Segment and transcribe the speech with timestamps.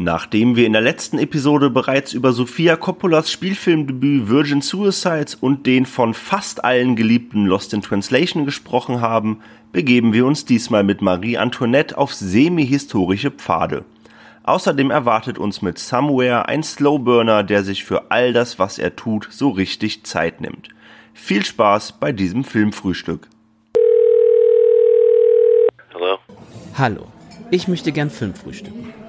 [0.00, 5.86] Nachdem wir in der letzten Episode bereits über Sofia Coppolas Spielfilmdebüt Virgin Suicides und den
[5.86, 9.40] von fast allen geliebten Lost in Translation gesprochen haben,
[9.72, 13.84] begeben wir uns diesmal mit Marie Antoinette auf semi-historische Pfade.
[14.44, 19.26] Außerdem erwartet uns mit Somewhere ein Slowburner, der sich für all das, was er tut,
[19.32, 20.68] so richtig Zeit nimmt.
[21.12, 23.26] Viel Spaß bei diesem Filmfrühstück.
[25.92, 26.18] Hallo.
[26.74, 27.06] Hallo,
[27.50, 29.07] ich möchte gern Filmfrühstücken.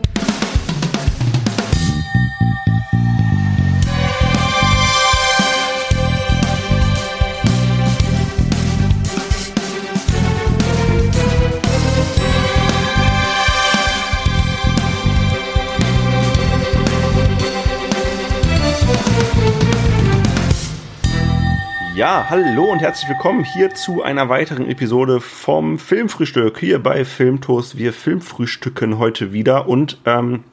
[21.99, 26.57] Ja, hallo und herzlich willkommen hier zu einer weiteren Episode vom Filmfrühstück.
[26.57, 27.77] Hier bei Filmtoast.
[27.77, 30.45] Wir Filmfrühstücken heute wieder und ähm,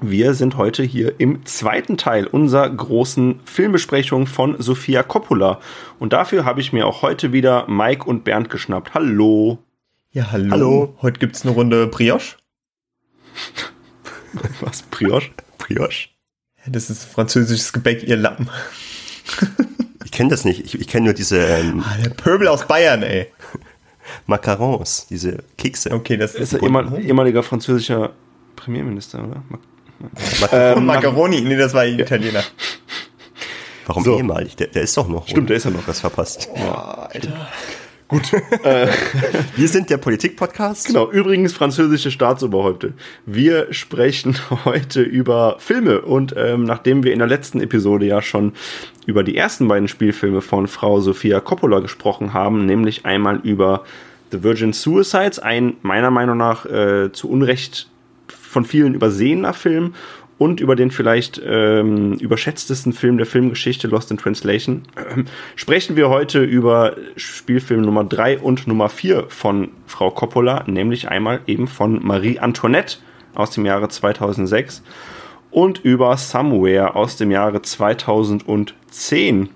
[0.00, 5.58] wir sind heute hier im zweiten Teil unserer großen Filmbesprechung von Sofia Coppola.
[5.98, 8.94] Und dafür habe ich mir auch heute wieder Mike und Bernd geschnappt.
[8.94, 9.58] Hallo.
[10.12, 10.50] Ja, hallo.
[10.52, 10.96] hallo.
[11.02, 12.36] Heute gibt es eine Runde Brioche.
[14.60, 14.82] Was?
[14.82, 15.30] Brioche?
[15.58, 16.10] Brioche?
[16.68, 18.48] Das ist französisches Gebäck, ihr Lappen.
[20.04, 20.64] Ich kenne das nicht.
[20.64, 21.38] Ich, ich kenne nur diese.
[21.38, 23.26] Ähm, ah, der Pöbel aus Bayern, ey.
[24.26, 25.90] Macarons, diese Kekse.
[25.92, 28.12] Okay, das ist ein ehemal, ehemaliger französischer
[28.56, 29.42] Premierminister, oder?
[30.40, 32.42] Ma ähm, Macaroni, nee, das war ein Italiener.
[33.86, 34.16] Warum so.
[34.16, 34.54] ehemalig?
[34.56, 35.26] Der, der ist doch noch.
[35.26, 35.46] Stimmt, oder?
[35.48, 35.84] der ist ja noch.
[35.84, 36.48] Das verpasst.
[36.54, 37.48] Ja, Alter.
[38.08, 38.32] Gut.
[38.64, 38.88] Äh,
[39.56, 40.86] wir sind der Politik-Podcast.
[40.86, 42.94] Genau, übrigens französische Staatsoberhäupte.
[43.26, 48.54] Wir sprechen heute über Filme und ähm, nachdem wir in der letzten Episode ja schon
[49.06, 53.84] über die ersten beiden Spielfilme von Frau Sofia Coppola gesprochen haben, nämlich einmal über
[54.32, 57.90] The Virgin Suicides, ein meiner Meinung nach äh, zu Unrecht
[58.28, 59.94] von vielen übersehener Film
[60.38, 65.24] und über den vielleicht ähm, überschätztesten Film der Filmgeschichte, Lost in Translation, äh,
[65.56, 71.40] sprechen wir heute über Spielfilm Nummer 3 und Nummer 4 von Frau Coppola, nämlich einmal
[71.46, 72.98] eben von Marie Antoinette
[73.34, 74.82] aus dem Jahre 2006
[75.50, 79.48] und über Somewhere aus dem Jahre 2010.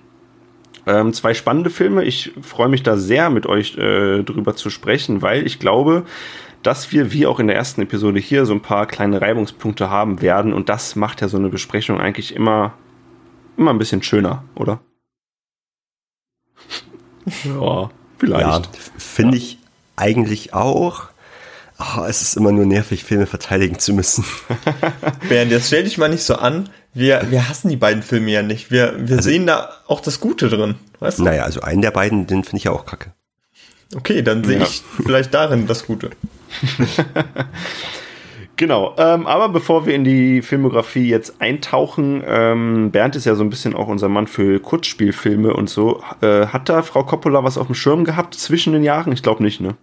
[0.84, 2.04] Ähm, zwei spannende Filme.
[2.04, 6.04] Ich freue mich da sehr, mit euch äh, drüber zu sprechen, weil ich glaube,
[6.62, 10.22] dass wir, wie auch in der ersten Episode hier, so ein paar kleine Reibungspunkte haben
[10.22, 10.52] werden.
[10.52, 12.74] Und das macht ja so eine Besprechung eigentlich immer,
[13.56, 14.80] immer ein bisschen schöner, oder?
[17.44, 18.66] ja, vielleicht.
[18.66, 19.42] Ja, finde ja.
[19.42, 19.58] ich
[19.96, 21.08] eigentlich auch.
[21.78, 24.24] Oh, es ist immer nur nervig, Filme verteidigen zu müssen.
[25.28, 26.68] Bernd, jetzt stell dich mal nicht so an.
[26.94, 28.70] Wir, wir hassen die beiden Filme ja nicht.
[28.70, 30.76] Wir, wir also, sehen da auch das Gute drin.
[31.00, 31.24] Weißt du?
[31.24, 33.12] Naja, also einen der beiden, den finde ich ja auch kacke.
[33.94, 34.64] Okay, dann sehe ja.
[34.64, 36.10] ich vielleicht darin das Gute.
[38.56, 43.42] Genau, ähm, aber bevor wir in die Filmografie jetzt eintauchen, ähm, Bernd ist ja so
[43.42, 46.00] ein bisschen auch unser Mann für Kurzspielfilme und so.
[46.20, 49.10] Äh, hat da Frau Coppola was auf dem Schirm gehabt zwischen den Jahren?
[49.12, 49.74] Ich glaube nicht, ne?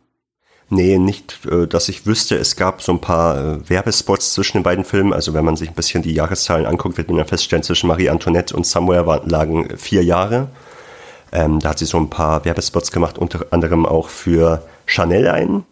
[0.69, 2.37] Nee, nicht, äh, dass ich wüsste.
[2.37, 5.13] Es gab so ein paar äh, Werbespots zwischen den beiden Filmen.
[5.13, 8.09] Also wenn man sich ein bisschen die Jahreszahlen anguckt, wird man ja feststellen, zwischen Marie
[8.09, 10.47] Antoinette und Somewhere war, lagen vier Jahre.
[11.31, 15.65] Ähm, da hat sie so ein paar Werbespots gemacht, unter anderem auch für Chanel ein.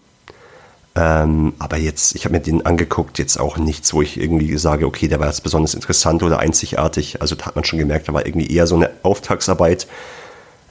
[0.98, 4.88] Ähm, aber jetzt, ich habe mir den angeguckt, jetzt auch nichts, wo ich irgendwie sage,
[4.88, 7.22] okay, der war jetzt besonders interessant oder einzigartig.
[7.22, 9.86] Also da hat man schon gemerkt, da war irgendwie eher so eine Auftragsarbeit.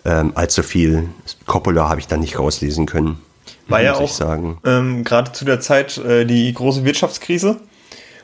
[0.05, 1.09] Ähm, allzu viel
[1.47, 3.21] Coppola habe ich da nicht rauslesen können.
[3.69, 4.21] War ja auch
[4.65, 7.61] ähm, gerade zu der Zeit äh, die große Wirtschaftskrise.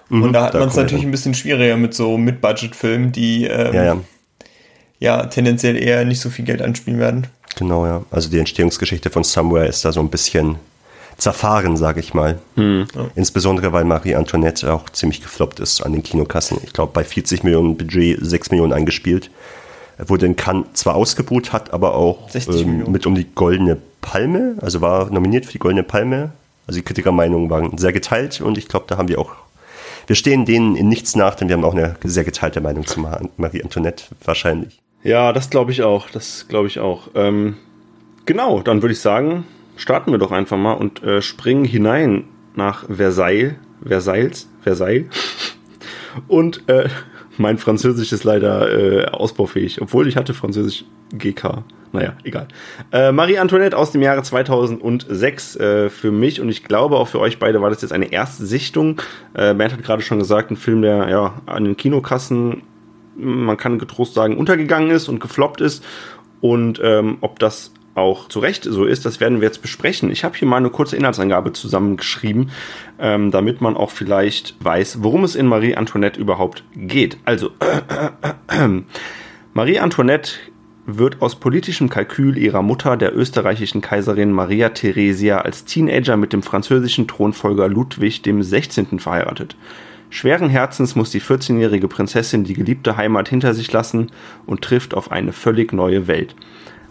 [0.08, 3.74] Mhm, und da hat man es natürlich ein bisschen schwieriger mit so Mid-Budget-Filmen, die ähm,
[3.74, 3.96] ja, ja.
[4.98, 7.28] ja tendenziell eher nicht so viel Geld anspielen werden.
[7.56, 8.02] Genau, ja.
[8.10, 10.56] Also die Entstehungsgeschichte von Somewhere ist da so ein bisschen
[11.16, 12.38] zerfahren, sage ich mal.
[12.56, 12.86] Mhm.
[13.14, 16.58] Insbesondere, weil Marie Antoinette auch ziemlich gefloppt ist an den Kinokassen.
[16.64, 19.30] Ich glaube, bei 40 Millionen Budget 6 Millionen eingespielt.
[19.98, 24.80] Wurde in Cannes zwar ausgebucht, hat aber auch ähm, mit um die Goldene Palme, also
[24.80, 26.32] war nominiert für die Goldene Palme.
[26.66, 29.32] Also die Kritikermeinungen waren sehr geteilt und ich glaube, da haben wir auch,
[30.06, 33.00] wir stehen denen in nichts nach, denn wir haben auch eine sehr geteilte Meinung zu
[33.36, 34.80] Marie Antoinette wahrscheinlich.
[35.02, 36.08] Ja, das glaube ich auch.
[36.10, 37.08] Das glaube ich auch.
[37.14, 37.56] Ähm,
[38.26, 39.44] genau, dann würde ich sagen,
[39.82, 42.24] starten wir doch einfach mal und äh, springen hinein
[42.54, 43.54] nach Versailles.
[43.84, 44.48] Versailles?
[44.62, 45.06] Versailles.
[46.28, 46.88] Und äh,
[47.36, 51.64] mein Französisch ist leider äh, ausbaufähig, obwohl ich hatte Französisch GK.
[51.90, 52.46] Naja, egal.
[52.92, 57.18] Äh, Marie Antoinette aus dem Jahre 2006 äh, für mich und ich glaube auch für
[57.18, 59.02] euch beide war das jetzt eine erste Sichtung.
[59.34, 62.62] Äh, Bernd hat gerade schon gesagt, ein Film, der ja an den Kinokassen,
[63.16, 65.84] man kann getrost sagen, untergegangen ist und gefloppt ist.
[66.40, 70.10] Und ähm, ob das auch zu Recht so ist, das werden wir jetzt besprechen.
[70.10, 72.50] Ich habe hier mal eine kurze Inhaltsangabe zusammengeschrieben,
[72.98, 77.18] ähm, damit man auch vielleicht weiß, worum es in Marie Antoinette überhaupt geht.
[77.24, 78.10] Also, äh,
[78.56, 78.82] äh, äh,
[79.52, 80.32] Marie Antoinette
[80.86, 86.42] wird aus politischem Kalkül ihrer Mutter, der österreichischen Kaiserin Maria Theresia, als Teenager mit dem
[86.42, 88.98] französischen Thronfolger Ludwig dem 16.
[88.98, 89.56] verheiratet.
[90.10, 94.10] Schweren Herzens muss die 14-jährige Prinzessin die geliebte Heimat hinter sich lassen
[94.44, 96.34] und trifft auf eine völlig neue Welt.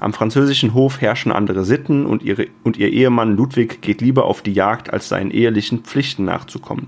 [0.01, 4.41] Am französischen Hof herrschen andere Sitten und, ihre, und ihr Ehemann Ludwig geht lieber auf
[4.41, 6.87] die Jagd, als seinen ehelichen Pflichten nachzukommen.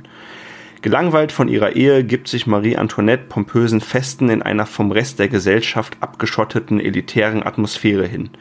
[0.81, 5.27] Gelangweilt von ihrer Ehe gibt sich Marie Antoinette pompösen Festen in einer vom Rest der
[5.27, 8.31] Gesellschaft abgeschotteten elitären Atmosphäre hin.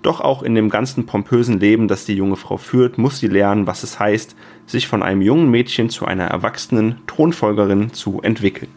[0.00, 3.66] Doch auch in dem ganzen pompösen Leben, das die junge Frau führt, muss sie lernen,
[3.66, 4.34] was es heißt,
[4.64, 8.70] sich von einem jungen Mädchen zu einer erwachsenen Thronfolgerin zu entwickeln.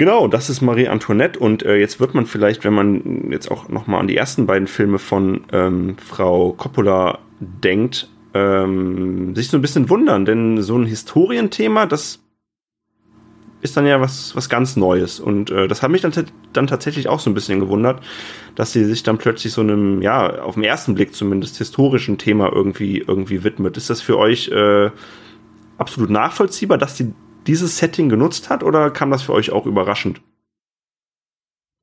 [0.00, 3.68] Genau, das ist Marie Antoinette und äh, jetzt wird man vielleicht, wenn man jetzt auch
[3.68, 9.60] nochmal an die ersten beiden Filme von ähm, Frau Coppola denkt, ähm, sich so ein
[9.60, 12.20] bisschen wundern, denn so ein Historienthema, das
[13.60, 15.20] ist dann ja was, was ganz Neues.
[15.20, 16.12] Und äh, das hat mich dann,
[16.54, 18.02] dann tatsächlich auch so ein bisschen gewundert,
[18.54, 22.50] dass sie sich dann plötzlich so einem, ja, auf den ersten Blick zumindest historischen Thema
[22.50, 23.76] irgendwie, irgendwie widmet.
[23.76, 24.90] Ist das für euch äh,
[25.76, 27.12] absolut nachvollziehbar, dass sie
[27.50, 30.20] dieses Setting genutzt hat oder kam das für euch auch überraschend?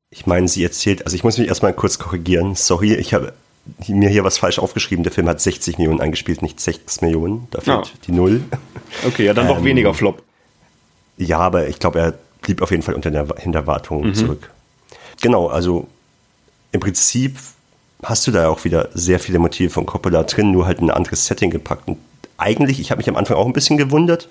[0.09, 2.55] Ich meine, sie erzählt, also ich muss mich erstmal kurz korrigieren.
[2.55, 3.33] Sorry, ich habe
[3.89, 5.03] mir hier was falsch aufgeschrieben.
[5.03, 7.49] Der Film hat 60 Millionen eingespielt, nicht 6 Millionen.
[7.51, 7.97] Da fehlt oh.
[8.07, 8.43] die Null.
[9.05, 10.23] Okay, ja, dann ähm, doch weniger Flop.
[11.17, 14.13] Ja, aber ich glaube, er blieb auf jeden Fall unter der Hinterwartung mhm.
[14.13, 14.49] zurück.
[15.19, 15.89] Genau, also
[16.71, 17.35] im Prinzip
[18.03, 21.25] hast du da auch wieder sehr viele Motive von Coppola drin, nur halt ein anderes
[21.25, 21.89] Setting gepackt.
[21.89, 21.97] Und
[22.37, 24.29] eigentlich, ich habe mich am Anfang auch ein bisschen gewundert,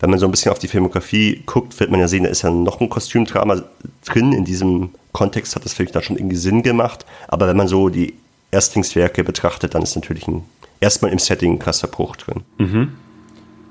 [0.00, 2.42] wenn man so ein bisschen auf die Filmografie guckt, wird man ja sehen, da ist
[2.42, 3.62] ja noch ein Kostümdrama
[4.04, 4.32] drin.
[4.32, 7.06] In diesem Kontext hat das vielleicht da schon irgendwie Sinn gemacht.
[7.28, 8.14] Aber wenn man so die
[8.50, 10.44] Erstlingswerke betrachtet, dann ist natürlich ein,
[10.80, 12.42] erstmal im Setting ein krasser Bruch drin.
[12.58, 12.92] Mhm.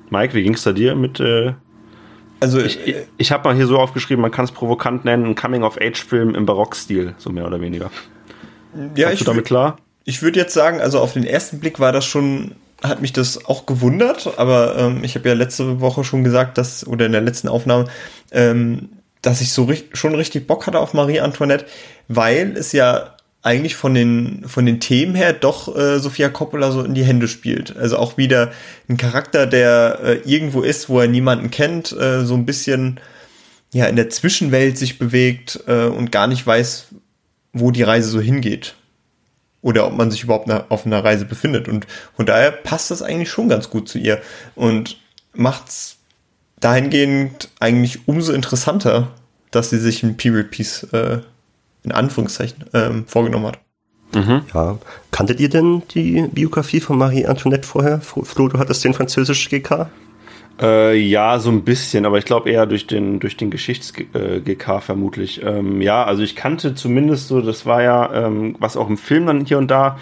[0.09, 1.19] Mike, wie ging es da dir mit.
[1.19, 1.53] Äh
[2.39, 5.35] also ich, ich, ich habe mal hier so aufgeschrieben, man kann es provokant nennen, ein
[5.35, 7.89] Coming-of-Age-Film im Barockstil, so mehr oder weniger.
[8.95, 9.77] Ja, Kommst ich du damit klar?
[10.03, 13.45] Ich würde jetzt sagen, also auf den ersten Blick war das schon, hat mich das
[13.45, 17.21] auch gewundert, aber ähm, ich habe ja letzte Woche schon gesagt, dass, oder in der
[17.21, 17.85] letzten Aufnahme,
[18.31, 18.89] ähm,
[19.21, 21.65] dass ich so richtig, schon richtig Bock hatte auf Marie Antoinette,
[22.09, 26.81] weil es ja eigentlich von den, von den Themen her doch äh, Sofia Coppola so
[26.81, 27.75] in die Hände spielt.
[27.75, 28.51] Also auch wieder
[28.89, 32.99] ein Charakter, der äh, irgendwo ist, wo er niemanden kennt, äh, so ein bisschen
[33.73, 36.87] ja in der Zwischenwelt sich bewegt äh, und gar nicht weiß,
[37.53, 38.75] wo die Reise so hingeht.
[39.63, 41.67] Oder ob man sich überhaupt auf einer Reise befindet.
[41.67, 44.21] Und von daher passt das eigentlich schon ganz gut zu ihr.
[44.53, 44.97] Und
[45.33, 45.97] macht's
[46.59, 49.11] dahingehend eigentlich umso interessanter,
[49.51, 51.19] dass sie sich ein Period Piece äh,
[51.83, 53.59] in Anführungszeichen ähm, vorgenommen hat.
[54.13, 54.41] Mhm.
[54.53, 54.77] Ja.
[55.11, 57.99] Kanntet ihr denn die Biografie von Marie Antoinette vorher?
[58.01, 59.89] Flo, du hattest den französischen GK?
[60.61, 64.81] Äh, ja, so ein bisschen, aber ich glaube eher durch den, durch den Geschichts-GK äh,
[64.81, 65.41] vermutlich.
[65.43, 69.25] Ähm, ja, also ich kannte zumindest so, das war ja, ähm, was auch im Film
[69.25, 69.97] dann hier und da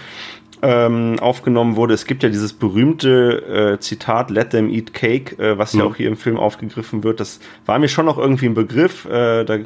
[0.62, 1.94] ähm, aufgenommen wurde.
[1.94, 5.80] Es gibt ja dieses berühmte äh, Zitat Let them eat cake, äh, was mhm.
[5.80, 7.20] ja auch hier im Film aufgegriffen wird.
[7.20, 9.06] Das war mir schon noch irgendwie ein Begriff.
[9.06, 9.58] Äh, da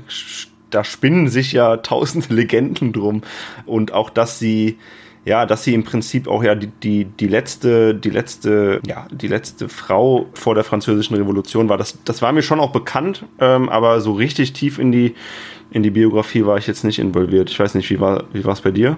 [0.69, 3.21] da spinnen sich ja tausende Legenden drum.
[3.65, 4.77] Und auch, dass sie,
[5.25, 9.27] ja, dass sie im Prinzip auch ja die, die, die letzte, die letzte, ja, die
[9.27, 11.77] letzte Frau vor der französischen Revolution war.
[11.77, 15.15] Das, das war mir schon auch bekannt, ähm, aber so richtig tief in die,
[15.71, 17.49] in die Biografie war ich jetzt nicht involviert.
[17.49, 18.97] Ich weiß nicht, wie war, wie war es bei dir?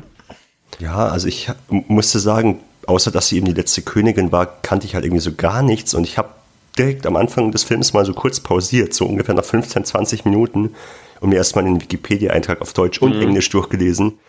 [0.80, 4.96] Ja, also ich musste sagen, außer dass sie eben die letzte Königin war, kannte ich
[4.96, 6.30] halt irgendwie so gar nichts und ich habe
[6.78, 10.76] direkt am Anfang des Films mal so kurz pausiert, so ungefähr nach 15, 20 Minuten
[11.22, 13.22] und mir erstmal den Wikipedia-Eintrag auf Deutsch und mhm.
[13.22, 14.20] Englisch durchgelesen.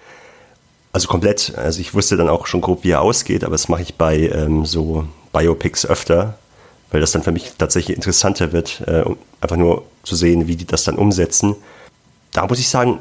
[0.92, 1.54] Also komplett.
[1.56, 4.28] Also ich wusste dann auch schon grob, wie er ausgeht, aber das mache ich bei
[4.28, 6.38] ähm, so Biopics öfter,
[6.90, 10.56] weil das dann für mich tatsächlich interessanter wird, äh, um einfach nur zu sehen, wie
[10.56, 11.54] die das dann umsetzen.
[12.32, 13.00] Da muss ich sagen,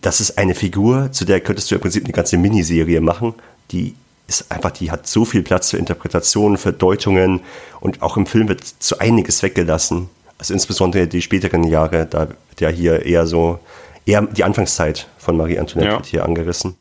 [0.00, 3.34] das ist eine Figur, zu der könntest du im Prinzip eine ganze Miniserie machen,
[3.70, 3.94] die
[4.26, 7.40] ist einfach, die hat so viel Platz für Interpretationen, für Deutungen
[7.80, 10.10] und auch im Film wird so einiges weggelassen.
[10.38, 13.58] Also insbesondere die späteren Jahre, da wird ja hier eher so,
[14.06, 15.96] eher die Anfangszeit von Marie Antoinette ja.
[15.96, 16.76] wird hier angerissen.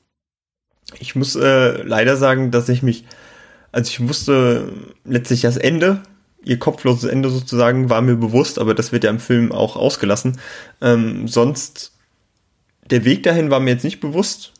[1.00, 3.06] Ich muss äh, leider sagen, dass ich mich,
[3.72, 4.72] also ich wusste
[5.06, 6.02] letztlich das Ende,
[6.44, 10.40] ihr kopfloses Ende sozusagen, war mir bewusst, aber das wird ja im Film auch ausgelassen.
[10.82, 11.92] Ähm, sonst,
[12.90, 14.54] der Weg dahin war mir jetzt nicht bewusst.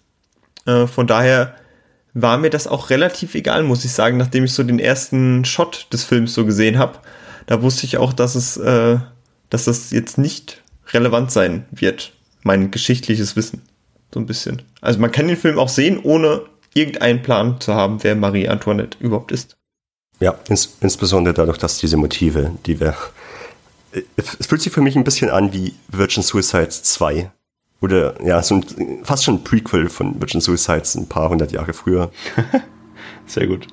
[0.66, 1.56] Äh, von daher
[2.14, 5.88] war mir das auch relativ egal, muss ich sagen, nachdem ich so den ersten Shot
[5.94, 7.00] des Films so gesehen habe
[7.48, 9.00] da wusste ich auch, dass es, äh,
[9.50, 13.64] dass das jetzt nicht relevant sein wird, mein geschichtliches Wissen.
[14.14, 14.62] So ein bisschen.
[14.82, 18.98] Also man kann den Film auch sehen, ohne irgendeinen Plan zu haben, wer Marie Antoinette
[19.00, 19.58] überhaupt ist.
[20.20, 22.96] Ja, ins, insbesondere dadurch, dass diese Motive, die wir.
[24.16, 27.32] Es fühlt sich für mich ein bisschen an wie Virgin Suicides 2.
[27.82, 28.66] Oder ja, so ein,
[29.04, 32.12] fast schon ein Prequel von Virgin Suicides ein paar hundert Jahre früher.
[33.28, 33.68] Sehr gut.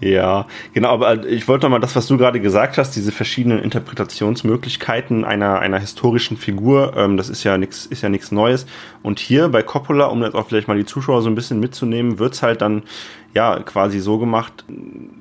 [0.00, 5.24] Ja, genau, aber ich wollte nochmal das, was du gerade gesagt hast, diese verschiedenen Interpretationsmöglichkeiten
[5.24, 8.66] einer, einer historischen Figur, ähm, das ist ja nichts ist ja nichts Neues.
[9.02, 12.18] Und hier bei Coppola, um jetzt auch vielleicht mal die Zuschauer so ein bisschen mitzunehmen,
[12.18, 12.82] wird's halt dann
[13.34, 14.64] ja quasi so gemacht,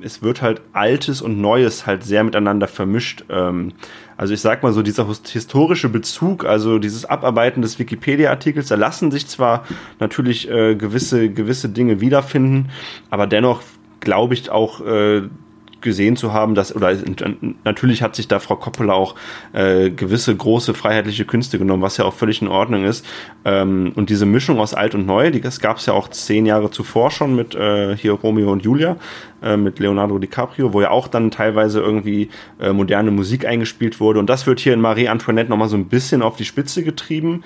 [0.02, 3.26] es wird halt Altes und Neues halt sehr miteinander vermischt.
[3.30, 3.74] Ähm,
[4.18, 9.12] also ich sag mal so, dieser historische Bezug, also dieses Abarbeiten des Wikipedia-Artikels, da lassen
[9.12, 9.66] sich zwar
[10.00, 12.70] natürlich äh, gewisse, gewisse Dinge wiederfinden,
[13.10, 13.62] aber dennoch
[14.04, 15.24] glaube ich, auch äh,
[15.84, 16.96] gesehen zu haben, dass, oder
[17.64, 19.16] natürlich hat sich da Frau Coppola auch
[19.52, 23.06] äh, gewisse große freiheitliche Künste genommen, was ja auch völlig in Ordnung ist.
[23.46, 26.48] Ähm, und diese Mischung aus alt und neu, die, das gab es ja auch zehn
[26.48, 28.96] Jahre zuvor schon mit äh, hier Romeo und Julia,
[29.44, 32.30] äh, mit Leonardo DiCaprio, wo ja auch dann teilweise irgendwie
[32.60, 34.20] äh, moderne Musik eingespielt wurde.
[34.20, 37.44] Und das wird hier in Marie Antoinette nochmal so ein bisschen auf die Spitze getrieben.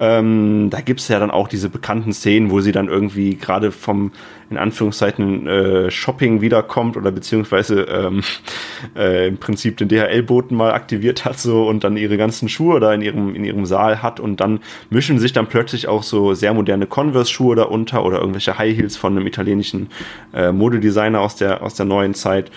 [0.00, 4.12] Ähm, da gibt's ja dann auch diese bekannten Szenen, wo sie dann irgendwie gerade vom,
[4.48, 8.22] in Anführungszeichen, äh, Shopping wiederkommt oder beziehungsweise ähm,
[8.96, 12.94] äh, im Prinzip den DHL-Boten mal aktiviert hat so und dann ihre ganzen Schuhe da
[12.94, 16.54] in ihrem, in ihrem Saal hat und dann mischen sich dann plötzlich auch so sehr
[16.54, 19.88] moderne Converse-Schuhe darunter oder irgendwelche High Heels von einem italienischen
[20.32, 22.52] äh, Modedesigner aus der, aus der neuen Zeit.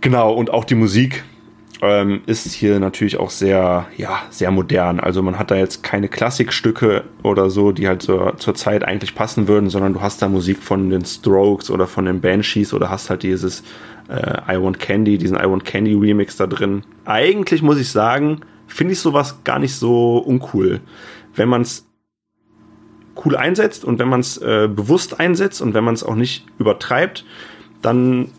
[0.00, 1.24] Genau, und auch die Musik
[1.84, 5.00] ähm, ist hier natürlich auch sehr, ja, sehr modern.
[5.00, 9.14] Also man hat da jetzt keine Klassikstücke oder so, die halt zur, zur Zeit eigentlich
[9.14, 12.90] passen würden, sondern du hast da Musik von den Strokes oder von den Banshees oder
[12.90, 13.62] hast halt dieses
[14.08, 16.82] äh, I Want Candy, diesen I Want Candy Remix da drin.
[17.04, 20.80] Eigentlich muss ich sagen, finde ich sowas gar nicht so uncool.
[21.34, 21.86] Wenn man es
[23.24, 26.46] cool einsetzt und wenn man es äh, bewusst einsetzt und wenn man es auch nicht
[26.58, 27.24] übertreibt,
[27.82, 28.30] dann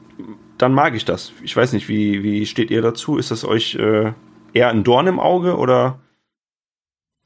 [0.58, 1.32] dann mag ich das.
[1.44, 3.18] Ich weiß nicht, wie, wie steht ihr dazu?
[3.18, 4.14] Ist das euch äh,
[4.54, 6.00] eher ein Dorn im Auge oder?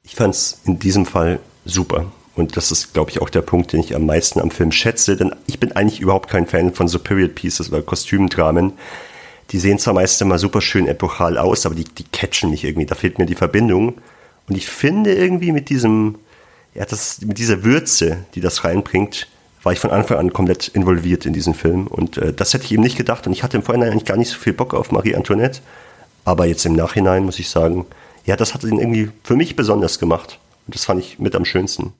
[0.02, 2.06] Ich fand es in diesem Fall super.
[2.36, 5.16] Und das ist, glaube ich, auch der Punkt, den ich am meisten am Film schätze,
[5.16, 8.72] denn ich bin eigentlich überhaupt kein Fan von so Period Pieces oder Kostümdramen.
[9.50, 12.86] Die sehen zwar meist immer super schön epochal aus, aber die, die catchen mich irgendwie.
[12.86, 13.98] Da fehlt mir die Verbindung.
[14.48, 16.18] Und ich finde irgendwie mit diesem,
[16.74, 19.28] ja, das, mit dieser Würze, die das reinbringt,
[19.62, 21.86] war ich von Anfang an komplett involviert in diesen Film.
[21.86, 23.26] Und äh, das hätte ich eben nicht gedacht.
[23.26, 25.60] Und ich hatte im Vorhinein eigentlich gar nicht so viel Bock auf Marie Antoinette.
[26.24, 27.86] Aber jetzt im Nachhinein muss ich sagen,
[28.24, 30.38] ja, das hat ihn irgendwie für mich besonders gemacht.
[30.66, 31.92] Und das fand ich mit am schönsten.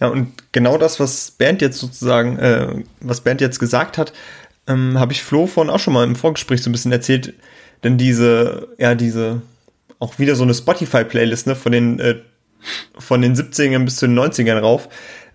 [0.00, 4.12] Ja, und genau das, was Bernd jetzt sozusagen, äh, was Bernd jetzt gesagt hat,
[4.66, 7.34] ähm, habe ich Flo vorhin auch schon mal im Vorgespräch so ein bisschen erzählt.
[7.84, 9.42] Denn diese, ja, diese,
[9.98, 12.16] auch wieder so eine Spotify-Playlist, ne, von den, äh,
[12.98, 14.88] von den 70ern bis zu den 90ern rauf,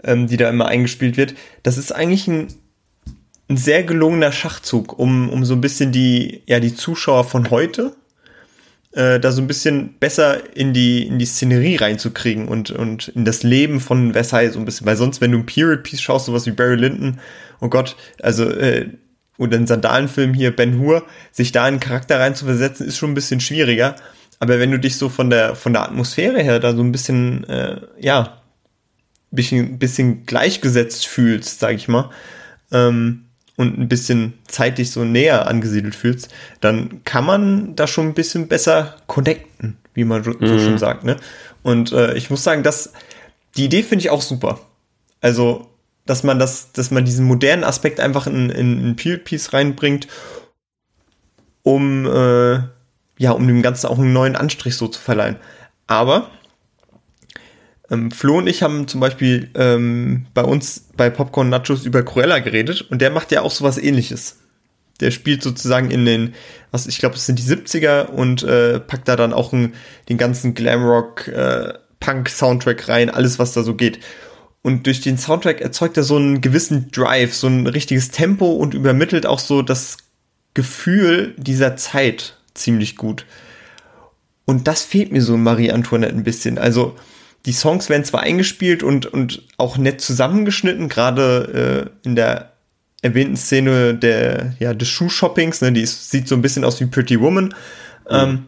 [0.04, 1.36] ähm, die da immer eingespielt wird.
[1.64, 2.48] Das ist eigentlich ein,
[3.50, 7.96] ein sehr gelungener Schachzug, um, um so ein bisschen die, ja, die Zuschauer von heute
[8.94, 13.26] äh, da so ein bisschen besser in die, in die Szenerie reinzukriegen und, und in
[13.26, 14.86] das Leben von Versailles so ein bisschen.
[14.86, 17.20] Weil sonst, wenn du ein Period-Piece schaust, sowas wie Barry Lyndon,
[17.60, 18.90] oh Gott, also, äh,
[19.38, 23.16] oder einen Sandalenfilm hier, Ben Hur, sich da in einen Charakter reinzuversetzen, ist schon ein
[23.16, 23.96] bisschen schwieriger.
[24.40, 27.46] Aber wenn du dich so von der, von der Atmosphäre her da so ein bisschen,
[27.46, 28.43] äh, ja,
[29.36, 32.10] bisschen, bisschen gleichgesetzt fühlst, sag ich mal,
[32.72, 33.26] ähm,
[33.56, 38.48] und ein bisschen zeitlich so näher angesiedelt fühlst, dann kann man da schon ein bisschen
[38.48, 40.60] besser connecten, wie man so mhm.
[40.60, 41.04] schon sagt.
[41.04, 41.18] Ne?
[41.62, 42.94] Und äh, ich muss sagen, dass
[43.56, 44.60] die Idee finde ich auch super.
[45.22, 45.70] Also,
[46.06, 50.08] dass man das, dass man diesen modernen Aspekt einfach in, in, in Piece reinbringt,
[51.62, 52.60] um äh,
[53.18, 55.38] ja, um dem Ganzen auch einen neuen Anstrich so zu verleihen.
[55.88, 56.32] Aber
[57.94, 62.40] ähm, Flo und ich haben zum Beispiel ähm, bei uns bei Popcorn Nachos über Cruella
[62.40, 64.38] geredet und der macht ja auch sowas ähnliches.
[65.00, 66.34] Der spielt sozusagen in den,
[66.72, 69.74] was ich glaube, es sind die 70er und äh, packt da dann auch ein,
[70.10, 74.00] den ganzen Glamrock, äh, Punk-Soundtrack rein, alles, was da so geht.
[74.62, 78.74] Und durch den Soundtrack erzeugt er so einen gewissen Drive, so ein richtiges Tempo und
[78.74, 79.98] übermittelt auch so das
[80.54, 83.26] Gefühl dieser Zeit ziemlich gut.
[84.46, 86.58] Und das fehlt mir so in Marie Antoinette ein bisschen.
[86.58, 86.96] Also,
[87.46, 92.54] die Songs werden zwar eingespielt und, und auch nett zusammengeschnitten, gerade äh, in der
[93.02, 96.86] erwähnten Szene der, ja, des Schuhshoppings, ne, die ist, sieht so ein bisschen aus wie
[96.86, 97.46] Pretty Woman.
[97.46, 97.52] Mhm.
[98.10, 98.46] Ähm,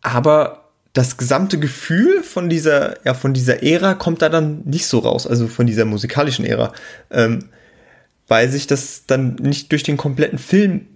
[0.00, 5.00] aber das gesamte Gefühl von dieser, ja, von dieser Ära kommt da dann nicht so
[5.00, 6.72] raus, also von dieser musikalischen Ära,
[7.10, 7.50] ähm,
[8.26, 10.86] weil sich das dann nicht durch den kompletten Film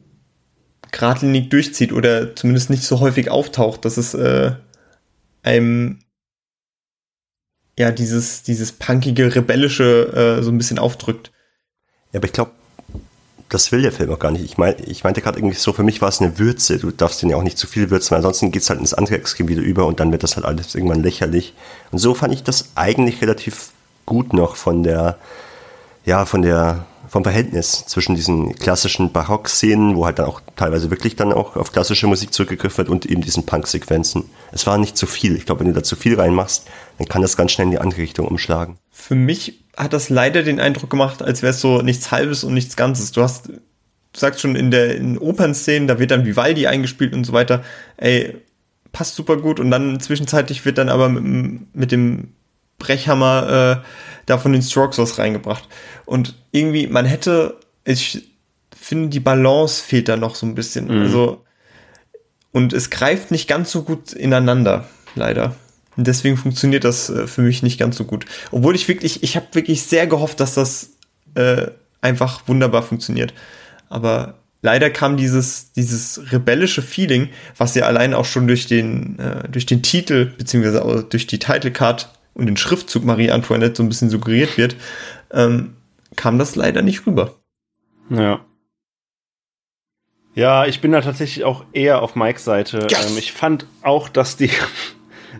[0.91, 4.53] geradlinig durchzieht oder zumindest nicht so häufig auftaucht, dass es äh,
[5.43, 5.99] einem
[7.79, 11.33] ja, dieses, dieses punkige, rebellische äh, so ein bisschen aufdrückt.
[12.13, 12.53] Ja, aber ich glaube,
[13.49, 14.45] das will der Film auch gar nicht.
[14.45, 16.79] Ich, mein, ich meinte gerade irgendwie so, für mich war es eine Würze.
[16.79, 18.95] Du darfst den ja auch nicht zu viel würzen, weil ansonsten geht es halt ins
[18.95, 21.55] andere Extrem wieder über und dann wird das halt alles irgendwann lächerlich.
[21.91, 23.71] Und so fand ich das eigentlich relativ
[24.07, 25.19] gut noch von der,
[26.05, 31.17] ja, von der, vom Verhältnis zwischen diesen klassischen Barock-Szenen, wo halt dann auch teilweise wirklich
[31.17, 34.25] dann auch auf klassische Musik zurückgegriffen wird und eben diesen Punk-Sequenzen.
[34.53, 35.37] Es war nicht zu viel.
[35.37, 36.67] Ich glaube, wenn du da zu viel reinmachst,
[36.99, 38.79] dann kann das ganz schnell in die andere Richtung umschlagen.
[38.91, 42.55] Für mich hat das leider den Eindruck gemacht, als wäre es so nichts Halbes und
[42.55, 43.13] nichts Ganzes.
[43.13, 43.61] Du hast, du
[44.15, 47.63] sagst schon in der in Opernszenen, da wird dann Vivaldi eingespielt und so weiter.
[47.97, 48.37] Ey,
[48.93, 52.33] passt super gut und dann zwischenzeitlich wird dann aber mit, mit dem
[52.79, 53.89] Brechhammer äh,
[54.27, 55.69] da von den Strokes was reingebracht.
[56.07, 58.29] Und irgendwie, man hätte, ich
[58.77, 60.87] finde, die Balance fehlt da noch so ein bisschen.
[60.87, 61.03] Mhm.
[61.03, 61.45] Also,
[62.53, 65.55] und es greift nicht ganz so gut ineinander, leider.
[65.97, 68.27] Und deswegen funktioniert das äh, für mich nicht ganz so gut.
[68.51, 70.91] Obwohl ich wirklich, ich habe wirklich sehr gehofft, dass das
[71.35, 71.69] äh,
[72.01, 73.33] einfach wunderbar funktioniert.
[73.89, 79.49] Aber leider kam dieses, dieses rebellische Feeling, was ja allein auch schon durch den, äh,
[79.49, 84.11] durch den Titel, beziehungsweise durch die Titlecard und den Schriftzug Marie Antoinette so ein bisschen
[84.11, 84.77] suggeriert wird,
[85.31, 85.77] ähm,
[86.17, 87.35] kam das leider nicht rüber.
[88.11, 88.45] Ja.
[90.35, 92.89] Ja, ich bin da tatsächlich auch eher auf Mikes Seite.
[92.91, 93.11] Yes!
[93.11, 94.51] Ähm, ich fand auch, dass die,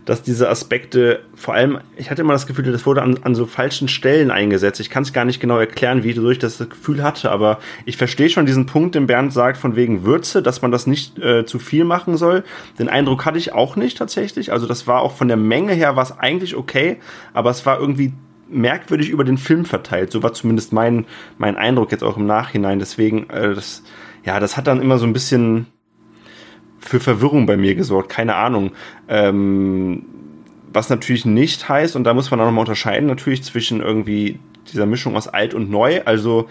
[0.03, 3.45] dass diese Aspekte, vor allem, ich hatte immer das Gefühl, das wurde an, an so
[3.45, 4.79] falschen Stellen eingesetzt.
[4.79, 8.29] Ich kann es gar nicht genau erklären, wie ich das Gefühl hatte, aber ich verstehe
[8.29, 11.59] schon diesen Punkt, den Bernd sagt, von wegen Würze, dass man das nicht äh, zu
[11.59, 12.43] viel machen soll.
[12.77, 14.51] Den Eindruck hatte ich auch nicht tatsächlich.
[14.51, 16.97] Also das war auch von der Menge her was eigentlich okay,
[17.33, 18.13] aber es war irgendwie
[18.47, 20.11] merkwürdig über den Film verteilt.
[20.11, 21.05] So war zumindest mein,
[21.37, 22.79] mein Eindruck jetzt auch im Nachhinein.
[22.79, 23.83] Deswegen, äh, das,
[24.23, 25.67] ja, das hat dann immer so ein bisschen
[26.85, 28.71] für Verwirrung bei mir gesorgt, keine Ahnung.
[29.07, 30.03] Ähm,
[30.71, 34.39] was natürlich nicht heißt, und da muss man auch nochmal unterscheiden, natürlich zwischen irgendwie
[34.71, 36.01] dieser Mischung aus alt und neu.
[36.05, 36.47] Also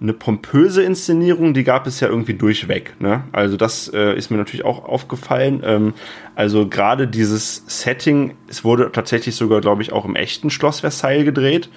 [0.00, 2.94] eine pompöse Inszenierung, die gab es ja irgendwie durchweg.
[3.00, 3.24] Ne?
[3.32, 5.62] Also das äh, ist mir natürlich auch aufgefallen.
[5.64, 5.94] Ähm,
[6.34, 11.24] also gerade dieses Setting, es wurde tatsächlich sogar, glaube ich, auch im echten Schloss Versailles
[11.24, 11.68] gedreht.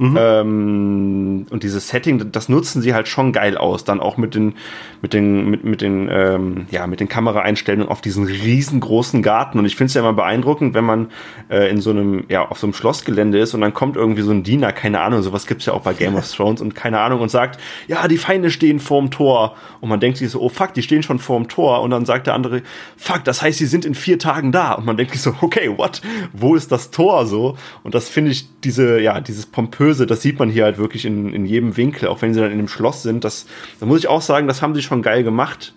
[0.00, 0.16] Mhm.
[0.18, 3.84] Ähm, und dieses Setting, das nutzen sie halt schon geil aus.
[3.84, 4.54] Dann auch mit den,
[5.02, 9.58] mit den, mit, mit den, ähm, ja, mit den Kameraeinstellungen auf diesen riesengroßen Garten.
[9.58, 11.08] Und ich finde es ja immer beeindruckend, wenn man
[11.50, 14.30] äh, in so einem, ja, auf so einem Schlossgelände ist und dann kommt irgendwie so
[14.30, 17.20] ein Diener, keine Ahnung, sowas gibt's ja auch bei Game of Thrones und keine Ahnung,
[17.20, 19.54] und sagt, ja, die Feinde stehen vorm Tor.
[19.82, 21.82] Und man denkt sich so, oh fuck, die stehen schon vorm Tor.
[21.82, 22.62] Und dann sagt der andere,
[22.96, 24.72] fuck, das heißt, sie sind in vier Tagen da.
[24.72, 26.00] Und man denkt sich so, okay, what?
[26.32, 27.58] Wo ist das Tor so?
[27.82, 31.04] Und das finde ich, diese, ja, dieses pompöse Böse, das sieht man hier halt wirklich
[31.04, 33.24] in, in jedem Winkel, auch wenn sie dann in dem Schloss sind.
[33.24, 33.46] Das,
[33.80, 35.74] da muss ich auch sagen, das haben sie schon geil gemacht.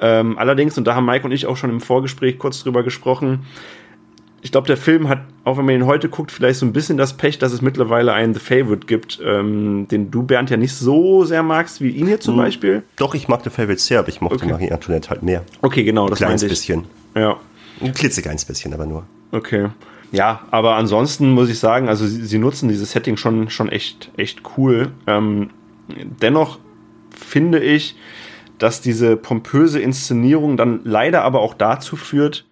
[0.00, 3.40] Ähm, allerdings, und da haben Mike und ich auch schon im Vorgespräch kurz drüber gesprochen,
[4.40, 6.96] ich glaube, der Film hat, auch wenn man ihn heute guckt, vielleicht so ein bisschen
[6.96, 10.74] das Pech, dass es mittlerweile einen The Favorite gibt, ähm, den du, Bernd, ja nicht
[10.74, 12.82] so sehr magst wie ihn hier zum hm, Beispiel.
[12.94, 14.52] Doch, ich mag The Favorite sehr, aber ich mochte okay.
[14.52, 15.42] Marie Antoinette halt mehr.
[15.60, 16.84] Okay, genau, das Ein kleines bisschen.
[17.16, 17.36] Ja.
[17.80, 19.02] Ein klitzekleines bisschen, aber nur.
[19.32, 19.70] Okay
[20.12, 24.10] ja, aber ansonsten muss ich sagen, also sie, sie nutzen dieses Setting schon, schon echt,
[24.16, 24.92] echt cool.
[25.06, 25.50] Ähm,
[25.88, 26.58] dennoch
[27.14, 27.96] finde ich,
[28.58, 32.44] dass diese pompöse Inszenierung dann leider aber auch dazu führt,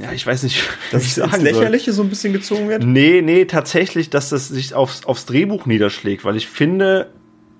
[0.00, 1.94] ja, ich weiß nicht, dass ich ins Lächerliche soll.
[1.94, 2.84] so ein bisschen gezogen wird.
[2.84, 7.10] Nee, nee, tatsächlich, dass das sich aufs, aufs Drehbuch niederschlägt, weil ich finde,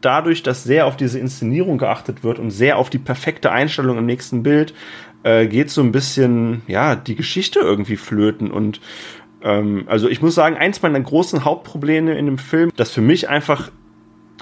[0.00, 4.06] dadurch, dass sehr auf diese Inszenierung geachtet wird und sehr auf die perfekte Einstellung im
[4.06, 4.74] nächsten Bild,
[5.22, 8.80] äh, geht so ein bisschen, ja, die Geschichte irgendwie flöten und
[9.42, 13.28] ähm, also ich muss sagen, eins meiner großen Hauptprobleme in dem Film, dass für mich
[13.28, 13.70] einfach,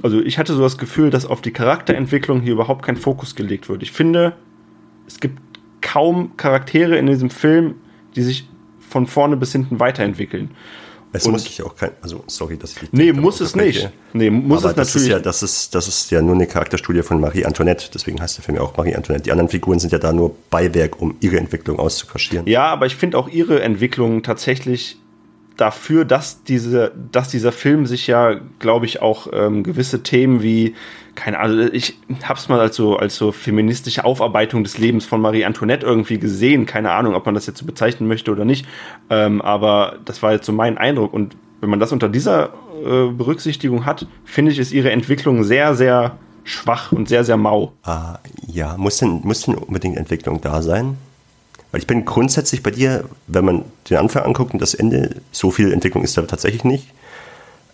[0.03, 3.69] also ich hatte so das Gefühl, dass auf die Charakterentwicklung hier überhaupt kein Fokus gelegt
[3.69, 3.83] wird.
[3.83, 4.35] Ich finde,
[5.07, 5.41] es gibt
[5.81, 7.77] kaum Charaktere in diesem Film,
[8.15, 10.51] die sich von vorne bis hinten weiterentwickeln.
[11.13, 12.93] Es und muss ich auch kein, also sorry, dass ich.
[12.93, 13.91] Nee, muss es nicht.
[14.13, 15.09] Nee, muss Aber es das natürlich.
[15.09, 18.39] Ist ja, das, ist, das ist ja nur eine Charakterstudie von Marie Antoinette, deswegen heißt
[18.39, 19.25] der Film ja auch Marie Antoinette.
[19.25, 22.47] Die anderen Figuren sind ja da nur Beiwerk, um ihre Entwicklung auszukaschieren.
[22.47, 24.99] Ja, aber ich finde auch ihre Entwicklung tatsächlich
[25.57, 30.75] dafür, dass, diese, dass dieser Film sich ja, glaube ich, auch ähm, gewisse Themen wie,
[31.15, 35.45] keine Ahnung, ich hab's mal als so, als so feministische Aufarbeitung des Lebens von Marie
[35.45, 36.67] Antoinette irgendwie gesehen.
[36.67, 38.67] Keine Ahnung, ob man das jetzt so bezeichnen möchte oder nicht.
[39.09, 41.13] Ähm, aber das war jetzt so mein Eindruck.
[41.13, 42.51] Und wenn man das unter dieser
[42.85, 47.73] äh, Berücksichtigung hat, finde ich, ist ihre Entwicklung sehr, sehr schwach und sehr, sehr mau.
[47.83, 50.97] Ah, ja, muss denn, muss denn unbedingt Entwicklung da sein?
[51.71, 55.51] Weil ich bin grundsätzlich bei dir, wenn man den Anfang anguckt und das Ende, so
[55.51, 56.89] viel Entwicklung ist da tatsächlich nicht.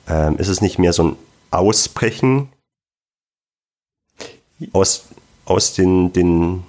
[0.08, 1.16] Ähm, ist es nicht mehr so ein
[1.50, 2.48] Ausbrechen
[4.72, 5.06] aus,
[5.44, 6.62] aus den, den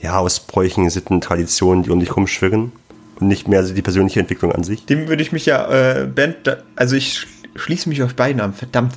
[0.00, 2.72] ja, Ausbräuchen, Sitten, Traditionen, die um dich rumschwirren
[3.18, 4.84] und nicht mehr die persönliche Entwicklung an sich?
[4.86, 6.34] Dem würde ich mich ja, äh, Ben,
[6.76, 8.94] also ich schließe mich euch beiden an, verdammt.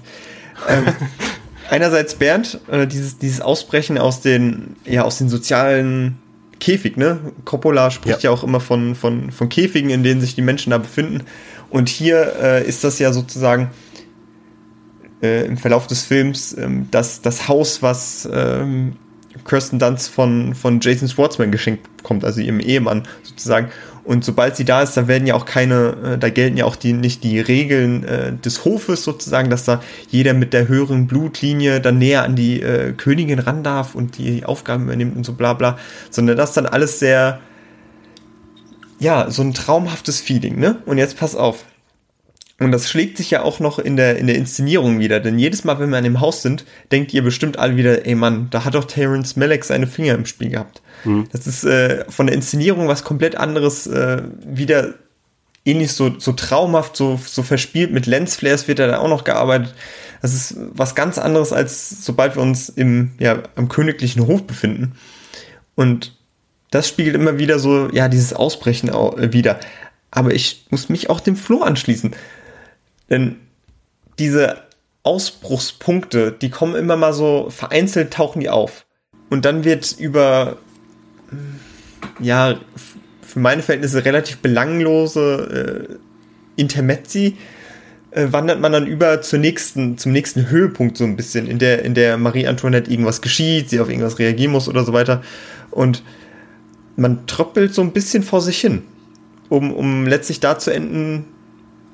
[0.68, 0.86] Ähm,
[1.70, 6.18] einerseits Bernd, äh, dieses, dieses Ausbrechen aus den, ja, aus den sozialen
[6.60, 7.20] Käfig, ne?
[7.46, 10.72] Coppola spricht ja, ja auch immer von, von, von Käfigen, in denen sich die Menschen
[10.72, 11.24] da befinden.
[11.70, 13.70] Und hier äh, ist das ja sozusagen
[15.22, 18.94] äh, im Verlauf des Films ähm, das, das Haus, was ähm,
[19.46, 23.70] Kirsten Dunst von, von Jason Schwartzman geschenkt bekommt, also ihrem Ehemann sozusagen.
[24.04, 26.76] Und sobald sie da ist, da werden ja auch keine, äh, da gelten ja auch
[26.76, 31.80] die, nicht die Regeln äh, des Hofes sozusagen, dass da jeder mit der höheren Blutlinie
[31.80, 35.54] dann näher an die äh, Königin ran darf und die Aufgaben übernimmt und so bla
[35.54, 35.78] bla,
[36.10, 37.40] sondern das dann alles sehr,
[39.00, 40.78] ja, so ein traumhaftes Feeling, ne?
[40.86, 41.66] Und jetzt pass auf.
[42.60, 45.64] Und das schlägt sich ja auch noch in der, in der Inszenierung wieder, denn jedes
[45.64, 48.66] Mal, wenn wir an dem Haus sind, denkt ihr bestimmt alle wieder, ey Mann, da
[48.66, 50.82] hat doch Terence Malick seine Finger im Spiel gehabt.
[51.06, 51.28] Mhm.
[51.32, 54.96] Das ist äh, von der Inszenierung was komplett anderes, äh, wieder
[55.64, 59.74] ähnlich so, so traumhaft, so, so verspielt, mit Lensflares wird da auch noch gearbeitet.
[60.22, 64.96] Das ist was ganz anderes, als sobald wir uns im, ja, am königlichen Hof befinden.
[65.76, 66.18] Und
[66.72, 69.60] das spiegelt immer wieder so, ja, dieses Ausbrechen wieder.
[70.12, 72.14] Aber ich muss mich auch dem Flo anschließen.
[73.10, 73.38] Denn
[74.18, 74.64] diese
[75.04, 78.86] Ausbruchspunkte, die kommen immer mal so vereinzelt, tauchen die auf.
[79.30, 80.58] Und dann wird über,
[82.20, 82.60] ja,
[83.22, 85.98] für meine Verhältnisse relativ belanglose
[86.58, 87.38] äh, Intermezzi
[88.12, 91.86] äh, wandert man dann über zur nächsten, zum nächsten Höhepunkt so ein bisschen, in der,
[91.86, 95.22] in der Marie Antoinette irgendwas geschieht, sie auf irgendwas reagieren muss oder so weiter.
[95.72, 96.04] Und
[96.96, 98.82] man tröppelt so ein bisschen vor sich hin,
[99.48, 101.26] um, um letztlich da zu enden,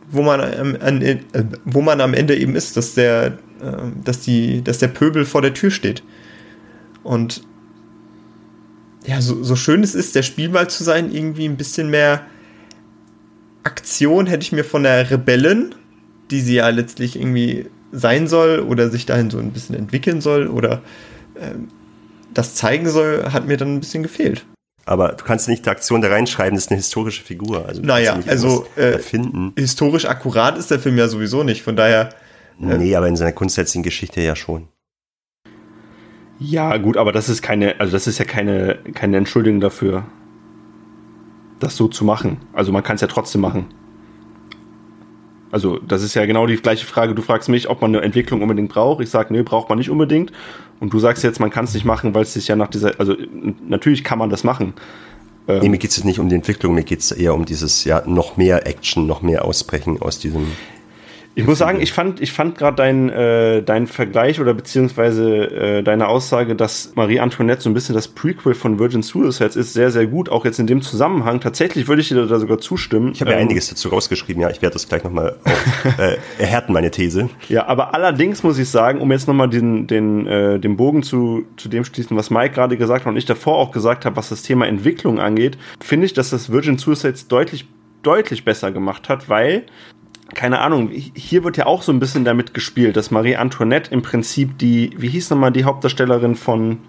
[0.10, 1.18] wo man, äh,
[1.66, 3.32] wo man am Ende eben ist, dass der, äh,
[4.04, 6.04] dass die, dass der Pöbel vor der Tür steht.
[7.04, 7.44] Und
[9.06, 12.26] ja, so, so schön es ist, der Spielball zu sein, irgendwie ein bisschen mehr
[13.64, 15.76] Aktion hätte ich mir von der Rebellen,
[16.32, 20.48] die sie ja letztlich irgendwie sein soll oder sich dahin so ein bisschen entwickeln soll
[20.48, 20.82] oder
[21.36, 21.56] äh,
[22.34, 24.46] das zeigen soll, hat mir dann ein bisschen gefehlt.
[24.86, 27.66] Aber du kannst nicht die Aktion da reinschreiben, das ist eine historische Figur.
[27.68, 29.54] Also naja, also äh, erfinden.
[29.58, 32.10] historisch akkurat ist der Film ja sowieso nicht, von daher.
[32.62, 34.68] Äh, nee, aber in seiner grundsätzlichen Geschichte ja schon.
[36.38, 40.06] Ja, gut, aber das ist keine, also das ist ja keine, keine Entschuldigung dafür,
[41.60, 42.38] das so zu machen.
[42.54, 43.74] Also man kann es ja trotzdem machen.
[45.52, 47.16] Also, das ist ja genau die gleiche Frage.
[47.16, 49.02] Du fragst mich, ob man eine Entwicklung unbedingt braucht.
[49.02, 50.32] Ich sage, nee, braucht man nicht unbedingt.
[50.80, 53.00] Und du sagst jetzt, man kann es nicht machen, weil es sich ja nach dieser,
[53.00, 53.16] also
[53.68, 54.74] natürlich kann man das machen.
[55.48, 57.84] Ähm, nee, mir geht es nicht um die Entwicklung, mir geht es eher um dieses,
[57.84, 60.48] ja, noch mehr Action, noch mehr Ausbrechen aus diesem
[61.38, 65.84] ich muss sagen, ich fand, ich fand gerade deinen äh, dein Vergleich oder beziehungsweise äh,
[65.84, 69.92] deine Aussage, dass Marie Antoinette so ein bisschen das Prequel von Virgin Suicides ist, sehr,
[69.92, 70.30] sehr gut.
[70.30, 71.42] Auch jetzt in dem Zusammenhang.
[71.42, 73.12] Tatsächlich würde ich dir da sogar zustimmen.
[73.14, 74.50] Ich habe ja ähm, einiges dazu rausgeschrieben, ja.
[74.50, 75.36] Ich werde das gleich nochmal
[75.98, 77.30] äh, erhärten, meine These.
[77.50, 81.44] Ja, aber allerdings muss ich sagen, um jetzt nochmal den, den, äh, den Bogen zu,
[81.58, 84.30] zu dem schließen, was Mike gerade gesagt hat und ich davor auch gesagt habe, was
[84.30, 87.66] das Thema Entwicklung angeht, finde ich, dass das Virgin Suicides deutlich
[88.06, 89.64] deutlich besser gemacht hat, weil
[90.34, 94.02] keine Ahnung, hier wird ja auch so ein bisschen damit gespielt, dass Marie Antoinette im
[94.02, 96.80] Prinzip die, wie hieß nochmal die Hauptdarstellerin von,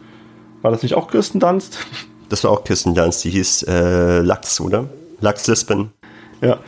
[0.62, 1.79] war das nicht auch Kirsten Dunst?
[2.29, 4.90] Das war auch Kirsten Dunst, die hieß äh, Lachs, oder?
[5.20, 5.90] Lachs Lisbon.
[6.40, 6.59] Ja.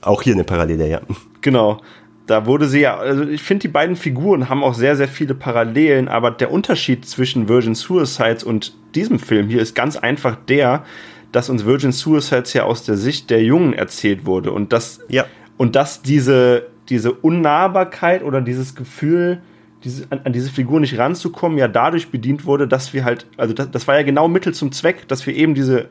[0.00, 1.00] Auch hier eine Parallele, ja.
[1.42, 1.80] Genau.
[2.26, 5.36] Da wurde sie ja, also ich finde, die beiden Figuren haben auch sehr, sehr viele
[5.36, 10.84] Parallelen, aber der Unterschied zwischen Virgin Suicides und diesem Film hier ist ganz einfach der,
[11.30, 15.24] dass uns Virgin Suicides ja aus der Sicht der Jungen erzählt wurde und das ja
[15.56, 19.42] und dass diese, diese Unnahbarkeit oder dieses Gefühl,
[19.84, 23.54] diese, an, an, diese Figur nicht ranzukommen, ja dadurch bedient wurde, dass wir halt, also
[23.54, 25.88] das, das war ja genau Mittel zum Zweck, dass wir eben diese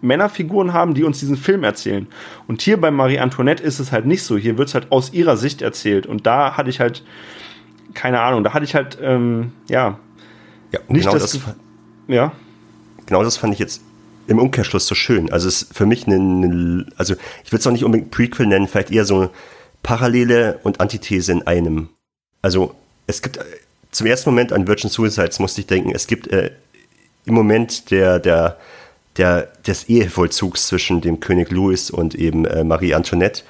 [0.00, 2.06] Männerfiguren haben, die uns diesen Film erzählen.
[2.46, 4.36] Und hier bei Marie Antoinette ist es halt nicht so.
[4.36, 6.06] Hier wird es halt aus ihrer Sicht erzählt.
[6.06, 7.04] Und da hatte ich halt,
[7.94, 9.98] keine Ahnung, da hatte ich halt, ähm, ja,
[10.72, 11.42] ja nicht genau das, das
[12.06, 12.32] ja.
[13.06, 13.82] Genau das fand ich jetzt
[14.28, 15.32] im Umkehrschluss so schön.
[15.32, 17.14] Also es ist für mich eine, also
[17.44, 19.30] ich würde es auch nicht unbedingt Prequel nennen, vielleicht eher so
[19.82, 21.88] Parallele und Antithese in einem.
[22.42, 22.74] Also
[23.06, 23.38] es gibt
[23.90, 26.50] zum ersten Moment an Virgin Suicides musste ich denken, es gibt äh,
[27.24, 28.58] im Moment der, der,
[29.16, 33.42] der, des Ehevollzugs zwischen dem König Louis und eben äh, Marie Antoinette,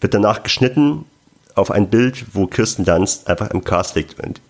[0.00, 1.04] wird danach geschnitten
[1.54, 4.40] auf ein Bild, wo Kirsten Dunst einfach im Cast liegt und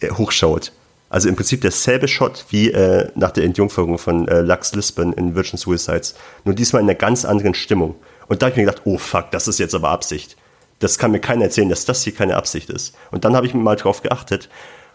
[0.00, 0.72] äh, hochschaut.
[1.08, 5.34] Also im Prinzip derselbe Shot wie äh, nach der Entjungferung von äh, Lux Lisbon in
[5.34, 6.14] Virgin Suicides.
[6.44, 7.94] Nur diesmal in einer ganz anderen Stimmung.
[8.26, 10.36] Und da habe ich mir gedacht, oh fuck, das ist jetzt aber Absicht.
[10.80, 12.94] Das kann mir keiner erzählen, dass das hier keine Absicht ist.
[13.10, 14.48] Und dann habe ich mir mal drauf geachtet.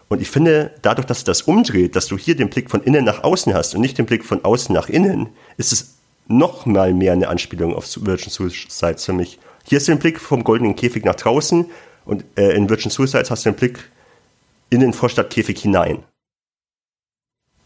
[0.08, 3.24] Und ich finde, dadurch, dass das umdreht, dass du hier den Blick von innen nach
[3.24, 5.94] außen hast und nicht den Blick von außen nach innen, ist es
[6.28, 9.38] noch mal mehr eine Anspielung auf Virgin Suicides für mich.
[9.64, 11.66] Hier ist der Blick vom goldenen Käfig nach draußen
[12.04, 13.90] Und äh, in Virgin Suicides hast du den Blick
[14.72, 16.02] in den Vorstadtkäfig hinein.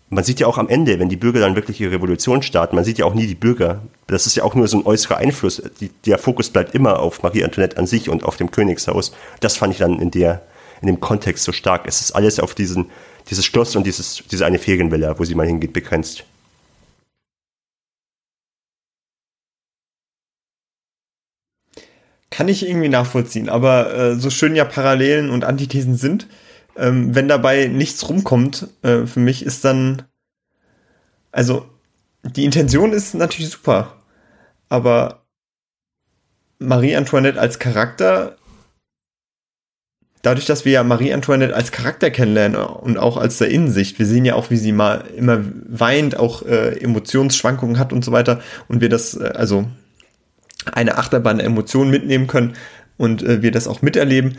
[0.08, 2.84] Man sieht ja auch am Ende, wenn die Bürger dann wirklich ihre Revolution starten, man
[2.84, 3.82] sieht ja auch nie die Bürger.
[4.06, 5.62] Das ist ja auch nur so ein äußerer Einfluss.
[5.80, 9.12] Die, der Fokus bleibt immer auf Marie Antoinette an sich und auf dem Königshaus.
[9.40, 10.42] Das fand ich dann in der,
[10.80, 11.86] in dem Kontext so stark.
[11.86, 12.86] Es ist alles auf diesen,
[13.30, 16.24] dieses Schloss und dieses, diese eine Ferienvilla, wo sie mal hingeht, begrenzt.
[22.30, 26.28] Kann ich irgendwie nachvollziehen, aber äh, so schön ja Parallelen und Antithesen sind,
[26.76, 30.02] ähm, wenn dabei nichts rumkommt, äh, für mich ist dann,
[31.32, 31.66] also
[32.22, 33.94] die Intention ist natürlich super,
[34.68, 35.26] aber
[36.58, 38.36] Marie Antoinette als Charakter,
[40.22, 44.06] dadurch, dass wir ja Marie Antoinette als Charakter kennenlernen und auch als der Innensicht, wir
[44.06, 48.40] sehen ja auch, wie sie mal immer weint, auch äh, Emotionsschwankungen hat und so weiter
[48.68, 49.66] und wir das, äh, also
[50.72, 52.54] eine Achterbahn der Emotionen mitnehmen können
[52.96, 54.38] und äh, wir das auch miterleben,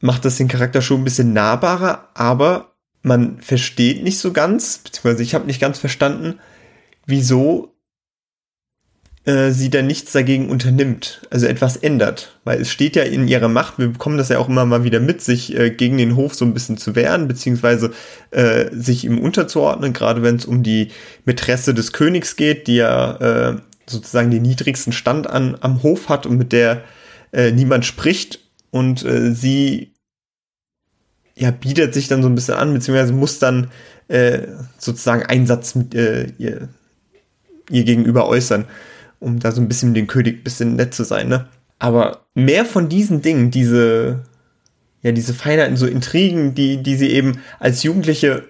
[0.00, 5.22] macht das den Charakter schon ein bisschen nahbarer, aber man versteht nicht so ganz, beziehungsweise
[5.22, 6.40] ich habe nicht ganz verstanden,
[7.06, 7.76] wieso
[9.26, 12.38] äh, sie da nichts dagegen unternimmt, also etwas ändert.
[12.44, 15.00] Weil es steht ja in ihrer Macht, wir bekommen das ja auch immer mal wieder
[15.00, 17.92] mit, sich äh, gegen den Hof so ein bisschen zu wehren, beziehungsweise
[18.30, 20.88] äh, sich ihm unterzuordnen, gerade wenn es um die
[21.24, 23.56] Mätresse des Königs geht, die ja äh,
[23.86, 26.82] sozusagen den niedrigsten Stand an, am Hof hat und mit der
[27.32, 28.45] äh, niemand spricht
[28.76, 29.94] und äh, sie
[31.34, 33.70] ja bietet sich dann so ein bisschen an, beziehungsweise muss dann
[34.08, 34.46] äh,
[34.78, 36.68] sozusagen einen Satz mit äh, ihr,
[37.70, 38.66] ihr gegenüber äußern,
[39.18, 41.48] um da so ein bisschen den König bisschen nett zu sein, ne?
[41.78, 44.24] Aber mehr von diesen Dingen, diese,
[45.02, 48.44] ja, diese Feinheiten, so Intrigen, die, die sie eben als Jugendliche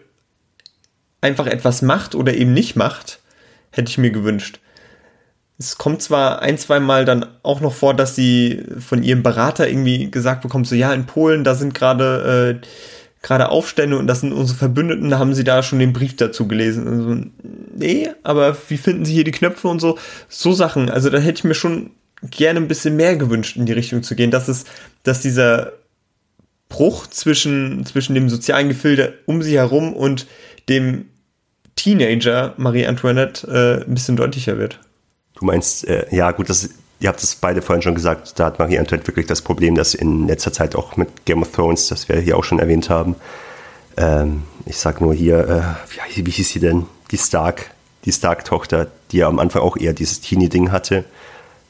[1.20, 3.20] einfach etwas macht oder eben nicht macht,
[3.72, 4.60] hätte ich mir gewünscht.
[5.58, 9.68] Es kommt zwar ein, zwei Mal dann auch noch vor, dass sie von ihrem Berater
[9.68, 12.66] irgendwie gesagt bekommt, so ja, in Polen, da sind gerade äh,
[13.26, 16.46] gerade Aufstände und das sind unsere Verbündeten, da haben sie da schon den Brief dazu
[16.46, 16.86] gelesen.
[16.86, 17.16] Also,
[17.74, 19.98] nee, aber wie finden sie hier die Knöpfe und so?
[20.28, 20.88] So Sachen.
[20.90, 21.90] Also da hätte ich mir schon
[22.22, 24.64] gerne ein bisschen mehr gewünscht, in die Richtung zu gehen, dass es,
[25.02, 25.72] dass dieser
[26.68, 30.26] Bruch zwischen, zwischen dem sozialen Gefilde um sie herum und
[30.68, 31.06] dem
[31.74, 34.78] Teenager Marie Antoinette äh, ein bisschen deutlicher wird.
[35.36, 38.58] Du meinst, äh, ja gut, das, ihr habt es beide vorhin schon gesagt, da hat
[38.58, 42.08] Marie Antoinette wirklich das Problem, dass in letzter Zeit auch mit Game of Thrones, das
[42.08, 43.16] wir hier auch schon erwähnt haben,
[43.96, 46.86] ähm, ich sag nur hier, äh, wie, wie hieß sie denn?
[47.10, 47.70] Die Stark,
[48.04, 51.04] die Stark-Tochter, die ja am Anfang auch eher dieses Teenie-Ding hatte.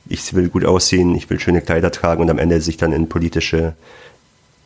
[0.09, 3.09] Ich will gut aussehen, ich will schöne Kleider tragen und am Ende sich dann in
[3.09, 3.75] politische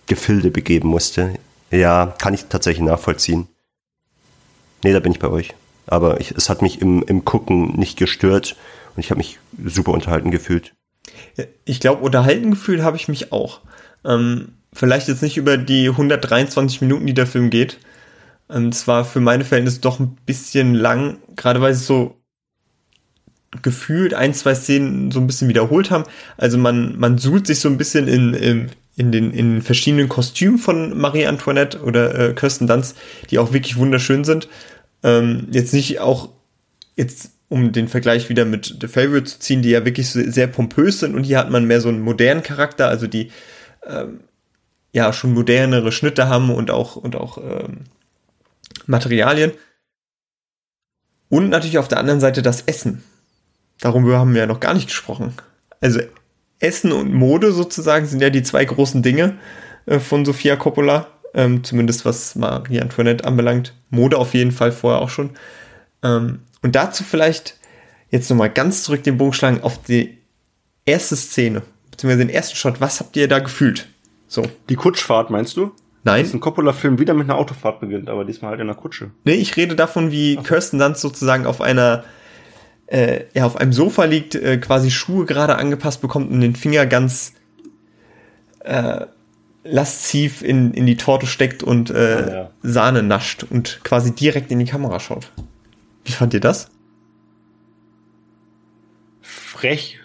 [0.06, 1.34] Gefilde begeben musste.
[1.70, 3.48] Ja, kann ich tatsächlich nachvollziehen.
[4.84, 5.54] Nee, da bin ich bei euch.
[5.86, 8.56] Aber ich, es hat mich im, im Gucken nicht gestört
[8.94, 10.74] und ich habe mich super unterhalten gefühlt.
[11.64, 13.60] Ich glaube, unterhalten gefühlt habe ich mich auch.
[14.04, 17.78] Ähm, vielleicht jetzt nicht über die 123 Minuten, die der Film geht.
[18.48, 22.16] Ähm, es war für meine Verhältnisse doch ein bisschen lang, gerade weil es so
[23.62, 26.04] gefühlt ein, zwei Szenen so ein bisschen wiederholt haben.
[26.36, 30.58] Also man, man sucht sich so ein bisschen in, in, in den in verschiedenen Kostümen
[30.58, 32.96] von Marie Antoinette oder äh, Kirsten Dunst,
[33.30, 34.48] die auch wirklich wunderschön sind.
[35.02, 36.28] Ähm, jetzt nicht auch
[36.96, 41.00] jetzt um den Vergleich wieder mit The Favorite zu ziehen, die ja wirklich sehr pompös
[41.00, 43.32] sind und hier hat man mehr so einen modernen Charakter, also die
[43.84, 44.20] ähm,
[44.92, 47.80] ja schon modernere Schnitte haben und auch und auch ähm,
[48.86, 49.52] Materialien.
[51.28, 53.02] Und natürlich auf der anderen Seite das Essen.
[53.80, 55.34] Darüber haben wir ja noch gar nicht gesprochen.
[55.80, 56.00] Also
[56.60, 59.38] Essen und Mode sozusagen sind ja die zwei großen Dinge
[59.86, 63.74] äh, von Sofia Coppola, ähm, zumindest was Marie Antoinette anbelangt.
[63.90, 65.30] Mode auf jeden Fall vorher auch schon.
[66.04, 67.56] Ähm, und dazu vielleicht
[68.10, 70.18] jetzt nochmal ganz zurück den Bogen schlagen auf die
[70.84, 72.80] erste Szene, beziehungsweise den ersten Shot.
[72.80, 73.88] Was habt ihr da gefühlt?
[74.26, 74.46] So.
[74.68, 75.72] Die Kutschfahrt, meinst du?
[76.02, 76.20] Nein.
[76.20, 79.10] Das ist ein Coppola-Film wieder mit einer Autofahrt beginnt, aber diesmal halt in einer Kutsche.
[79.24, 80.44] Nee, ich rede davon, wie Ach.
[80.44, 82.04] Kirsten Dunst sozusagen auf einer,
[82.86, 86.86] äh, ja, auf einem Sofa liegt, äh, quasi Schuhe gerade angepasst bekommt und den Finger
[86.86, 87.34] ganz
[88.60, 89.06] äh,
[89.62, 92.50] lasziv in, in die Torte steckt und äh, ah, ja.
[92.62, 95.30] Sahne nascht und quasi direkt in die Kamera schaut.
[96.04, 96.68] Wie fand ihr das?
[99.20, 99.98] Frech.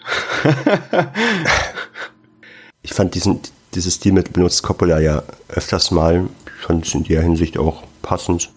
[2.82, 3.40] ich fand diesen,
[3.74, 6.28] dieses Stilmittel benutzt Coppola ja öfters mal,
[6.60, 8.50] schon in der Hinsicht auch passend.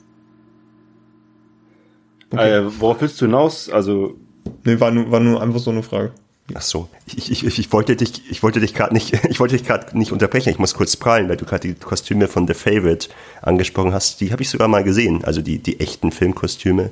[2.32, 2.58] Okay.
[2.58, 3.70] Äh, worauf willst du hinaus?
[3.70, 4.16] Also.
[4.64, 6.12] Nee, war nur, war nur einfach so eine Frage.
[6.54, 6.90] Ach so.
[7.06, 10.12] Ich, ich, ich wollte dich, ich wollte dich gerade nicht, ich wollte dich gerade nicht
[10.12, 10.50] unterbrechen.
[10.50, 13.10] Ich muss kurz prallen, weil du gerade die Kostüme von The Favorite
[13.42, 14.22] angesprochen hast.
[14.22, 15.24] Die habe ich sogar mal gesehen.
[15.24, 16.92] Also die, die echten Filmkostüme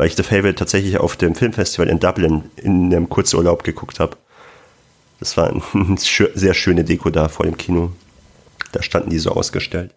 [0.00, 4.16] weil ich The Favourite tatsächlich auf dem Filmfestival in Dublin in einem Kurzurlaub geguckt habe.
[5.18, 7.92] Das war eine sehr schöne Deko da vor dem Kino.
[8.72, 9.94] Da standen die so ausgestellt.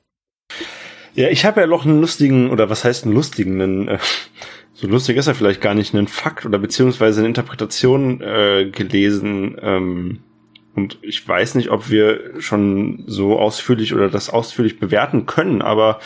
[1.13, 3.98] Ja, ich habe ja noch einen lustigen, oder was heißt einen lustigen, einen, äh,
[4.74, 9.58] so lustig ist er vielleicht gar nicht, einen Fakt oder beziehungsweise eine Interpretation äh, gelesen.
[9.62, 10.20] Ähm,
[10.76, 16.02] und ich weiß nicht, ob wir schon so ausführlich oder das ausführlich bewerten können, aber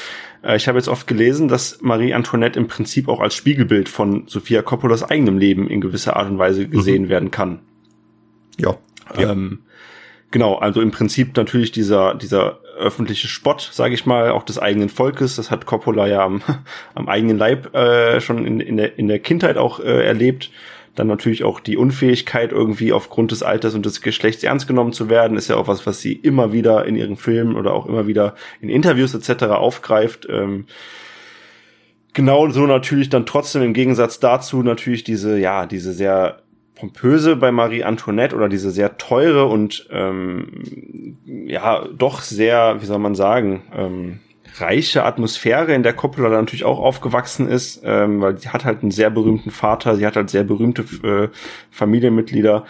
[0.56, 4.62] ich habe jetzt oft gelesen, dass Marie Antoinette im Prinzip auch als Spiegelbild von Sofia
[4.62, 7.10] Coppolas eigenem Leben in gewisser Art und Weise gesehen mhm.
[7.10, 7.60] werden kann.
[8.58, 8.78] Ja.
[9.18, 9.60] Ähm,
[10.32, 14.90] genau, also im Prinzip natürlich dieser, dieser öffentliche Spott, sage ich mal, auch des eigenen
[14.90, 15.36] Volkes.
[15.36, 16.42] Das hat Coppola ja am,
[16.96, 20.52] am eigenen Leib äh, schon in, in, der, in der Kindheit auch äh, erlebt.
[20.98, 25.10] Dann natürlich auch die Unfähigkeit, irgendwie aufgrund des Alters und des Geschlechts ernst genommen zu
[25.10, 28.08] werden, ist ja auch was, was sie immer wieder in ihren Filmen oder auch immer
[28.08, 29.44] wieder in Interviews etc.
[29.44, 30.28] aufgreift.
[30.28, 30.66] Ähm,
[32.14, 36.42] genau so natürlich dann trotzdem im Gegensatz dazu natürlich diese, ja, diese sehr
[36.74, 42.98] pompöse bei Marie Antoinette oder diese sehr teure und ähm, ja doch sehr, wie soll
[42.98, 44.20] man sagen, ähm,
[44.62, 48.82] reiche Atmosphäre, in der Coppola dann natürlich auch aufgewachsen ist, ähm, weil sie hat halt
[48.82, 51.30] einen sehr berühmten Vater, sie hat halt sehr berühmte äh,
[51.72, 52.66] Familienmitglieder.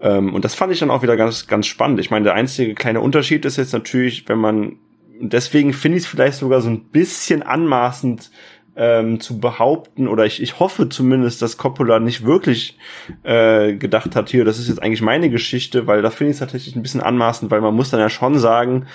[0.00, 2.00] Ähm, und das fand ich dann auch wieder ganz, ganz spannend.
[2.00, 4.76] Ich meine, der einzige kleine Unterschied ist jetzt natürlich, wenn man,
[5.20, 8.30] deswegen finde ich es vielleicht sogar so ein bisschen anmaßend,
[8.78, 12.78] ähm, zu behaupten, oder ich, ich hoffe zumindest, dass Coppola nicht wirklich
[13.24, 16.40] äh, gedacht hat, hier, das ist jetzt eigentlich meine Geschichte, weil da finde ich es
[16.40, 18.86] tatsächlich ein bisschen anmaßend, weil man muss dann ja schon sagen,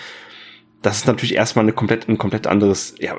[0.84, 3.16] dass es natürlich erstmal eine komplett, ein komplett anderes, ja,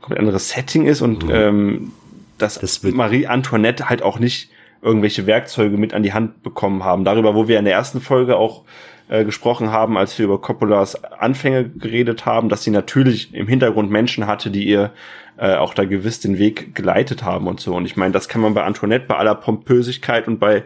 [0.00, 1.30] komplett anderes Setting ist und mhm.
[1.32, 1.92] ähm,
[2.38, 4.50] dass das Marie Antoinette halt auch nicht
[4.82, 7.04] irgendwelche Werkzeuge mit an die Hand bekommen haben.
[7.04, 8.62] Darüber, wo wir in der ersten Folge auch
[9.08, 13.90] äh, gesprochen haben, als wir über Coppolas Anfänge geredet haben, dass sie natürlich im Hintergrund
[13.90, 14.92] Menschen hatte, die ihr
[15.38, 17.74] äh, auch da gewiss den Weg geleitet haben und so.
[17.74, 20.64] Und ich meine, das kann man bei Antoinette, bei aller Pompösigkeit und bei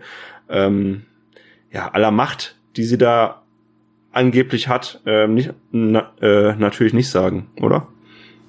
[0.48, 1.02] ähm,
[1.72, 3.39] ja, aller Macht, die sie da
[4.12, 7.88] angeblich hat, äh, nicht, na, äh, natürlich nicht sagen, oder?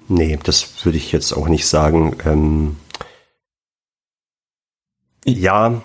[0.08, 2.16] Nee, das würde ich jetzt auch nicht sagen.
[2.24, 2.76] Ähm,
[5.24, 5.82] ja,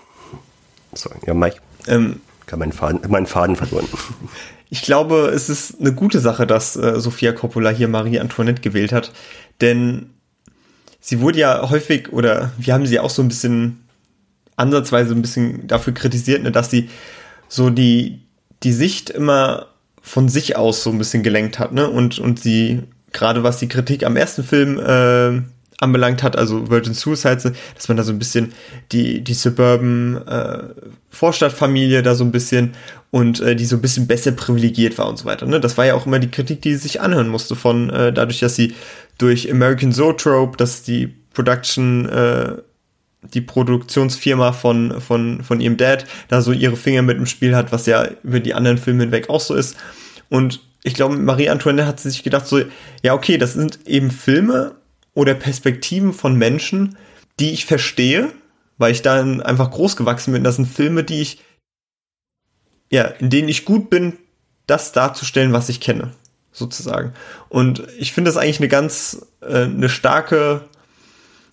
[0.94, 1.58] so, ja, Mike.
[1.88, 3.88] Ähm, kann meinen Faden, meinen Faden verloren.
[4.70, 8.92] Ich glaube, es ist eine gute Sache, dass äh, Sophia Coppola hier Marie Antoinette gewählt
[8.92, 9.14] hat,
[9.62, 10.10] denn
[11.00, 13.88] sie wurde ja häufig, oder wir haben sie auch so ein bisschen
[14.58, 16.90] ansatzweise ein bisschen dafür kritisiert, ne, dass sie
[17.48, 18.27] so die,
[18.64, 19.68] die Sicht immer
[20.02, 21.90] von sich aus so ein bisschen gelenkt hat, ne?
[21.90, 25.42] Und, und sie, gerade was die Kritik am ersten Film äh,
[25.80, 28.54] anbelangt hat, also Virgin Suicide, dass man da so ein bisschen
[28.92, 30.64] die, die Suburban äh,
[31.10, 32.74] Vorstadtfamilie da so ein bisschen
[33.12, 35.46] und äh, die so ein bisschen besser privilegiert war und so weiter.
[35.46, 35.60] Ne?
[35.60, 38.40] Das war ja auch immer die Kritik, die sie sich anhören musste von äh, dadurch,
[38.40, 38.74] dass sie
[39.18, 42.54] durch American Zoetrope, dass die Production, äh,
[43.22, 47.72] die Produktionsfirma von, von, von ihrem Dad da so ihre Finger mit im Spiel hat,
[47.72, 49.76] was ja über die anderen Filme hinweg auch so ist.
[50.30, 52.62] Und ich glaube, Marie Antoinette hat sich gedacht, so,
[53.02, 54.76] ja, okay, das sind eben Filme
[55.14, 56.98] oder Perspektiven von Menschen,
[57.40, 58.32] die ich verstehe,
[58.78, 60.44] weil ich dann einfach groß gewachsen bin.
[60.44, 61.42] Das sind Filme, die ich,
[62.92, 64.14] ja, in denen ich gut bin,
[64.68, 66.12] das darzustellen, was ich kenne
[66.52, 67.14] sozusagen.
[67.50, 70.62] Und ich finde das eigentlich eine ganz, äh, eine starke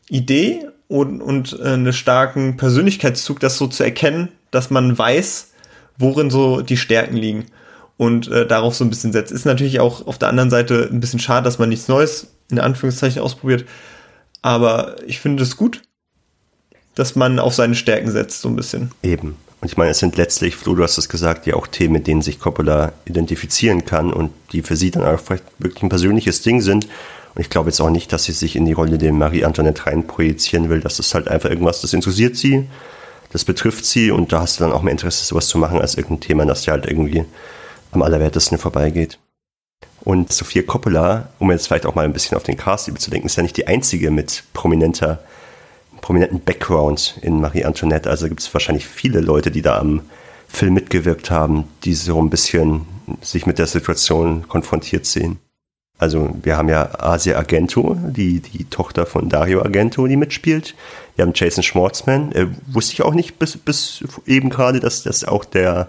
[0.08, 5.52] Idee und, und äh, einen starken Persönlichkeitszug, das so zu erkennen, dass man weiß,
[5.98, 7.46] worin so die Stärken liegen
[7.96, 9.32] und äh, darauf so ein bisschen setzt.
[9.32, 12.58] Ist natürlich auch auf der anderen Seite ein bisschen schade, dass man nichts Neues in
[12.58, 13.64] Anführungszeichen ausprobiert.
[14.42, 15.82] Aber ich finde es gut,
[16.94, 18.90] dass man auf seine Stärken setzt, so ein bisschen.
[19.02, 19.36] Eben.
[19.60, 22.06] Und ich meine, es sind letztlich, Flo, du hast es gesagt, ja auch Themen, mit
[22.06, 26.42] denen sich Coppola identifizieren kann und die für sie dann auch vielleicht wirklich ein persönliches
[26.42, 26.86] Ding sind.
[27.34, 29.86] Und ich glaube jetzt auch nicht, dass sie sich in die Rolle der Marie Antoinette
[29.86, 30.80] rein projizieren will.
[30.80, 32.68] Das ist halt einfach irgendwas, das interessiert sie,
[33.32, 35.96] das betrifft sie und da hast du dann auch mehr Interesse, sowas zu machen, als
[35.96, 37.24] irgendein Thema, das dir halt irgendwie
[37.90, 39.18] am allerwertesten vorbeigeht.
[40.02, 43.36] Und Sophia Coppola, um jetzt vielleicht auch mal ein bisschen auf den Cast überzudenken, ist
[43.36, 45.20] ja nicht die einzige mit prominenter
[46.04, 48.10] prominenten Background in Marie Antoinette.
[48.10, 50.02] Also gibt es wahrscheinlich viele Leute, die da am
[50.48, 52.82] Film mitgewirkt haben, die so ein bisschen
[53.22, 55.38] sich mit der Situation konfrontiert sehen.
[55.98, 60.74] Also wir haben ja Asia Argento, die, die Tochter von Dario Argento, die mitspielt.
[61.14, 62.32] Wir haben Jason Schwartzman.
[62.32, 65.88] Äh, wusste ich auch nicht bis, bis eben gerade, dass das auch der,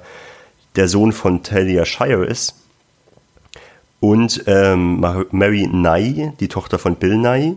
[0.75, 2.55] der Sohn von Talia Shire ist.
[3.99, 4.99] Und ähm,
[5.31, 7.55] Mary Nye, die Tochter von Bill Nye.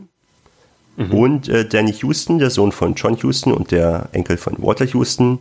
[0.96, 1.14] Mhm.
[1.14, 5.40] Und äh, Danny Houston, der Sohn von John Houston und der Enkel von Walter Houston.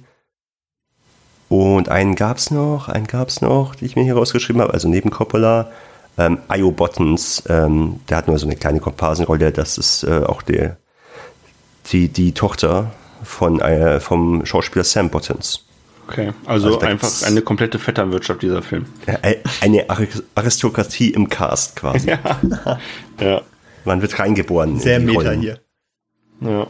[1.47, 5.09] Und einen gab's noch, einen gab's noch, die ich mir hier rausgeschrieben habe, also neben
[5.09, 5.71] Coppola.
[6.17, 10.41] Ähm, Io Bottons, ähm, der hat nur so eine kleine Komparsenrolle, das ist äh, auch
[10.41, 10.77] der,
[11.91, 12.91] die, die Tochter
[13.23, 15.63] von, äh, vom Schauspieler Sam Bottons.
[16.07, 18.85] Okay, also, also einfach eine komplette Vetternwirtschaft, dieser Film.
[19.59, 19.85] Eine
[20.35, 22.09] Aristokratie im Cast quasi.
[22.09, 22.79] ja.
[23.19, 23.41] ja.
[23.83, 24.79] Man wird reingeboren.
[24.79, 25.59] Sehr meta hier.
[26.39, 26.67] Ja.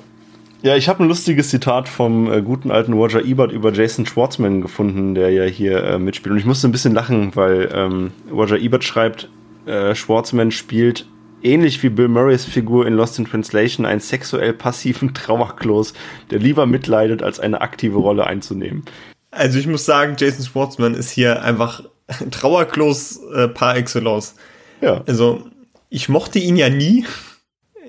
[0.63, 4.61] Ja, ich habe ein lustiges Zitat vom äh, guten alten Roger Ebert über Jason Schwartzman
[4.61, 6.33] gefunden, der ja hier äh, mitspielt.
[6.33, 9.29] Und ich musste ein bisschen lachen, weil ähm, Roger Ebert schreibt,
[9.67, 11.07] äh, Schwartzman spielt
[11.43, 15.93] ähnlich wie Bill Murrays Figur in Lost in Translation einen sexuell passiven Trauerklos,
[16.31, 18.83] der lieber mitleidet, als eine aktive Rolle einzunehmen.
[19.31, 21.83] Also ich muss sagen, Jason Schwartzman ist hier einfach
[22.31, 24.35] Trauerklos äh, par excellence.
[24.81, 25.03] Ja.
[25.05, 25.45] Also
[25.89, 27.05] ich mochte ihn ja nie.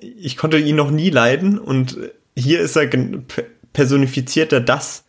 [0.01, 1.99] Ich konnte ihn noch nie leiden und
[2.37, 2.89] hier ist er
[3.73, 5.05] personifiziert er das,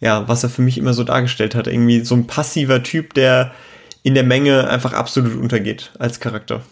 [0.00, 1.66] ja, was er für mich immer so dargestellt hat.
[1.66, 3.52] Irgendwie so ein passiver Typ, der
[4.08, 6.62] in der Menge einfach absolut untergeht als Charakter.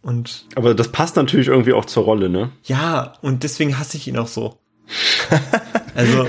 [0.00, 2.52] Und Aber das passt natürlich irgendwie auch zur Rolle, ne?
[2.62, 4.58] Ja, und deswegen hasse ich ihn auch so.
[5.96, 6.28] also,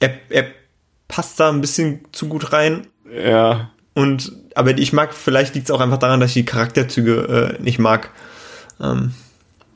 [0.00, 0.46] er, er
[1.08, 2.86] passt da ein bisschen zu gut rein.
[3.14, 3.70] Ja.
[3.92, 7.62] Und, aber ich mag, vielleicht liegt es auch einfach daran, dass ich die Charakterzüge äh,
[7.62, 8.12] nicht mag.
[8.80, 9.12] Ähm.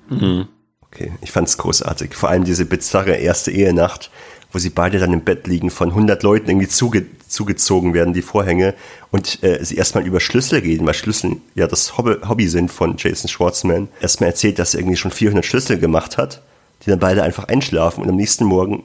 [0.09, 0.49] Mhm.
[0.81, 2.15] Okay, ich fand's großartig.
[2.15, 4.11] Vor allem diese bizarre erste Ehenacht,
[4.53, 8.23] wo sie beide dann im Bett liegen, von 100 Leuten irgendwie zuge zugezogen werden, die
[8.23, 8.75] Vorhänge,
[9.11, 12.97] und äh, sie erstmal über Schlüssel reden, weil Schlüssel ja das Hobby, Hobby sind von
[12.97, 13.89] Jason Schwartzman.
[14.01, 16.43] Erstmal erzählt, dass er irgendwie schon 400 Schlüssel gemacht hat,
[16.85, 18.85] die dann beide einfach einschlafen und am nächsten Morgen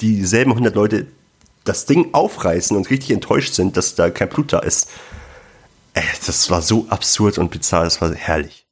[0.00, 1.06] dieselben 100 Leute
[1.64, 4.90] das Ding aufreißen und richtig enttäuscht sind, dass da kein Blut da ist.
[5.94, 8.66] Äh, das war so absurd und bizarr, das war herrlich.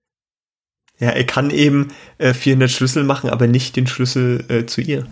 [0.99, 5.07] Ja, er kann eben äh, 400 Schlüssel machen, aber nicht den Schlüssel äh, zu ihr.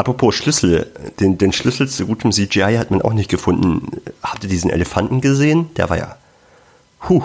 [0.00, 0.86] Apropos Schlüssel,
[1.20, 4.00] den, den Schlüssel zu gutem CGI hat man auch nicht gefunden.
[4.22, 5.68] Habt ihr diesen Elefanten gesehen?
[5.76, 6.16] Der war ja,
[7.06, 7.22] huh.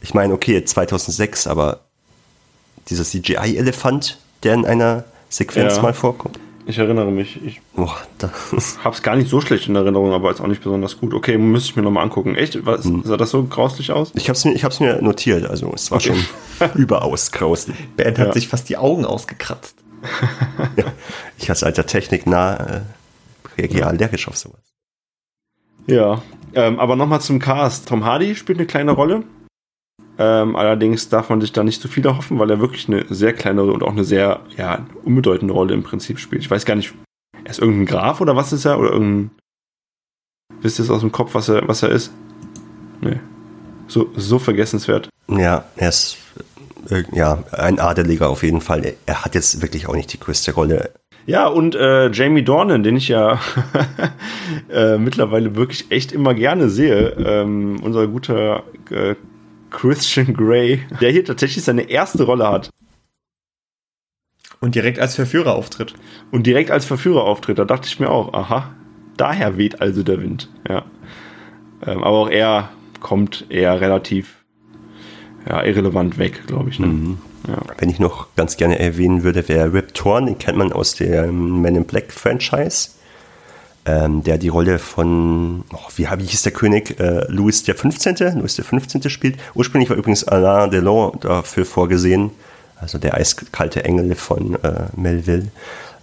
[0.00, 1.78] Ich meine, okay, 2006, aber
[2.88, 5.82] dieser CGI-Elefant, der in einer Sequenz ja.
[5.82, 6.40] mal vorkommt.
[6.66, 7.40] Ich erinnere mich.
[7.44, 7.88] Ich oh,
[8.82, 11.14] hab's gar nicht so schlecht in Erinnerung, aber ist auch nicht besonders gut.
[11.14, 12.34] Okay, müsste ich mir nochmal angucken.
[12.34, 12.66] Echt?
[12.66, 13.02] Was, hm.
[13.04, 14.10] Sah das so grauslich aus?
[14.16, 15.48] Ich hab's mir, ich hab's mir notiert.
[15.48, 16.16] Also es war okay.
[16.58, 17.76] schon überaus grauslich.
[17.96, 18.32] Bernd hat ja.
[18.32, 19.76] sich fast die Augen ausgekratzt.
[20.76, 20.84] Ja,
[21.38, 22.80] ich als alter Technik nah äh,
[23.56, 23.86] reagiere ja.
[23.86, 24.60] allergisch auf sowas.
[25.86, 26.22] Ja,
[26.54, 27.88] ähm, aber nochmal zum Cast.
[27.88, 29.24] Tom Hardy spielt eine kleine Rolle.
[30.18, 33.32] Ähm, allerdings darf man sich da nicht zu viel erhoffen, weil er wirklich eine sehr
[33.32, 36.42] kleine und auch eine sehr ja, unbedeutende Rolle im Prinzip spielt.
[36.42, 36.92] Ich weiß gar nicht,
[37.44, 38.78] er ist irgendein Graf oder was ist er?
[38.78, 39.30] Oder irgendein.
[40.60, 42.12] Wisst ihr es aus dem Kopf, was er, was er ist?
[43.00, 43.20] Nee.
[43.86, 45.08] So, so vergessenswert.
[45.28, 46.18] Ja, er ist
[46.90, 48.94] äh, ja, ein Adeliger auf jeden Fall.
[49.06, 50.90] Er hat jetzt wirklich auch nicht die größte Rolle.
[51.26, 53.38] Ja, und äh, Jamie Dornan, den ich ja
[54.70, 59.14] äh, mittlerweile wirklich echt immer gerne sehe, ähm, unser guter äh,
[59.70, 62.70] Christian Grey, der hier tatsächlich seine erste Rolle hat.
[64.60, 65.92] Und direkt als Verführer auftritt.
[66.30, 67.58] Und direkt als Verführer auftritt.
[67.58, 68.74] Da dachte ich mir auch, aha,
[69.18, 70.48] daher weht also der Wind.
[70.68, 70.84] Ja.
[71.86, 72.70] Ähm, aber auch er
[73.00, 74.37] kommt eher relativ
[75.48, 76.78] ja, irrelevant weg, glaube ich.
[76.78, 76.86] Ne?
[76.86, 77.18] Mhm.
[77.46, 77.58] Ja.
[77.78, 81.62] Wenn ich noch ganz gerne erwähnen würde, wäre Rip Torn, den kennt man aus dem
[81.62, 82.90] Men in Black Franchise
[83.88, 88.16] ähm, der die Rolle von, oh, wie, wie hieß der König, äh, Louis der 15.,
[88.38, 89.08] Louis der 15.
[89.08, 89.38] spielt.
[89.54, 92.30] Ursprünglich war übrigens Alain Delon dafür vorgesehen,
[92.76, 95.48] also der eiskalte Engel von äh, Melville.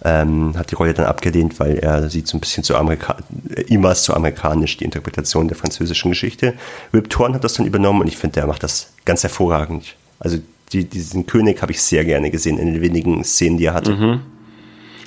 [0.04, 3.16] Ähm, hat die Rolle dann abgelehnt, weil er sieht so ein bisschen zu Amerika
[3.54, 6.54] äh, ihm war es zu amerikanisch, die Interpretation der französischen Geschichte.
[6.92, 9.96] Rip Torn hat das dann übernommen und ich finde, der macht das ganz hervorragend.
[10.18, 10.38] Also
[10.72, 13.92] die, diesen König habe ich sehr gerne gesehen in den wenigen Szenen, die er hatte.
[13.92, 14.20] Mhm.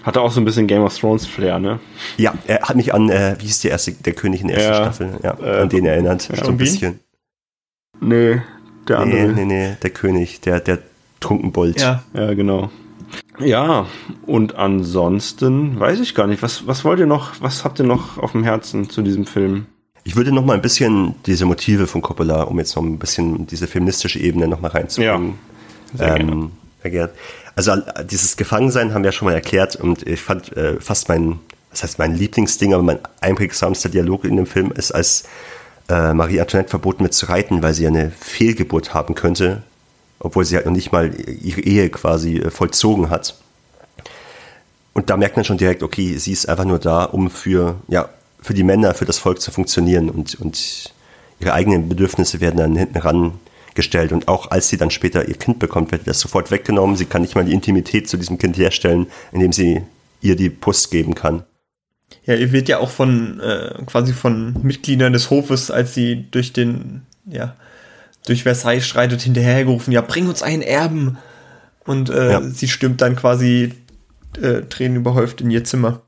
[0.04, 1.80] Hatte auch so ein bisschen Game of Thrones Flair, ne?
[2.18, 4.74] Ja, er hat mich an, äh, wie hieß der erste, der König in der ersten
[4.74, 7.00] ja, Staffel, ja, äh, an den erinnert, ja, so ein bisschen.
[8.00, 8.42] Nee,
[8.88, 9.28] der andere.
[9.28, 10.80] Nee, nee, nee, der König, der, der
[11.20, 11.82] Trunkenbold.
[11.82, 12.70] Ja, ja, genau.
[13.40, 13.88] Ja,
[14.26, 18.18] und ansonsten weiß ich gar nicht, was, was wollt ihr noch, was habt ihr noch
[18.18, 19.66] auf dem Herzen zu diesem Film?
[20.04, 23.48] Ich würde noch mal ein bisschen diese Motive von Coppola, um jetzt noch ein bisschen
[23.48, 25.36] diese feministische Ebene noch mal reinzubringen.
[25.94, 26.52] Ja, sehr ähm,
[26.84, 27.10] gerne.
[27.56, 27.74] Also
[28.10, 31.40] dieses Gefangensein haben wir ja schon mal erklärt und ich fand äh, fast mein,
[31.72, 35.26] was heißt mein Lieblingsding, aber mein einprägsamster Dialog in dem Film ist, als
[35.90, 39.64] äh, Marie Antoinette verboten wird zu reiten, weil sie eine Fehlgeburt haben könnte,
[40.20, 43.36] obwohl sie halt noch nicht mal ihre Ehe quasi äh, vollzogen hat.
[44.94, 48.10] Und da merkt man schon direkt, okay, sie ist einfach nur da, um für, ja,
[48.42, 50.94] für die Männer, für das Volk zu funktionieren und, und
[51.40, 53.34] ihre eigenen Bedürfnisse werden dann hinten ran
[53.76, 54.12] gestellt.
[54.12, 56.96] Und auch als sie dann später ihr Kind bekommt, wird das sofort weggenommen.
[56.96, 59.84] Sie kann nicht mal die Intimität zu diesem Kind herstellen, indem sie
[60.22, 61.44] ihr die Post geben kann.
[62.26, 66.52] Ja, ihr wird ja auch von äh, quasi von Mitgliedern des Hofes, als sie durch
[66.54, 67.56] den, ja,
[68.26, 71.18] durch Versailles streitet, hinterhergerufen, ja, bring uns einen Erben.
[71.86, 72.42] Und äh, ja.
[72.42, 73.74] sie stürmt dann quasi
[74.40, 76.02] äh, Tränen überhäuft in ihr Zimmer.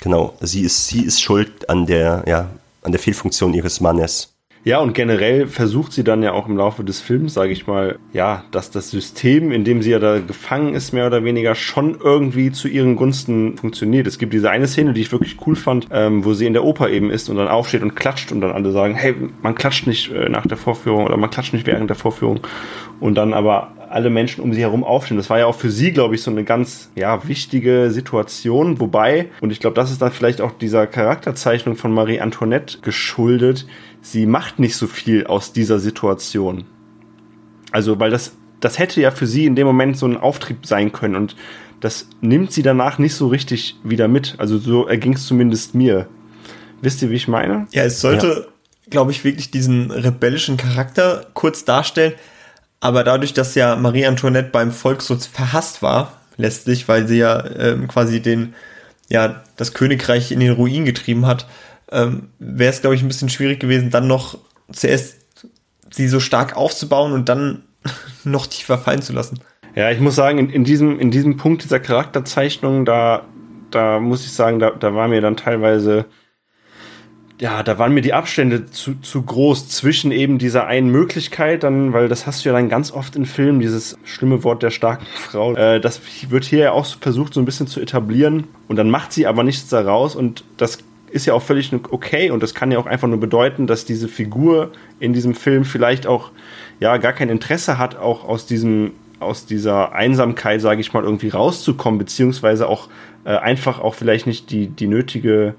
[0.00, 2.50] Genau, sie ist, sie ist schuld an der, ja,
[2.82, 4.35] an der Fehlfunktion ihres Mannes.
[4.66, 8.00] Ja, und generell versucht sie dann ja auch im Laufe des Films, sage ich mal,
[8.12, 11.96] ja, dass das System, in dem sie ja da gefangen ist, mehr oder weniger schon
[12.02, 14.08] irgendwie zu ihren Gunsten funktioniert.
[14.08, 16.64] Es gibt diese eine Szene, die ich wirklich cool fand, ähm, wo sie in der
[16.64, 19.86] Oper eben ist und dann aufsteht und klatscht und dann alle sagen, hey, man klatscht
[19.86, 22.40] nicht äh, nach der Vorführung oder man klatscht nicht während der Vorführung.
[22.98, 25.16] Und dann aber alle Menschen um sie herum aufstehen.
[25.16, 28.80] Das war ja auch für sie, glaube ich, so eine ganz ja, wichtige Situation.
[28.80, 33.66] Wobei, und ich glaube, das ist dann vielleicht auch dieser Charakterzeichnung von Marie Antoinette geschuldet,
[34.06, 36.64] sie macht nicht so viel aus dieser Situation.
[37.72, 40.92] Also, weil das, das hätte ja für sie in dem Moment so ein Auftrieb sein
[40.92, 41.34] können und
[41.80, 44.36] das nimmt sie danach nicht so richtig wieder mit.
[44.38, 46.06] Also so erging es zumindest mir.
[46.80, 47.66] Wisst ihr, wie ich meine?
[47.72, 48.90] Ja, es sollte, ja.
[48.90, 52.14] glaube ich, wirklich diesen rebellischen Charakter kurz darstellen.
[52.80, 57.44] Aber dadurch, dass ja Marie Antoinette beim Volk so verhasst war, letztlich, weil sie ja
[57.56, 58.54] ähm, quasi den,
[59.10, 61.46] ja, das Königreich in den Ruin getrieben hat,
[61.90, 64.38] ähm, wäre es, glaube ich, ein bisschen schwierig gewesen, dann noch
[64.72, 65.18] zuerst
[65.90, 67.62] sie so stark aufzubauen und dann
[68.24, 69.40] noch tiefer fallen zu lassen.
[69.74, 73.24] Ja, ich muss sagen, in, in, diesem, in diesem Punkt dieser Charakterzeichnung, da,
[73.70, 76.06] da muss ich sagen, da, da war mir dann teilweise,
[77.38, 81.92] ja, da waren mir die Abstände zu, zu groß zwischen eben dieser einen Möglichkeit, dann,
[81.92, 85.06] weil das hast du ja dann ganz oft in Filmen, dieses schlimme Wort der starken
[85.14, 85.54] Frau.
[85.54, 89.12] Äh, das wird hier ja auch versucht, so ein bisschen zu etablieren und dann macht
[89.12, 90.78] sie aber nichts daraus und das
[91.10, 94.08] ist ja auch völlig okay und das kann ja auch einfach nur bedeuten, dass diese
[94.08, 96.30] Figur in diesem Film vielleicht auch
[96.80, 101.28] ja gar kein Interesse hat, auch aus diesem aus dieser Einsamkeit, sage ich mal, irgendwie
[101.28, 102.88] rauszukommen, beziehungsweise auch
[103.24, 105.54] äh, einfach auch vielleicht nicht die die nötige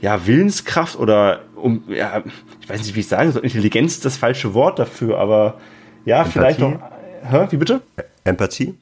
[0.00, 2.22] ja Willenskraft oder um ja
[2.60, 5.58] ich weiß nicht, wie ich sagen soll, Intelligenz ist das falsche Wort dafür, aber
[6.04, 6.32] ja Empathie.
[6.32, 6.80] vielleicht auch.
[7.30, 7.46] Hä?
[7.50, 7.80] Wie bitte?
[8.24, 8.74] Empathie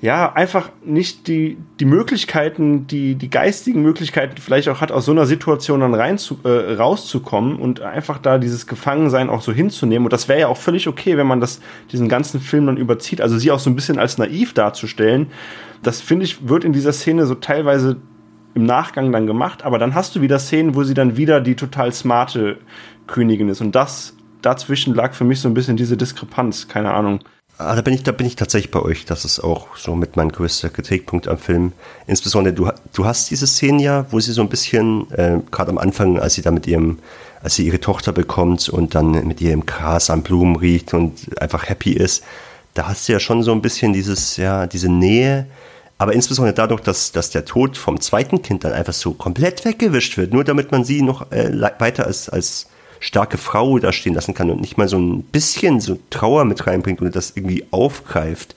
[0.00, 5.12] ja, einfach nicht die, die Möglichkeiten, die, die geistigen Möglichkeiten vielleicht auch hat, aus so
[5.12, 10.06] einer Situation dann rein zu, äh, rauszukommen und einfach da dieses Gefangensein auch so hinzunehmen.
[10.06, 13.20] Und das wäre ja auch völlig okay, wenn man das, diesen ganzen Film dann überzieht.
[13.20, 15.26] Also sie auch so ein bisschen als naiv darzustellen.
[15.82, 17.96] Das finde ich, wird in dieser Szene so teilweise
[18.54, 19.64] im Nachgang dann gemacht.
[19.64, 22.58] Aber dann hast du wieder Szenen, wo sie dann wieder die total smarte
[23.08, 23.60] Königin ist.
[23.60, 26.68] Und das, dazwischen lag für mich so ein bisschen diese Diskrepanz.
[26.68, 27.18] Keine Ahnung.
[27.60, 29.04] Ah, da bin ich, da bin ich tatsächlich bei euch.
[29.04, 31.72] Das ist auch so mit mein größter Kritikpunkt am Film.
[32.06, 35.78] Insbesondere du, du hast diese Szene ja, wo sie so ein bisschen, äh, gerade am
[35.78, 37.00] Anfang, als sie da mit ihrem,
[37.42, 41.68] als sie ihre Tochter bekommt und dann mit ihrem Gras an Blumen riecht und einfach
[41.68, 42.22] happy ist,
[42.74, 45.46] da hast du ja schon so ein bisschen dieses, ja, diese Nähe.
[45.98, 50.16] Aber insbesondere dadurch, dass, dass der Tod vom zweiten Kind dann einfach so komplett weggewischt
[50.16, 51.50] wird, nur damit man sie noch äh,
[51.80, 52.68] weiter als, als
[53.00, 56.66] starke Frau da stehen lassen kann und nicht mal so ein bisschen so Trauer mit
[56.66, 58.54] reinbringt und das irgendwie aufgreift.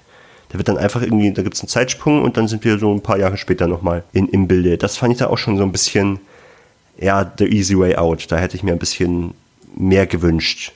[0.49, 2.93] Da wird dann einfach irgendwie, da gibt es einen Zeitsprung und dann sind wir so
[2.93, 4.77] ein paar Jahre später nochmal in, im Bilde.
[4.77, 6.19] Das fand ich da auch schon so ein bisschen,
[6.97, 8.29] ja, the easy way out.
[8.29, 9.33] Da hätte ich mir ein bisschen
[9.75, 10.73] mehr gewünscht.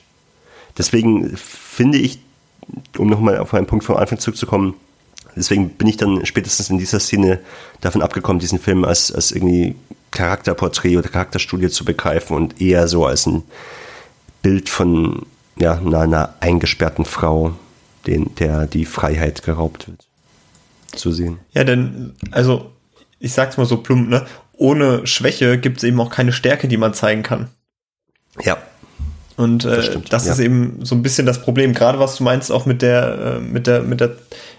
[0.78, 2.20] Deswegen finde ich,
[2.96, 4.74] um nochmal auf einen Punkt vom Anfang zurückzukommen,
[5.36, 7.40] deswegen bin ich dann spätestens in dieser Szene
[7.80, 9.76] davon abgekommen, diesen Film als, als irgendwie
[10.10, 13.42] Charakterporträt oder Charakterstudie zu begreifen und eher so als ein
[14.42, 15.26] Bild von
[15.56, 17.54] ja, einer, einer eingesperrten Frau,
[18.06, 20.06] den, der die Freiheit geraubt wird,
[20.94, 21.38] zu sehen.
[21.52, 22.70] Ja, denn, also,
[23.18, 24.26] ich sag's mal so plump, ne?
[24.58, 27.48] Ohne Schwäche gibt es eben auch keine Stärke, die man zeigen kann.
[28.42, 28.56] Ja.
[29.36, 30.32] Und äh, das, stimmt, das ja.
[30.32, 33.40] ist eben so ein bisschen das Problem, gerade was du meinst, auch mit der, äh,
[33.40, 34.16] mit der, mit der,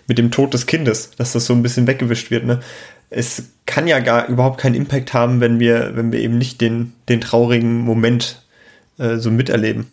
[0.08, 2.62] mit dem Tod des Kindes, dass das so ein bisschen weggewischt wird, ne?
[3.10, 6.94] es kann ja gar überhaupt keinen Impact haben, wenn wir, wenn wir eben nicht den,
[7.10, 8.46] den traurigen Moment
[8.98, 9.92] äh, so miterleben.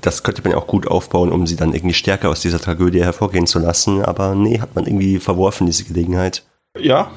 [0.00, 3.02] Das könnte man ja auch gut aufbauen, um sie dann irgendwie stärker aus dieser Tragödie
[3.02, 4.02] hervorgehen zu lassen.
[4.02, 6.44] Aber nee, hat man irgendwie verworfen, diese Gelegenheit.
[6.78, 7.10] Ja,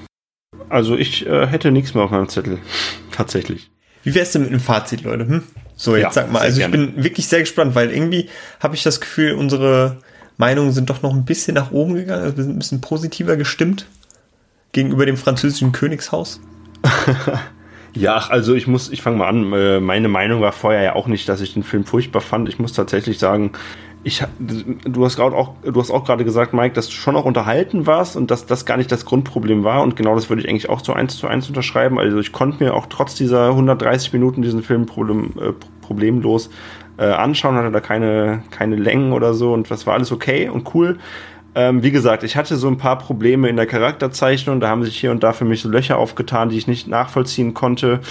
[0.68, 2.60] also ich äh, hätte nichts mehr auf meinem Zettel.
[3.12, 3.70] Tatsächlich.
[4.04, 5.28] Wie wär's denn mit einem Fazit, Leute?
[5.28, 5.44] Hm?
[5.76, 6.88] So, jetzt ja, sag mal, also ich gerne.
[6.88, 8.30] bin wirklich sehr gespannt, weil irgendwie
[8.60, 10.00] habe ich das Gefühl, unsere
[10.40, 12.24] Meinungen sind doch noch ein bisschen nach oben gegangen.
[12.24, 13.88] Also wir sind ein bisschen positiver gestimmt
[14.72, 16.40] gegenüber dem französischen Königshaus?
[17.94, 19.52] ja, also ich muss, ich fange mal an.
[19.52, 22.48] Äh, meine Meinung war vorher ja auch nicht, dass ich den Film furchtbar fand.
[22.48, 23.52] Ich muss tatsächlich sagen,
[24.02, 27.26] ich, du hast gerade auch, du hast auch gerade gesagt, Mike, dass du schon auch
[27.26, 29.82] unterhalten warst und dass das gar nicht das Grundproblem war.
[29.82, 32.00] Und genau das würde ich eigentlich auch so eins zu eins unterschreiben.
[32.00, 36.50] Also ich konnte mir auch trotz dieser 130 Minuten diesen Film problem, äh, problemlos
[37.00, 40.74] äh, anschauen, hatte da keine, keine Längen oder so und das war alles okay und
[40.76, 41.00] cool.
[41.56, 44.60] Ähm, wie gesagt, ich hatte so ein paar Probleme in der Charakterzeichnung.
[44.60, 47.54] Da haben sich hier und da für mich so Löcher aufgetan, die ich nicht nachvollziehen
[47.54, 48.02] konnte.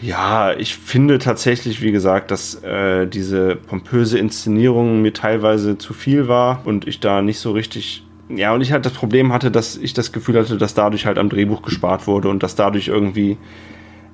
[0.00, 6.28] Ja, ich finde tatsächlich, wie gesagt, dass äh, diese pompöse Inszenierung mir teilweise zu viel
[6.28, 9.76] war und ich da nicht so richtig ja, und ich halt das Problem hatte, dass
[9.76, 13.38] ich das Gefühl hatte, dass dadurch halt am Drehbuch gespart wurde und dass dadurch irgendwie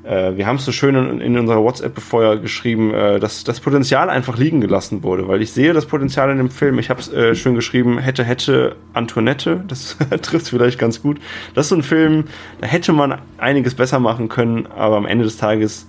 [0.04, 3.60] äh, wir haben es so schön in, in unserer WhatsApp vorher geschrieben, äh, dass das
[3.60, 6.78] Potenzial einfach liegen gelassen wurde, weil ich sehe das Potenzial in dem Film.
[6.78, 11.20] Ich habe es äh, schön geschrieben, hätte, hätte Antoinette, das trifft vielleicht ganz gut.
[11.54, 12.24] Das ist so ein Film,
[12.60, 15.86] da hätte man einiges besser machen können, aber am Ende des Tages,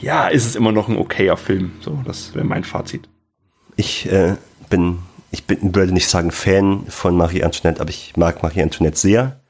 [0.00, 1.72] ja, ist es immer noch ein okayer Film.
[1.80, 3.08] So, das wäre mein Fazit.
[3.76, 4.36] Ich äh,
[4.70, 4.98] bin,
[5.30, 9.40] ich bin, würde nicht sagen Fan von Marie Antoinette, aber ich mag Marie Antoinette sehr.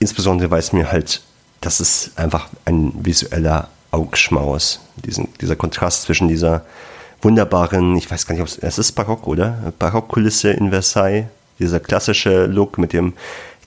[0.00, 1.22] Insbesondere, weil es mir halt
[1.64, 4.80] das ist einfach ein visueller Augschmaus.
[4.96, 6.64] Diesen, dieser Kontrast zwischen dieser
[7.22, 9.72] wunderbaren, ich weiß gar nicht, ob es, es ist Barock, oder?
[9.78, 11.26] Barockkulisse in Versailles.
[11.58, 13.14] Dieser klassische Look mit dem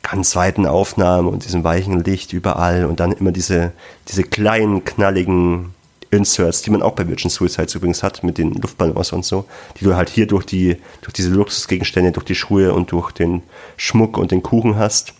[0.03, 3.71] ganz weiten Aufnahmen und diesem weichen Licht überall und dann immer diese,
[4.07, 5.73] diese kleinen, knalligen
[6.11, 9.45] Inserts, die man auch bei Virgin Suicides übrigens hat, mit den Luftballons und so,
[9.79, 13.41] die du halt hier durch die, durch diese Luxusgegenstände, durch die Schuhe und durch den
[13.75, 15.13] Schmuck und den Kuchen hast.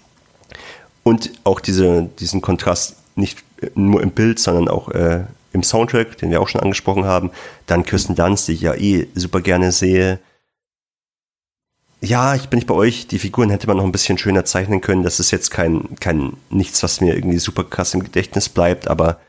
[1.08, 3.42] Und auch diese, diesen Kontrast nicht
[3.76, 7.32] nur im Bild, sondern auch äh, im Soundtrack, den wir auch schon angesprochen haben.
[7.66, 10.20] Dann Kirsten Dunst, die ich ja eh super gerne sehe.
[12.02, 13.08] Ja, ich bin nicht bei euch.
[13.08, 15.04] Die Figuren hätte man noch ein bisschen schöner zeichnen können.
[15.04, 19.22] Das ist jetzt kein, kein nichts, was mir irgendwie super krass im Gedächtnis bleibt, aber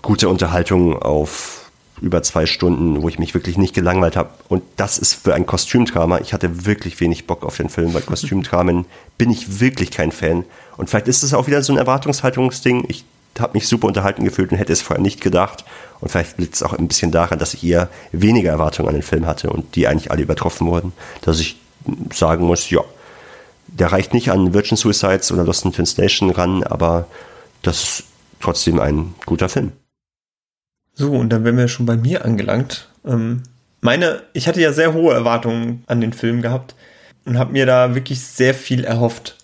[0.00, 1.61] gute Unterhaltung auf
[2.02, 4.30] über zwei Stunden, wo ich mich wirklich nicht gelangweilt habe.
[4.48, 6.18] Und das ist für ein Kostümdrama.
[6.18, 8.86] Ich hatte wirklich wenig Bock auf den Film, weil Kostümdramen
[9.18, 10.44] bin ich wirklich kein Fan.
[10.76, 12.84] Und vielleicht ist es auch wieder so ein Erwartungshaltungsding.
[12.88, 13.04] Ich
[13.38, 15.64] habe mich super unterhalten gefühlt und hätte es vorher nicht gedacht.
[16.00, 19.02] Und vielleicht liegt es auch ein bisschen daran, dass ich eher weniger Erwartungen an den
[19.02, 20.92] Film hatte und die eigentlich alle übertroffen wurden.
[21.22, 21.56] Dass ich
[22.12, 22.82] sagen muss, ja,
[23.68, 27.06] der reicht nicht an Virgin Suicides oder Lost in Translation ran, aber
[27.62, 28.04] das ist
[28.40, 29.72] trotzdem ein guter Film.
[30.94, 32.88] So, und dann wären wir schon bei mir angelangt.
[33.04, 33.42] Ähm,
[33.80, 36.74] meine, ich hatte ja sehr hohe Erwartungen an den Film gehabt
[37.24, 39.36] und habe mir da wirklich sehr viel erhofft,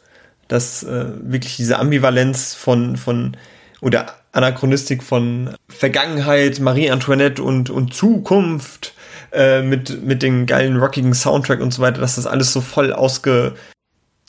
[0.47, 3.37] dass äh, wirklich diese Ambivalenz von von
[3.81, 8.95] oder Anachronistik von Vergangenheit, Marie Antoinette und und Zukunft
[9.33, 12.93] äh, mit mit den geilen rockigen Soundtrack und so weiter, dass das alles so voll
[12.93, 13.55] ausge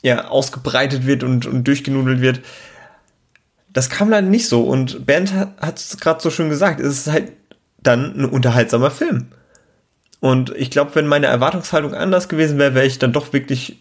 [0.02, 2.40] ja ausgebreitet wird und und durchgenudelt wird
[3.72, 4.62] das kam leider nicht so.
[4.62, 7.32] Und Bernd hat es gerade so schön gesagt, es ist halt
[7.82, 9.28] dann ein unterhaltsamer Film.
[10.20, 13.78] Und ich glaube, wenn meine Erwartungshaltung anders gewesen wäre, wäre ich dann doch wirklich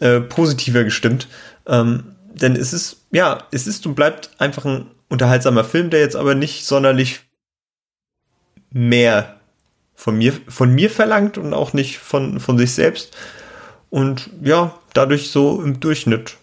[0.00, 1.28] äh, positiver gestimmt.
[1.66, 6.16] Ähm, denn es ist, ja, es ist und bleibt einfach ein unterhaltsamer Film, der jetzt
[6.16, 7.20] aber nicht sonderlich
[8.70, 9.36] mehr
[9.94, 13.16] von mir, von mir verlangt und auch nicht von, von sich selbst.
[13.90, 16.36] Und ja, dadurch so im Durchschnitt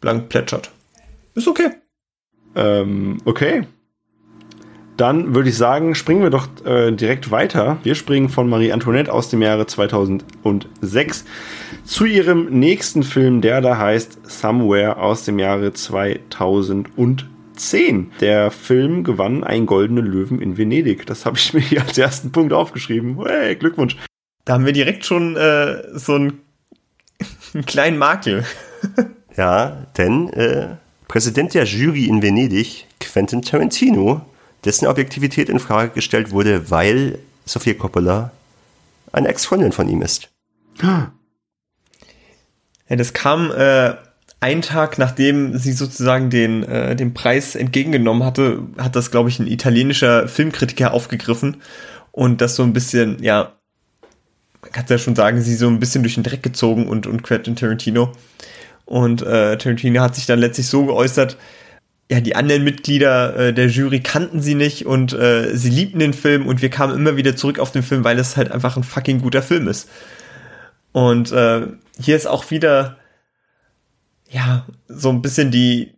[0.00, 0.70] blank plätschert.
[1.34, 1.70] Ist okay.
[2.54, 3.66] Ähm, okay.
[4.96, 7.78] Dann würde ich sagen, springen wir doch äh, direkt weiter.
[7.84, 11.24] Wir springen von Marie Antoinette aus dem Jahre 2006
[11.84, 18.10] zu ihrem nächsten Film, der da heißt Somewhere aus dem Jahre 2010.
[18.20, 21.06] Der Film gewann einen goldenen Löwen in Venedig.
[21.06, 23.24] Das habe ich mir hier als ersten Punkt aufgeschrieben.
[23.24, 23.96] Hey, Glückwunsch.
[24.44, 26.40] Da haben wir direkt schon äh, so einen,
[27.54, 28.44] einen kleinen Makel.
[29.34, 30.76] ja, denn äh,
[31.10, 34.20] Präsident der Jury in Venedig, Quentin Tarantino,
[34.64, 38.30] dessen Objektivität in Frage gestellt wurde, weil Sofia Coppola
[39.10, 40.28] eine Ex-Freundin von ihm ist.
[40.80, 41.10] Ja,
[42.88, 43.94] das kam äh,
[44.38, 49.40] einen Tag nachdem sie sozusagen den, äh, den Preis entgegengenommen hatte, hat das, glaube ich,
[49.40, 51.56] ein italienischer Filmkritiker aufgegriffen
[52.12, 53.56] und das so ein bisschen, ja,
[54.62, 57.24] man kann ja schon sagen, sie so ein bisschen durch den Dreck gezogen und, und
[57.24, 58.12] Quentin Tarantino.
[58.90, 61.36] Und äh, Tarantino hat sich dann letztlich so geäußert,
[62.10, 66.12] ja, die anderen Mitglieder äh, der Jury kannten sie nicht und äh, sie liebten den
[66.12, 68.82] Film und wir kamen immer wieder zurück auf den Film, weil es halt einfach ein
[68.82, 69.88] fucking guter Film ist.
[70.90, 71.68] Und äh,
[72.00, 72.98] hier ist auch wieder,
[74.28, 75.94] ja, so ein bisschen die,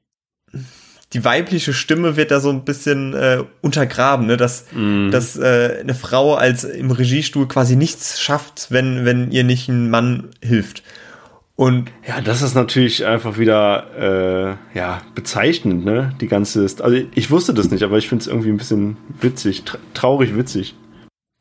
[1.14, 4.36] die weibliche Stimme wird da so ein bisschen äh, untergraben, ne?
[4.36, 5.12] dass, mm.
[5.12, 9.88] dass äh, eine Frau als im Regiestuhl quasi nichts schafft, wenn, wenn ihr nicht ein
[9.88, 10.82] Mann hilft.
[11.62, 16.12] Und ja, das ist natürlich einfach wieder äh, ja, bezeichnend, ne?
[16.20, 16.62] Die ganze.
[16.62, 20.36] Also ich wusste das nicht, aber ich finde es irgendwie ein bisschen witzig, tra traurig
[20.36, 20.74] witzig.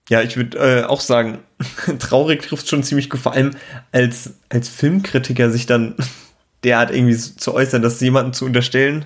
[0.09, 1.39] Ja, ich würde äh, auch sagen,
[1.97, 3.55] traurig trifft schon ziemlich gut, vor allem
[3.91, 5.95] als, als Filmkritiker sich dann
[6.63, 9.05] derart irgendwie zu äußern, das jemanden zu unterstellen.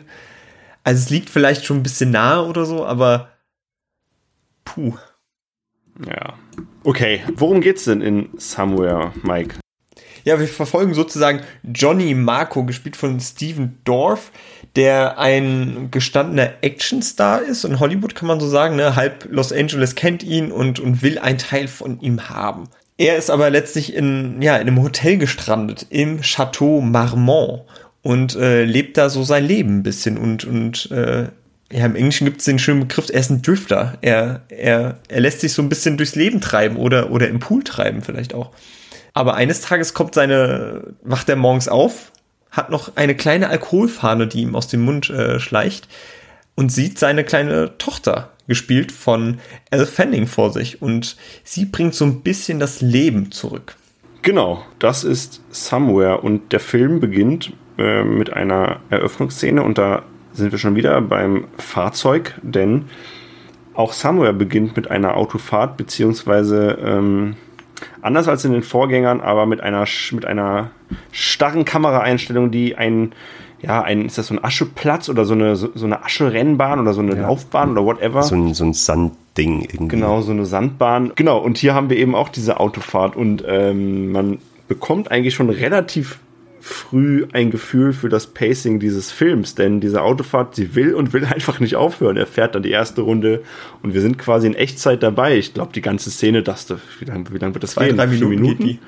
[0.84, 3.30] Also es liegt vielleicht schon ein bisschen nahe oder so, aber
[4.66, 4.97] puh.
[6.05, 6.34] Ja.
[6.84, 9.55] Okay, worum geht's denn in Somewhere, Mike?
[10.26, 14.32] Ja, wir verfolgen sozusagen Johnny Marco, gespielt von Steven Dorff,
[14.76, 17.63] der ein gestandener Actionstar ist.
[17.63, 18.95] In Hollywood kann man so sagen, ne?
[18.95, 22.69] halb Los Angeles kennt ihn und, und will einen Teil von ihm haben.
[22.97, 27.61] Er ist aber letztlich in, ja, in einem Hotel gestrandet, im Chateau Marmont
[28.01, 31.28] und äh, lebt da so sein Leben ein bisschen und, und äh,
[31.71, 33.97] ja, im Englischen gibt es den schönen Begriff, er ist ein Drifter.
[34.01, 37.63] Er, er, er lässt sich so ein bisschen durchs Leben treiben oder, oder im Pool
[37.63, 38.51] treiben vielleicht auch.
[39.16, 42.11] Aber eines Tages kommt seine, wacht er morgens auf,
[42.51, 45.88] hat noch eine kleine Alkoholfahne, die ihm aus dem Mund äh, schleicht
[46.55, 49.39] und sieht seine kleine Tochter, gespielt von
[49.72, 50.82] Elle Fanning, vor sich.
[50.82, 53.78] Und sie bringt so ein bisschen das Leben zurück.
[54.22, 56.20] Genau, das ist Somewhere.
[56.20, 60.03] Und der Film beginnt äh, mit einer Eröffnungsszene und da
[60.34, 62.86] sind wir schon wieder beim Fahrzeug, denn
[63.74, 67.36] auch Somewhere beginnt mit einer Autofahrt, beziehungsweise ähm,
[68.06, 70.72] anders als in den Vorgängern, aber mit einer, mit einer
[71.12, 73.14] starren Kameraeinstellung, die ein,
[73.62, 76.93] ja, ein, ist das so ein Ascheplatz oder so eine, so, so eine Ascherennbahn oder
[76.93, 77.24] so eine ja.
[77.24, 78.24] Laufbahn oder whatever?
[78.24, 79.88] So ein, so ein Sandding irgendwie.
[79.88, 81.14] Genau, so eine Sandbahn.
[81.16, 85.49] Genau, und hier haben wir eben auch diese Autofahrt und ähm, man bekommt eigentlich schon
[85.49, 86.20] relativ
[86.66, 91.24] früh ein Gefühl für das Pacing dieses Films, denn diese Autofahrt, sie will und will
[91.34, 92.18] einfach nicht aufhören.
[92.18, 93.43] Er fährt dann die erste Runde
[93.84, 95.38] und wir sind quasi in Echtzeit dabei.
[95.38, 97.97] Ich glaube, die ganze Szene, das, wie lange wie lang wird das Zwei, gehen?
[97.97, 98.30] Drei Minuten.
[98.30, 98.80] Minuten?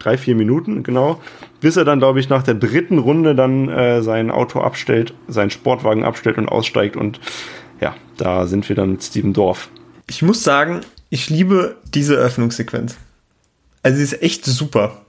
[0.00, 1.22] Drei, vier Minuten, genau.
[1.60, 5.50] Bis er dann, glaube ich, nach der dritten Runde dann äh, sein Auto abstellt, seinen
[5.50, 7.20] Sportwagen abstellt und aussteigt und
[7.80, 9.70] ja, da sind wir dann mit Steven Dorf.
[10.06, 12.96] Ich muss sagen, ich liebe diese Öffnungssequenz.
[13.82, 15.00] Also sie ist echt super.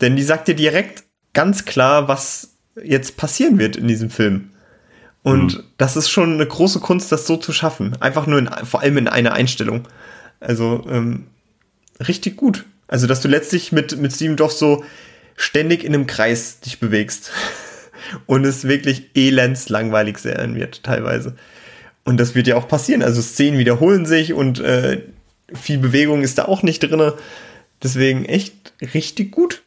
[0.00, 1.04] Denn die sagt dir direkt,
[1.34, 4.50] ganz klar, was jetzt passieren wird in diesem Film.
[5.22, 5.62] Und mhm.
[5.78, 7.96] das ist schon eine große Kunst, das so zu schaffen.
[8.00, 9.86] Einfach nur in, vor allem in einer Einstellung.
[10.40, 11.26] Also ähm,
[12.00, 12.64] richtig gut.
[12.88, 14.84] Also, dass du letztlich mit, mit Steven Dorf so
[15.36, 17.30] ständig in einem Kreis dich bewegst.
[18.26, 21.36] Und es wirklich elends langweilig sein wird, teilweise.
[22.04, 23.02] Und das wird ja auch passieren.
[23.02, 25.02] Also Szenen wiederholen sich und äh,
[25.54, 27.12] viel Bewegung ist da auch nicht drin.
[27.80, 29.62] Deswegen echt richtig gut.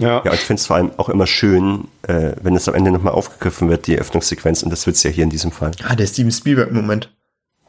[0.00, 0.22] Ja.
[0.24, 3.12] ja, ich finde es vor allem auch immer schön, äh, wenn es am Ende nochmal
[3.12, 5.72] aufgegriffen wird, die Öffnungssequenz, und das wird es ja hier in diesem Fall.
[5.84, 7.12] Ah, der Steven Spielberg-Moment.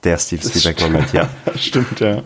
[0.06, 1.30] Der Steven Spielberg-Moment, ja.
[1.58, 2.24] Stimmt, ja.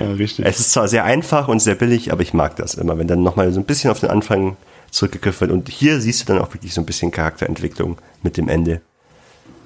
[0.00, 0.12] ja.
[0.12, 0.46] Richtig.
[0.46, 3.22] Es ist zwar sehr einfach und sehr billig, aber ich mag das immer, wenn dann
[3.22, 4.56] nochmal so ein bisschen auf den Anfang
[4.90, 5.50] zurückgegriffen wird.
[5.52, 8.80] Und hier siehst du dann auch wirklich so ein bisschen Charakterentwicklung mit dem Ende.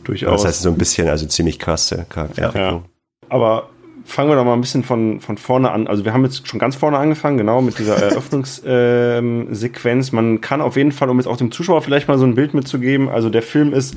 [0.02, 0.42] Durchaus.
[0.42, 2.82] Das heißt so ein bisschen, also ziemlich krasse Charakterentwicklung.
[2.82, 3.28] Ja.
[3.28, 3.68] Aber
[4.10, 5.86] fangen wir doch mal ein bisschen von, von vorne an.
[5.86, 10.08] Also wir haben jetzt schon ganz vorne angefangen, genau, mit dieser Eröffnungssequenz.
[10.08, 12.34] Ähm, Man kann auf jeden Fall, um jetzt auch dem Zuschauer vielleicht mal so ein
[12.34, 13.96] Bild mitzugeben, also der Film ist,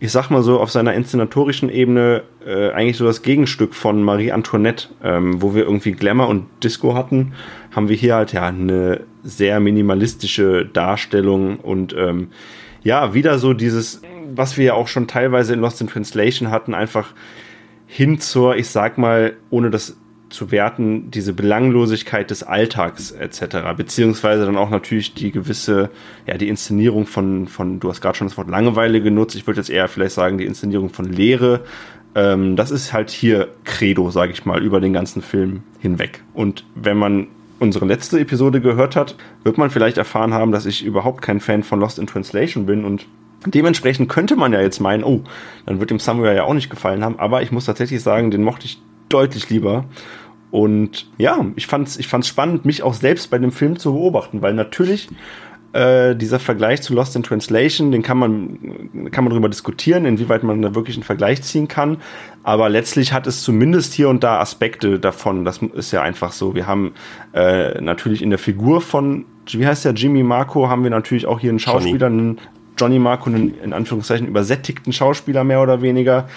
[0.00, 4.32] ich sag mal so, auf seiner inszenatorischen Ebene äh, eigentlich so das Gegenstück von Marie
[4.32, 7.34] Antoinette, ähm, wo wir irgendwie Glamour und Disco hatten,
[7.70, 12.28] haben wir hier halt ja eine sehr minimalistische Darstellung und ähm,
[12.82, 14.02] ja, wieder so dieses,
[14.34, 17.14] was wir ja auch schon teilweise in Lost in Translation hatten, einfach
[17.94, 19.98] hin zur, ich sag mal, ohne das
[20.30, 23.58] zu werten, diese Belanglosigkeit des Alltags etc.
[23.76, 25.90] Beziehungsweise dann auch natürlich die gewisse,
[26.26, 29.60] ja, die Inszenierung von, von du hast gerade schon das Wort Langeweile genutzt, ich würde
[29.60, 31.64] jetzt eher vielleicht sagen, die Inszenierung von Leere.
[32.14, 36.22] Ähm, das ist halt hier Credo, sage ich mal, über den ganzen Film hinweg.
[36.32, 37.26] Und wenn man
[37.58, 41.62] unsere letzte Episode gehört hat, wird man vielleicht erfahren haben, dass ich überhaupt kein Fan
[41.62, 43.06] von Lost in Translation bin und
[43.46, 45.22] Dementsprechend könnte man ja jetzt meinen, oh,
[45.66, 48.42] dann wird dem Samurai ja auch nicht gefallen haben, aber ich muss tatsächlich sagen, den
[48.42, 49.84] mochte ich deutlich lieber.
[50.50, 54.42] Und ja, ich fand's, ich fand's spannend, mich auch selbst bei dem Film zu beobachten,
[54.42, 55.08] weil natürlich
[55.72, 60.42] äh, dieser Vergleich zu Lost in Translation, den kann man, kann man darüber diskutieren, inwieweit
[60.42, 61.96] man da wirklich einen Vergleich ziehen kann.
[62.42, 65.46] Aber letztlich hat es zumindest hier und da Aspekte davon.
[65.46, 66.54] Das ist ja einfach so.
[66.54, 66.92] Wir haben
[67.32, 71.40] äh, natürlich in der Figur von, wie heißt der, Jimmy Marco, haben wir natürlich auch
[71.40, 72.38] hier einen Schauspieler, einen
[72.78, 76.28] Johnny Marco einen in Anführungszeichen übersättigten Schauspieler mehr oder weniger.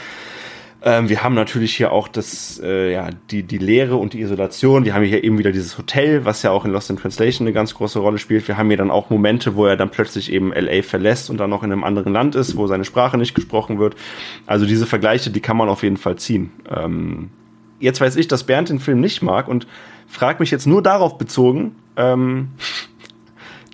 [0.85, 4.85] Ähm, wir haben natürlich hier auch das, äh, ja, die, die Leere und die Isolation.
[4.85, 7.53] Wir haben hier eben wieder dieses Hotel, was ja auch in Lost in Translation eine
[7.53, 8.47] ganz große Rolle spielt.
[8.47, 11.49] Wir haben hier dann auch Momente, wo er dann plötzlich eben LA verlässt und dann
[11.49, 13.95] noch in einem anderen Land ist, wo seine Sprache nicht gesprochen wird.
[14.45, 16.51] Also diese Vergleiche, die kann man auf jeden Fall ziehen.
[16.69, 17.31] Ähm,
[17.79, 19.65] jetzt weiß ich, dass Bernd den Film nicht mag und
[20.07, 22.49] frag mich jetzt nur darauf bezogen, ähm,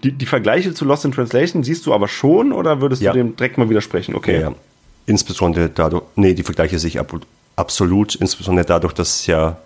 [0.03, 3.11] die, die Vergleiche zu Lost in Translation siehst du aber schon oder würdest ja.
[3.11, 4.15] du dem direkt mal widersprechen?
[4.15, 4.41] Okay.
[4.41, 4.53] Ja.
[5.05, 7.13] Insbesondere dadurch, nee, die Vergleiche sehe ich ab,
[7.55, 9.57] absolut, insbesondere dadurch, dass ja,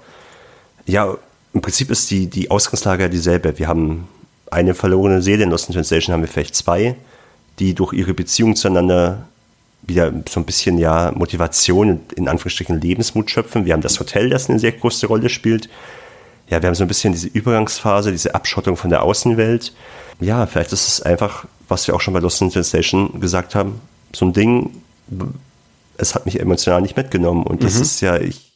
[0.85, 1.17] ja,
[1.53, 3.57] im Prinzip ist die, die Ausgangslage ja dieselbe.
[3.57, 4.07] Wir haben
[4.51, 6.95] eine verlorene Seele, in Lost in Translation haben wir vielleicht zwei,
[7.59, 9.25] die durch ihre Beziehung zueinander
[9.83, 13.65] wieder so ein bisschen ja Motivation, in Anführungsstrichen Lebensmut schöpfen.
[13.65, 15.69] Wir haben das Hotel, das eine sehr große Rolle spielt.
[16.49, 19.73] Ja, wir haben so ein bisschen diese Übergangsphase, diese Abschottung von der Außenwelt
[20.19, 23.81] ja, vielleicht ist es einfach, was wir auch schon bei Lost in Translation gesagt haben,
[24.13, 24.71] so ein Ding,
[25.97, 27.43] es hat mich emotional nicht mitgenommen.
[27.43, 27.81] Und das mhm.
[27.81, 28.53] ist ja, ich,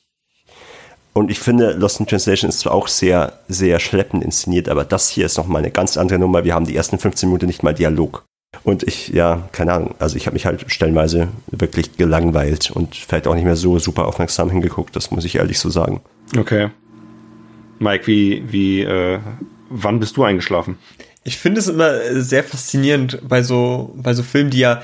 [1.14, 5.10] Und ich finde, Lost in Translation ist zwar auch sehr, sehr schleppend inszeniert, aber das
[5.10, 6.44] hier ist nochmal eine ganz andere Nummer.
[6.44, 8.26] Wir haben die ersten 15 Minuten nicht mal Dialog.
[8.64, 13.28] Und ich, ja, keine Ahnung, also ich habe mich halt stellenweise wirklich gelangweilt und vielleicht
[13.28, 16.02] auch nicht mehr so super aufmerksam hingeguckt, das muss ich ehrlich so sagen.
[16.36, 16.70] Okay.
[17.80, 19.20] Mike, wie, wie, äh,
[19.70, 20.78] wann bist du eingeschlafen?
[21.24, 24.82] Ich finde es immer sehr faszinierend bei so, bei so Filmen, die ja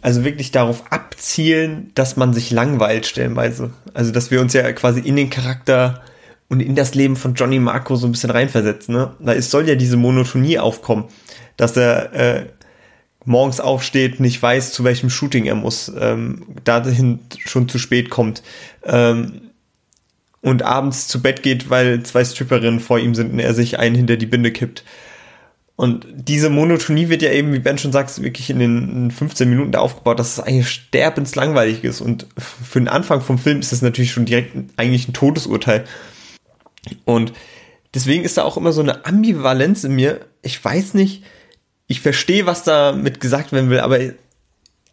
[0.00, 3.72] also wirklich darauf abzielen, dass man sich langweilt stellenweise.
[3.94, 6.02] Also dass wir uns ja quasi in den Charakter
[6.48, 8.94] und in das Leben von Johnny Marco so ein bisschen reinversetzen.
[8.94, 9.14] Ne?
[9.20, 11.04] Weil es soll ja diese Monotonie aufkommen,
[11.56, 12.46] dass er äh,
[13.24, 18.42] morgens aufsteht, nicht weiß, zu welchem Shooting er muss, ähm, dahin schon zu spät kommt
[18.84, 19.51] ähm,
[20.42, 23.94] und abends zu Bett geht, weil zwei Stripperinnen vor ihm sind und er sich einen
[23.94, 24.84] hinter die Binde kippt.
[25.76, 29.72] Und diese Monotonie wird ja eben, wie Ben schon sagt, wirklich in den 15 Minuten
[29.72, 32.00] da aufgebaut, dass es eigentlich sterbenslangweilig ist.
[32.00, 35.84] Und für den Anfang vom Film ist das natürlich schon direkt eigentlich ein Todesurteil.
[37.04, 37.32] Und
[37.94, 40.20] deswegen ist da auch immer so eine Ambivalenz in mir.
[40.42, 41.24] Ich weiß nicht,
[41.86, 43.98] ich verstehe, was damit gesagt werden will, aber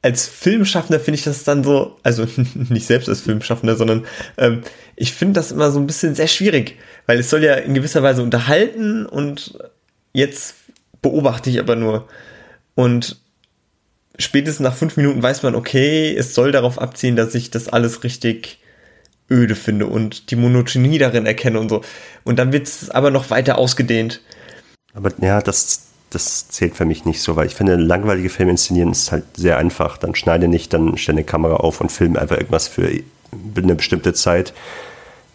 [0.02, 2.26] als Filmschaffender finde ich das dann so, also
[2.70, 4.06] nicht selbst als Filmschaffender, sondern
[4.38, 4.62] ähm,
[4.96, 8.04] ich finde das immer so ein bisschen sehr schwierig, weil es soll ja in gewisser
[8.04, 9.58] Weise unterhalten und
[10.14, 10.56] jetzt
[11.02, 12.08] beobachte ich aber nur.
[12.76, 13.18] Und
[14.18, 18.04] spätestens nach fünf Minuten weiß man, okay, es soll darauf abziehen, dass ich das alles
[18.04, 18.60] richtig
[19.32, 21.82] öde finde und die Monotonie darin erkenne und so.
[22.24, 24.22] Und dann wird es aber noch weiter ausgedehnt.
[24.94, 28.92] Aber ja, das, das zählt für mich nicht so, weil ich finde, langweilige Filme inszenieren
[28.92, 29.98] ist halt sehr einfach.
[29.98, 32.90] Dann schneide nicht, dann stelle eine Kamera auf und filme einfach irgendwas für
[33.56, 34.54] eine bestimmte Zeit.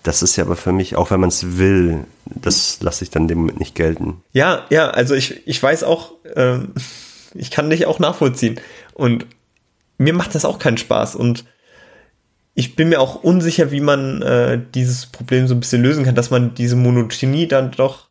[0.03, 3.29] Das ist ja aber für mich, auch wenn man es will, das lasse ich dann
[3.29, 4.23] dem Moment nicht gelten.
[4.33, 6.73] Ja, ja, also ich, ich weiß auch, ähm,
[7.35, 8.61] ich kann dich auch nachvollziehen.
[8.93, 9.27] Und
[9.97, 11.15] mir macht das auch keinen Spaß.
[11.15, 11.45] Und
[12.55, 16.15] ich bin mir auch unsicher, wie man äh, dieses Problem so ein bisschen lösen kann,
[16.15, 18.09] dass man diese Monotonie dann doch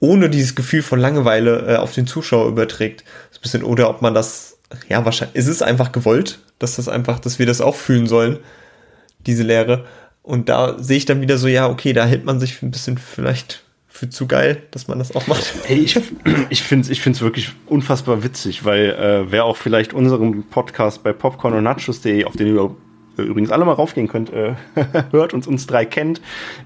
[0.00, 3.04] ohne dieses Gefühl von Langeweile äh, auf den Zuschauer überträgt.
[3.30, 6.88] So ein bisschen, oder ob man das, ja, wahrscheinlich, ist es einfach gewollt, dass das
[6.88, 8.38] einfach, dass wir das auch fühlen sollen,
[9.26, 9.86] diese Lehre.
[10.22, 12.98] Und da sehe ich dann wieder so, ja, okay, da hält man sich ein bisschen
[12.98, 15.54] vielleicht für zu geil, dass man das auch macht.
[15.64, 15.98] Hey, ich,
[16.50, 21.02] ich finde es ich find's wirklich unfassbar witzig, weil äh, wer auch vielleicht unseren Podcast
[21.02, 22.54] bei popcorn und nachos.de, auf den ihr
[23.22, 24.54] übrigens alle mal raufgehen könnt, äh,
[25.10, 26.20] hört und uns drei kennt,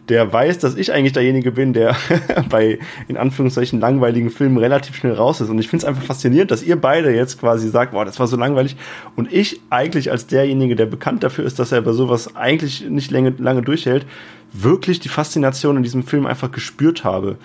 [0.09, 1.97] der weiß, dass ich eigentlich derjenige bin, der
[2.49, 2.79] bei
[3.09, 5.49] in Anführungszeichen langweiligen Filmen relativ schnell raus ist.
[5.49, 8.27] Und ich finde es einfach faszinierend, dass ihr beide jetzt quasi sagt, boah, das war
[8.27, 8.77] so langweilig.
[9.17, 13.11] Und ich eigentlich als derjenige, der bekannt dafür ist, dass er bei sowas eigentlich nicht
[13.11, 14.07] lange, lange durchhält,
[14.53, 17.39] wirklich die Faszination in diesem Film einfach gespürt habe.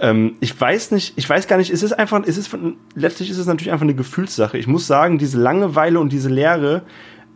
[0.00, 2.56] Ähm, ich weiß nicht, ich weiß gar nicht, es ist einfach, es ist
[2.94, 4.58] letztlich ist es natürlich einfach eine Gefühlssache.
[4.58, 6.82] Ich muss sagen, diese Langeweile und diese Leere,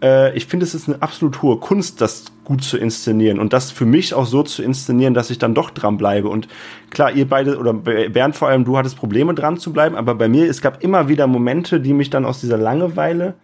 [0.03, 3.71] äh, ich finde, es ist eine absolut hohe Kunst, das gut zu inszenieren und das
[3.71, 6.29] für mich auch so zu inszenieren, dass ich dann doch dran bleibe.
[6.29, 6.49] Und
[6.91, 10.29] klar, ihr beide oder Bernd vor allem, du hattest Probleme dran zu bleiben, aber bei
[10.29, 13.35] mir, es gab immer wieder Momente, die mich dann aus dieser Langeweile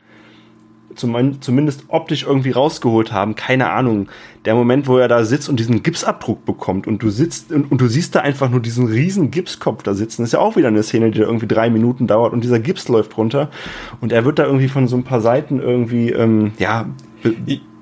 [0.94, 3.34] zum, zumindest optisch irgendwie rausgeholt haben.
[3.34, 4.09] Keine Ahnung.
[4.45, 7.80] Der Moment, wo er da sitzt und diesen Gipsabdruck bekommt und du sitzt und, und,
[7.80, 10.82] du siehst da einfach nur diesen riesen Gipskopf da sitzen, ist ja auch wieder eine
[10.82, 13.51] Szene, die da irgendwie drei Minuten dauert und dieser Gips läuft runter
[14.01, 16.86] und er wird da irgendwie von so ein paar Seiten irgendwie, ähm, ja,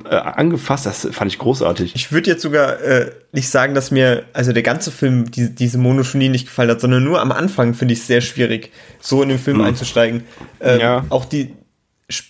[0.05, 0.87] äh, angefasst.
[0.87, 1.95] Das fand ich großartig.
[1.95, 5.79] Ich würde jetzt sogar äh, nicht sagen, dass mir also der ganze Film die, diese
[5.79, 9.31] Monotonie nicht gefallen hat, sondern nur am Anfang finde ich es sehr schwierig, so in
[9.31, 9.65] den Film hm.
[9.65, 10.25] einzusteigen.
[10.61, 11.05] Ähm, ja.
[11.09, 11.55] Auch die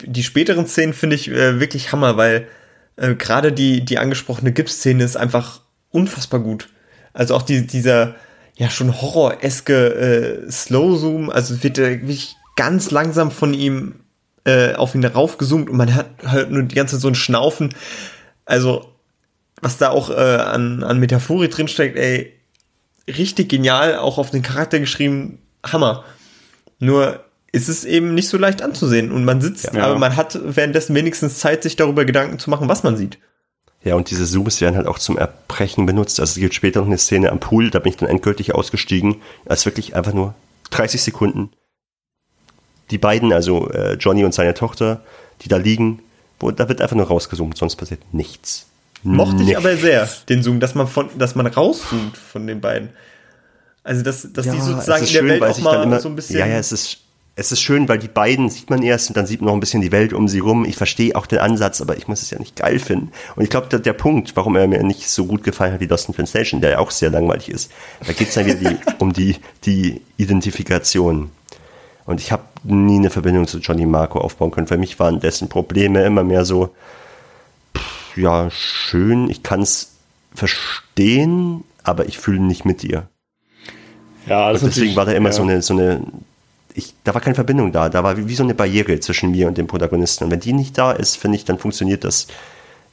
[0.04, 2.46] die späteren Szenen finde ich äh, wirklich Hammer, weil
[2.96, 6.68] äh, gerade die, die angesprochene Gips-Szene ist einfach unfassbar gut.
[7.12, 8.14] Also auch die, dieser
[8.56, 14.00] ja schon horroreske äh, Slow-Zoom, also wird äh, wirklich ganz langsam von ihm
[14.44, 17.74] äh, auf ihn raufgezoomt und man hat halt nur die ganze Zeit so ein Schnaufen.
[18.44, 18.92] Also
[19.60, 22.32] was da auch äh, an, an Metaphorik drinsteckt, ey,
[23.08, 26.04] richtig genial, auch auf den Charakter geschrieben, Hammer.
[26.78, 29.12] Nur ist es eben nicht so leicht anzusehen.
[29.12, 29.84] Und man sitzt, ja.
[29.84, 33.18] aber man hat währenddessen wenigstens Zeit, sich darüber Gedanken zu machen, was man sieht.
[33.84, 36.18] Ja, und diese Zooms werden halt auch zum Erbrechen benutzt.
[36.20, 39.16] Also es gibt später noch eine Szene am Pool, da bin ich dann endgültig ausgestiegen.
[39.44, 40.34] Als wirklich einfach nur
[40.70, 41.50] 30 Sekunden.
[42.90, 45.02] Die beiden, also äh, Johnny und seine Tochter,
[45.42, 46.00] die da liegen,
[46.38, 48.66] wo, da wird einfach nur rausgezoomt, sonst passiert nichts.
[49.02, 49.50] Mochte nichts.
[49.50, 52.90] ich aber sehr, den Zoom, dass man von, dass man rauszoomt von den beiden.
[53.82, 56.14] Also, dass, dass ja, die sozusagen in der schön, Welt auch mal immer, so ein
[56.14, 56.38] bisschen.
[56.38, 56.98] Ja, ja, es ist,
[57.34, 59.60] es ist schön, weil die beiden sieht man erst und dann sieht man noch ein
[59.60, 60.66] bisschen die Welt um sie rum.
[60.66, 63.10] Ich verstehe auch den Ansatz, aber ich muss es ja nicht geil finden.
[63.36, 65.86] Und ich glaube, der, der, Punkt, warum er mir nicht so gut gefallen hat wie
[65.86, 67.72] Lost in Translation, der ja auch sehr langweilig ist,
[68.06, 71.30] da geht es dann wieder die, um die, die Identifikation.
[72.04, 74.66] Und ich habe nie eine Verbindung zu Johnny Marco aufbauen können.
[74.66, 76.74] Für mich waren dessen Probleme immer mehr so,
[78.14, 79.30] ja, schön.
[79.30, 79.94] Ich kann es
[80.34, 83.08] verstehen, aber ich fühle nicht mit ihr.
[84.26, 85.32] Ja, und deswegen war da immer ja.
[85.32, 86.02] so eine, so eine
[86.74, 87.88] ich, da war keine Verbindung da.
[87.88, 90.24] Da war wie, wie, so eine Barriere zwischen mir und dem Protagonisten.
[90.24, 92.26] Und wenn die nicht da ist, finde ich, dann funktioniert das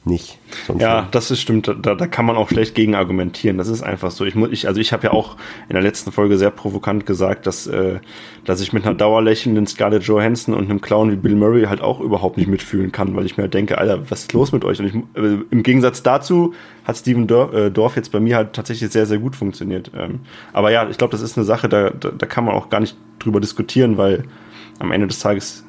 [0.04, 0.38] nicht.
[0.78, 1.68] Ja, das ist stimmt.
[1.68, 3.58] Da, da kann man auch schlecht gegen argumentieren.
[3.58, 4.24] Das ist einfach so.
[4.24, 5.36] Ich muss, ich, also ich habe ja auch
[5.68, 7.98] in der letzten Folge sehr provokant gesagt, dass, äh,
[8.46, 12.00] dass ich mit einer dauerlächelnden Scarlett Johansson und einem Clown wie Bill Murray halt auch
[12.00, 14.80] überhaupt nicht mitfühlen kann, weil ich mir halt denke, Alter, was ist los mit euch?
[14.80, 18.54] Und ich, äh, im Gegensatz dazu hat Steven Dorf, äh, Dorf jetzt bei mir halt
[18.54, 19.90] tatsächlich sehr, sehr gut funktioniert.
[19.94, 20.20] Ähm,
[20.54, 22.80] aber ja, ich glaube, das ist eine Sache, da, da, da kann man auch gar
[22.80, 24.24] nicht drüber diskutieren, weil
[24.78, 25.64] am Ende des Tages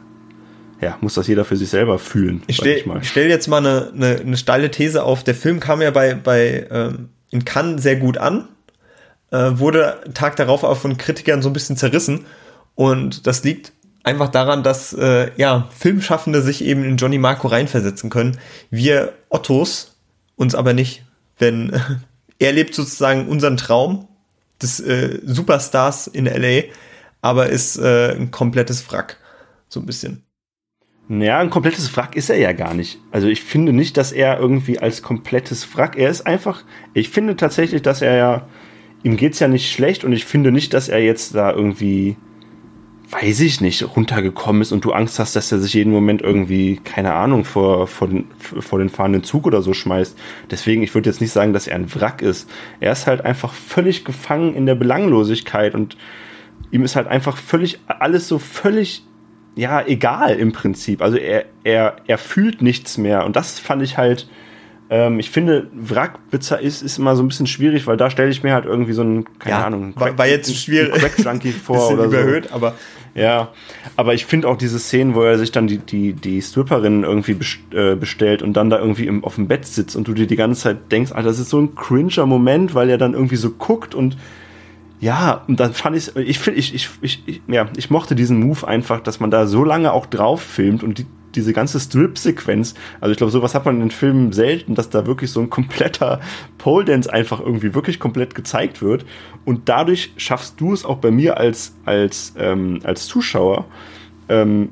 [0.81, 2.41] ja, muss das jeder für sich selber fühlen.
[2.47, 5.23] Ich stelle stell jetzt mal eine, eine, eine steile These auf.
[5.23, 8.47] Der Film kam ja bei, bei ähm, in Cannes sehr gut an,
[9.31, 12.25] äh, wurde Tag darauf auch von Kritikern so ein bisschen zerrissen.
[12.73, 13.73] Und das liegt
[14.03, 18.39] einfach daran, dass äh, ja, Filmschaffende sich eben in Johnny Marco reinversetzen können.
[18.71, 19.97] Wir Ottos
[20.35, 21.03] uns aber nicht.
[21.37, 21.79] Wenn
[22.39, 24.07] er lebt sozusagen unseren Traum
[24.59, 26.63] des äh, Superstars in LA,
[27.21, 29.17] aber ist äh, ein komplettes Wrack.
[29.69, 30.23] So ein bisschen.
[31.13, 32.97] Naja, ein komplettes Wrack ist er ja gar nicht.
[33.11, 37.35] Also ich finde nicht, dass er irgendwie als komplettes Wrack, er ist einfach, ich finde
[37.35, 38.47] tatsächlich, dass er ja,
[39.03, 42.15] ihm geht's ja nicht schlecht und ich finde nicht, dass er jetzt da irgendwie,
[43.09, 46.79] weiß ich nicht, runtergekommen ist und du Angst hast, dass er sich jeden Moment irgendwie,
[46.81, 50.17] keine Ahnung, vor, vor, den, vor den fahrenden Zug oder so schmeißt.
[50.49, 52.49] Deswegen, ich würde jetzt nicht sagen, dass er ein Wrack ist.
[52.79, 55.97] Er ist halt einfach völlig gefangen in der Belanglosigkeit und
[56.71, 59.03] ihm ist halt einfach völlig, alles so völlig
[59.55, 61.01] ja, egal im Prinzip.
[61.01, 63.25] Also er, er, er fühlt nichts mehr.
[63.25, 64.27] Und das fand ich halt,
[64.89, 68.43] ähm, ich finde, Wrackbitzer ist, ist immer so ein bisschen schwierig, weil da stelle ich
[68.43, 70.93] mir halt irgendwie so ein, keine ja, Ahnung, Crack, war, jetzt schwierig.
[70.93, 72.55] Crack-Junkie vor oder überhöht, so.
[72.55, 72.75] aber.
[73.13, 73.49] Ja,
[73.97, 77.35] aber ich finde auch diese Szenen, wo er sich dann die, die, die Stripperin irgendwie
[77.75, 80.37] äh, bestellt und dann da irgendwie im, auf dem Bett sitzt und du dir die
[80.37, 83.49] ganze Zeit denkst, Alter, das ist so ein cringer Moment, weil er dann irgendwie so
[83.49, 84.15] guckt und
[85.01, 88.67] ja, und dann fand ich, ich finde, ich, ich, ich, ja, ich mochte diesen Move
[88.67, 93.11] einfach, dass man da so lange auch drauf filmt und die, diese ganze Strip-Sequenz, also
[93.11, 96.19] ich glaube, sowas hat man in Filmen selten, dass da wirklich so ein kompletter
[96.59, 99.03] Pole Dance einfach irgendwie wirklich komplett gezeigt wird.
[99.43, 103.65] Und dadurch schaffst du es auch bei mir als, als, ähm, als Zuschauer,
[104.29, 104.69] ähm,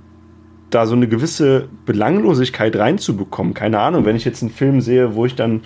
[0.70, 3.56] da so eine gewisse Belanglosigkeit reinzubekommen.
[3.56, 5.62] Keine Ahnung, wenn ich jetzt einen Film sehe, wo ich dann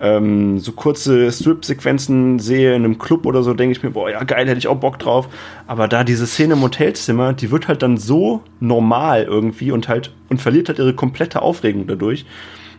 [0.00, 4.22] ähm, so kurze Strip-Sequenzen sehe in einem Club oder so, denke ich mir, boah, ja
[4.24, 5.28] geil, hätte ich auch Bock drauf.
[5.66, 10.12] Aber da diese Szene im Hotelzimmer, die wird halt dann so normal irgendwie und halt
[10.28, 12.26] und verliert halt ihre komplette Aufregung dadurch.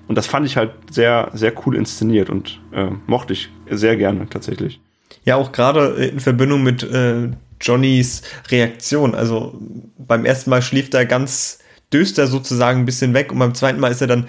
[0.07, 4.27] Und das fand ich halt sehr, sehr cool inszeniert und äh, mochte ich sehr gerne
[4.29, 4.79] tatsächlich.
[5.25, 9.15] Ja, auch gerade in Verbindung mit äh, Johnnys Reaktion.
[9.15, 9.59] Also
[9.97, 11.59] beim ersten Mal schläft er ganz
[11.91, 14.27] düster sozusagen ein bisschen weg und beim zweiten Mal ist er dann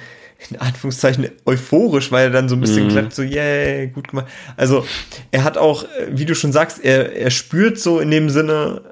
[0.50, 2.90] in Anführungszeichen euphorisch, weil er dann so ein bisschen mm.
[2.90, 4.28] klappt, so, yeah, gut gemacht.
[4.56, 4.86] Also,
[5.30, 8.82] er hat auch, wie du schon sagst, er, er spürt so in dem Sinne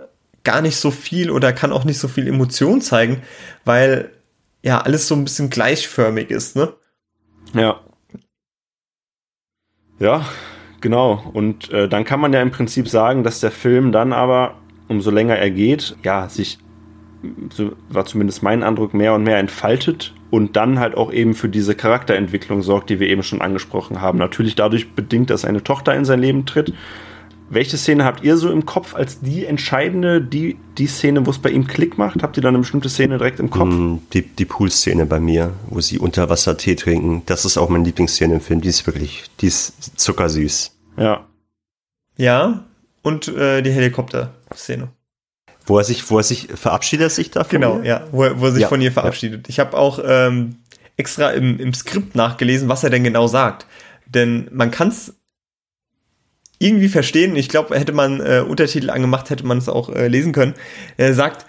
[0.42, 3.22] gar nicht so viel oder kann auch nicht so viel Emotion zeigen,
[3.64, 4.10] weil
[4.62, 6.72] ja alles so ein bisschen gleichförmig ist, ne?
[7.54, 7.80] Ja.
[9.98, 10.26] Ja,
[10.80, 11.30] genau.
[11.32, 14.56] Und äh, dann kann man ja im Prinzip sagen, dass der Film dann aber,
[14.88, 16.58] umso länger er geht, ja, sich,
[17.50, 21.48] so war zumindest mein Eindruck, mehr und mehr entfaltet und dann halt auch eben für
[21.48, 24.18] diese Charakterentwicklung sorgt, die wir eben schon angesprochen haben.
[24.18, 26.74] Natürlich dadurch bedingt, dass eine Tochter in sein Leben tritt.
[27.48, 31.38] Welche Szene habt ihr so im Kopf als die entscheidende, die, die Szene, wo es
[31.38, 32.22] bei ihm Klick macht?
[32.22, 33.72] Habt ihr da eine bestimmte Szene direkt im Kopf?
[33.72, 37.22] Mm, die, die Pool-Szene bei mir, wo sie unter Wasser Tee trinken.
[37.24, 38.60] Das ist auch meine Lieblingsszene im Film.
[38.60, 40.76] Die ist wirklich, die ist zuckersüß.
[40.98, 41.24] Ja.
[42.18, 42.64] Ja,
[43.00, 44.88] und äh, die Helikopter-Szene.
[45.66, 47.50] Wo er sich, wo er sich verabschiedet sich davon?
[47.50, 49.46] Genau, ja, wo er, wo er sich ja, von ihr verabschiedet.
[49.46, 49.50] Ja.
[49.50, 50.56] Ich habe auch ähm,
[50.96, 53.66] extra im, im Skript nachgelesen, was er denn genau sagt.
[54.06, 55.14] Denn man kann es
[56.58, 57.36] irgendwie verstehen.
[57.36, 60.54] Ich glaube, hätte man äh, Untertitel angemacht, hätte man es auch äh, lesen können.
[60.96, 61.44] Er sagt,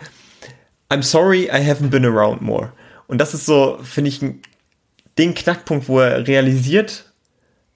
[0.90, 2.74] I'm sorry, I haven't been around more.
[3.08, 4.20] Und das ist so, finde ich,
[5.18, 7.12] den Knackpunkt, wo er realisiert,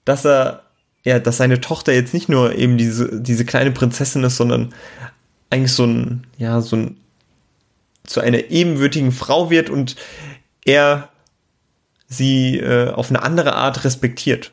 [0.04, 0.64] dass er,
[1.04, 4.74] ja, dass seine Tochter jetzt nicht nur eben diese, diese kleine Prinzessin ist, sondern
[5.52, 6.96] eigentlich so ein, ja, so ein,
[8.04, 9.96] zu einer ebenwürdigen Frau wird und
[10.64, 11.08] er
[12.08, 14.52] sie äh, auf eine andere Art respektiert.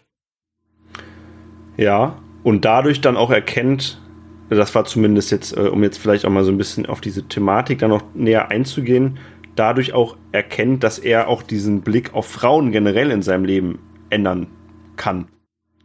[1.77, 4.01] Ja, und dadurch dann auch erkennt,
[4.49, 7.27] das war zumindest jetzt, äh, um jetzt vielleicht auch mal so ein bisschen auf diese
[7.27, 9.19] Thematik dann noch näher einzugehen,
[9.55, 13.79] dadurch auch erkennt, dass er auch diesen Blick auf Frauen generell in seinem Leben
[14.09, 14.47] ändern
[14.95, 15.27] kann.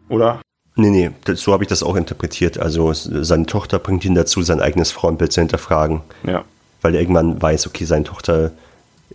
[0.09, 0.41] Oder?
[0.77, 2.59] Nee, nee, so habe ich das auch interpretiert.
[2.59, 6.01] Also seine Tochter bringt ihn dazu, sein eigenes Frauenbild zu hinterfragen.
[6.27, 6.45] Ja.
[6.83, 8.53] Weil er irgendwann weiß, okay, seine Tochter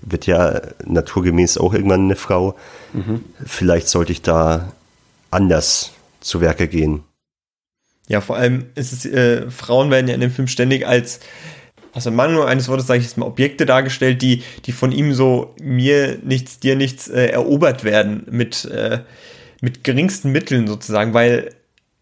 [0.02, 2.56] wird ja naturgemäß auch irgendwann eine Frau.
[2.94, 3.26] Mhm.
[3.46, 4.72] Vielleicht sollte ich da
[5.32, 5.92] anders
[6.22, 7.04] zu Werke gehen.
[8.08, 11.20] Ja, vor allem ist es, äh, Frauen werden ja in dem Film ständig als,
[11.94, 15.54] also Mangel eines Wortes sage ich jetzt mal, Objekte dargestellt, die, die von ihm so
[15.62, 19.00] mir nichts, dir nichts äh, erobert werden mit, äh,
[19.62, 21.54] mit geringsten Mitteln sozusagen, weil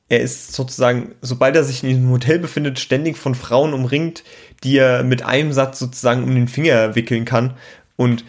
[0.10, 4.24] er ist sozusagen, sobald er sich in diesem Hotel befindet, ständig von Frauen umringt,
[4.64, 7.55] die er mit einem Satz sozusagen um den Finger wickeln kann.
[7.97, 8.24] Und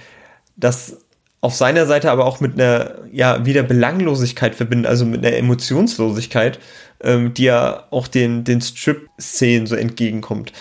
[0.57, 0.99] das
[1.41, 6.59] auf seiner Seite aber auch mit einer, ja, wieder Belanglosigkeit verbindet, also mit einer Emotionslosigkeit,
[7.01, 10.53] ähm, die ja auch den, den Strip-Szenen so entgegenkommt.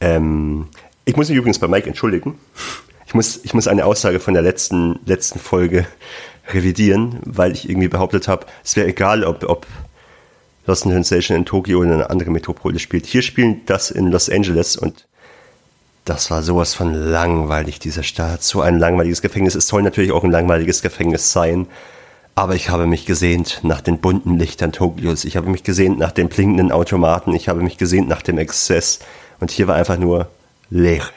[0.00, 0.68] Ähm,
[1.06, 2.38] ich muss mich übrigens bei Mike entschuldigen.
[3.06, 5.86] Ich muss, ich muss eine Aussage von der letzten, letzten Folge
[6.48, 9.66] revidieren, weil ich irgendwie behauptet habe, es wäre egal, ob, ob
[10.66, 13.06] Lost in Translation in Tokio oder eine andere Metropole spielt.
[13.06, 15.06] Hier spielen das in Los Angeles und
[16.04, 18.42] das war sowas von langweilig, dieser Staat.
[18.42, 19.54] So ein langweiliges Gefängnis.
[19.54, 21.66] Es soll natürlich auch ein langweiliges Gefängnis sein.
[22.34, 25.24] Aber ich habe mich gesehnt nach den bunten Lichtern Tokios.
[25.24, 27.34] Ich habe mich gesehnt nach den blinkenden Automaten.
[27.34, 29.00] Ich habe mich gesehnt nach dem Exzess.
[29.38, 30.28] Und hier war einfach nur
[30.70, 31.10] Leere.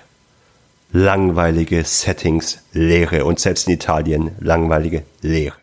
[0.93, 3.25] Langweilige Settings, Leere.
[3.25, 5.55] Und selbst in Italien langweilige Leere.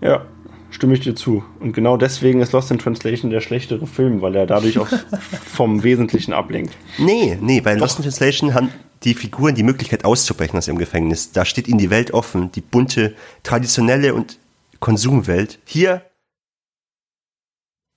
[0.00, 0.26] Ja,
[0.70, 1.42] stimme ich dir zu.
[1.58, 4.88] Und genau deswegen ist Lost in Translation der schlechtere Film, weil er dadurch auch
[5.44, 6.76] vom Wesentlichen ablenkt.
[6.98, 8.70] Nee, nee, bei Lost in Translation haben
[9.02, 11.32] die Figuren die Möglichkeit auszubrechen aus ihrem Gefängnis.
[11.32, 14.38] Da steht ihnen die Welt offen, die bunte, traditionelle und
[14.80, 15.58] Konsumwelt.
[15.64, 16.02] Hier,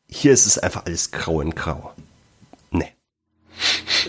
[0.08, 1.94] hier ist es einfach alles grau in grau.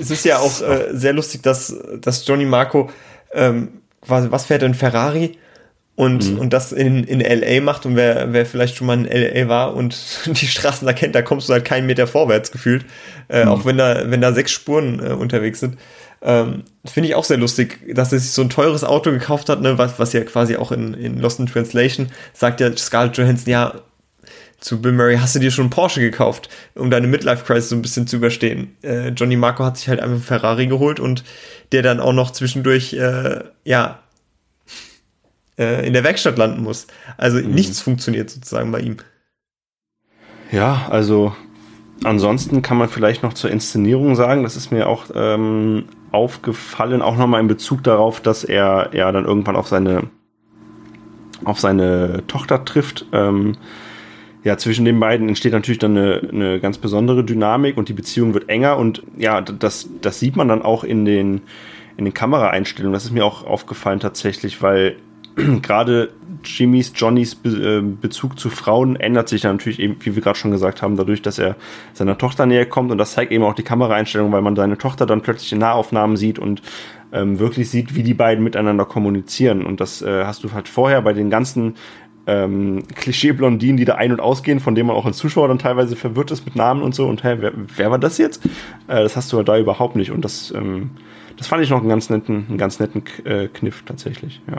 [0.01, 2.91] Es ist ja auch äh, sehr lustig, dass, dass Johnny Marco,
[3.33, 5.37] ähm, quasi, was fährt denn Ferrari?
[6.01, 6.39] und, mhm.
[6.39, 9.75] und das in, in LA macht und wer, wer vielleicht schon mal in LA war
[9.75, 12.87] und die Straßen da kennt, da kommst du halt keinen Meter vorwärts gefühlt,
[13.29, 13.51] äh, mhm.
[13.51, 15.77] auch wenn da, wenn da sechs Spuren äh, unterwegs sind.
[16.23, 19.61] Ähm, Finde ich auch sehr lustig, dass er sich so ein teures Auto gekauft hat,
[19.61, 23.51] ne, was, was ja quasi auch in, in Lost in Translation sagt ja Scarlett Johansson,
[23.53, 23.75] ja,
[24.61, 27.83] zu Bill Murray, hast du dir schon einen Porsche gekauft, um deine Midlife-Crisis so ein
[27.83, 28.77] bisschen zu überstehen.
[28.83, 31.25] Äh, Johnny Marco hat sich halt einfach einen Ferrari geholt und
[31.73, 34.01] der dann auch noch zwischendurch, äh, ja,
[35.59, 36.87] äh, in der Werkstatt landen muss.
[37.17, 37.55] Also mhm.
[37.55, 38.99] nichts funktioniert sozusagen bei ihm.
[40.53, 41.35] Ja, also
[42.05, 47.17] ansonsten kann man vielleicht noch zur Inszenierung sagen, das ist mir auch ähm, aufgefallen, auch
[47.17, 50.09] nochmal in Bezug darauf, dass er ja dann irgendwann auf seine
[51.45, 53.07] auf seine Tochter trifft.
[53.13, 53.57] Ähm,
[54.43, 58.35] ja, zwischen den beiden entsteht natürlich dann eine, eine ganz besondere Dynamik und die Beziehung
[58.35, 61.43] wird enger und ja, das, das sieht man dann auch in den,
[61.97, 62.95] in den Kameraeinstellungen.
[62.95, 64.97] Das ist mir auch aufgefallen tatsächlich, weil
[65.63, 66.11] gerade
[66.43, 70.51] Jimmys, Johnnys äh, Bezug zu Frauen ändert sich dann natürlich eben, wie wir gerade schon
[70.51, 71.57] gesagt haben, dadurch, dass er
[71.93, 75.05] seiner Tochter näher kommt und das zeigt eben auch die Kameraeinstellung, weil man seine Tochter
[75.05, 76.63] dann plötzlich in Nahaufnahmen sieht und
[77.13, 79.67] ähm, wirklich sieht, wie die beiden miteinander kommunizieren.
[79.67, 81.75] Und das äh, hast du halt vorher bei den ganzen
[82.31, 85.97] ähm, Klischee-Blondinen, die da ein- und ausgehen, von denen man auch als Zuschauer dann teilweise
[85.97, 87.09] verwirrt ist mit Namen und so.
[87.09, 88.45] Und hä, wer, wer war das jetzt?
[88.87, 90.13] Äh, das hast du halt da überhaupt nicht.
[90.13, 90.91] Und das, ähm,
[91.37, 94.59] das fand ich noch einen ganz netten, einen ganz netten äh, Kniff tatsächlich, ja.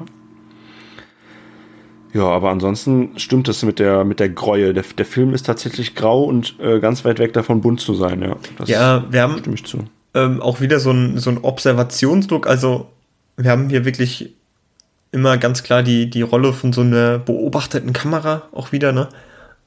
[2.14, 4.74] Ja, aber ansonsten stimmt es mit der, mit der Gräue.
[4.74, 8.22] Der, der Film ist tatsächlich grau und äh, ganz weit weg davon, bunt zu sein,
[8.22, 8.36] ja.
[8.58, 9.86] Das ja, wir haben stimme ich zu.
[10.14, 12.48] Ähm, auch wieder so ein, so ein Observationsdruck.
[12.48, 12.90] Also,
[13.38, 14.36] wir haben hier wirklich
[15.12, 19.10] immer ganz klar die, die Rolle von so einer beobachteten Kamera auch wieder, ne?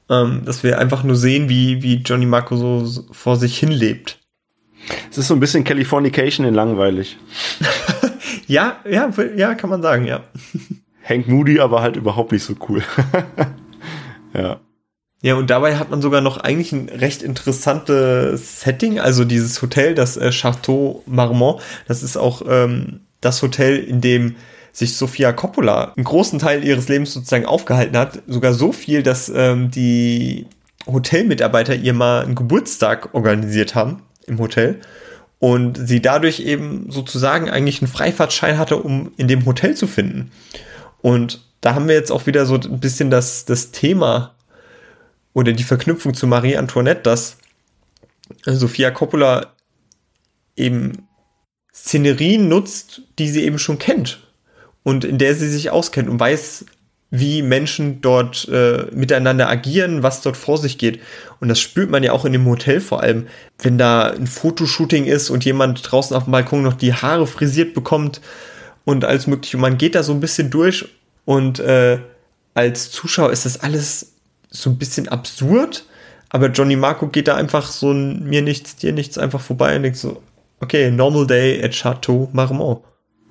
[0.09, 3.71] Ähm, dass wir einfach nur sehen, wie, wie Johnny Marco so, so vor sich hin
[3.71, 4.19] lebt.
[5.09, 7.17] Es ist so ein bisschen Californication in langweilig.
[8.47, 10.23] ja, ja, ja, kann man sagen, ja.
[11.03, 12.83] Hank Moody, aber halt überhaupt nicht so cool.
[14.33, 14.59] ja.
[15.21, 19.95] Ja, und dabei hat man sogar noch eigentlich ein recht interessantes Setting, also dieses Hotel,
[19.95, 24.35] das äh, Chateau Marmont, das ist auch ähm, das Hotel, in dem
[24.75, 28.21] sich Sofia Coppola einen großen Teil ihres Lebens sozusagen aufgehalten hat.
[28.27, 30.47] Sogar so viel, dass ähm, die
[30.85, 34.81] Hotelmitarbeiter ihr mal einen Geburtstag organisiert haben im Hotel
[35.39, 40.31] und sie dadurch eben sozusagen eigentlich einen Freifahrtschein hatte, um in dem Hotel zu finden.
[41.01, 44.35] Und da haben wir jetzt auch wieder so ein bisschen das, das Thema
[45.33, 47.37] oder die Verknüpfung zu Marie Antoinette, dass
[48.43, 49.53] Sophia Coppola
[50.57, 51.07] eben
[51.73, 54.24] Szenerien nutzt, die sie eben schon kennt
[54.85, 56.65] und in der sie sich auskennt und weiß,
[57.09, 61.01] wie Menschen dort äh, miteinander agieren, was dort vor sich geht.
[61.39, 63.27] Und das spürt man ja auch in dem Hotel vor allem,
[63.59, 67.73] wenn da ein Fotoshooting ist und jemand draußen auf dem Balkon noch die Haare frisiert
[67.73, 68.21] bekommt
[68.85, 69.57] und alles mögliche.
[69.57, 70.87] Und man geht da so ein bisschen durch
[71.25, 71.97] und äh,
[72.53, 74.13] als Zuschauer ist das alles
[74.51, 75.85] so ein bisschen absurd,
[76.29, 79.83] aber Johnny Marco geht da einfach so ein mir nichts, dir nichts einfach vorbei und
[79.83, 80.21] denkt so,
[80.59, 82.81] okay, normal day at Chateau Marmont.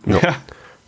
[0.04, 0.36] Ja.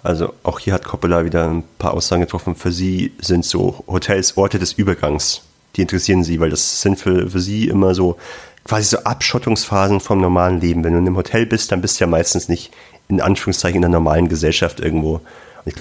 [0.07, 2.55] Also auch hier hat Coppola wieder ein paar Aussagen getroffen.
[2.55, 5.43] Für sie sind so Hotels Orte des Übergangs.
[5.75, 8.17] Die interessieren sie, weil das sind für, für sie immer so
[8.65, 10.85] quasi so Abschottungsphasen vom normalen Leben.
[10.85, 12.73] Wenn du in einem Hotel bist, dann bist du ja meistens nicht
[13.09, 15.21] in Anführungszeichen in der normalen Gesellschaft irgendwo.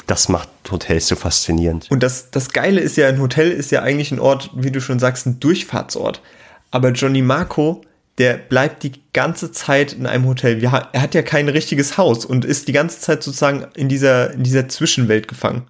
[0.07, 1.91] Das macht Hotels so faszinierend.
[1.91, 4.81] Und das, das Geile ist ja, ein Hotel ist ja eigentlich ein Ort, wie du
[4.81, 6.22] schon sagst, ein Durchfahrtsort.
[6.72, 7.81] Aber Johnny Marco,
[8.18, 10.64] der bleibt die ganze Zeit in einem Hotel.
[10.64, 14.44] Er hat ja kein richtiges Haus und ist die ganze Zeit sozusagen in dieser, in
[14.44, 15.64] dieser Zwischenwelt gefangen.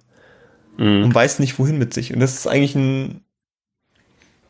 [0.76, 1.04] Mhm.
[1.04, 2.12] Und weiß nicht, wohin mit sich.
[2.12, 3.20] Und das ist eigentlich ein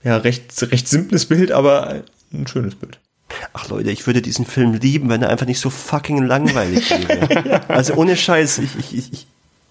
[0.03, 2.03] ja, recht, recht simples Bild, aber
[2.33, 3.01] ein schönes Bild.
[3.53, 7.69] Ach Leute, ich würde diesen Film lieben, wenn er einfach nicht so fucking langweilig wäre.
[7.69, 9.27] also ohne Scheiß, ich, ich, ich,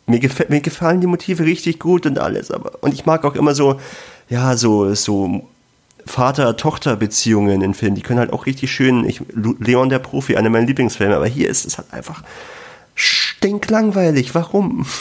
[0.08, 3.36] mir, gefällt, mir gefallen die Motive richtig gut und alles, aber und ich mag auch
[3.36, 3.80] immer so,
[4.30, 5.48] ja, so, so
[6.06, 9.06] Vater-Tochter-Beziehungen in Filmen, die können halt auch richtig schön.
[9.06, 12.24] Ich, Leon der Profi, einer meiner Lieblingsfilme, aber hier ist es halt einfach
[12.96, 14.34] stinklangweilig.
[14.36, 14.86] Warum?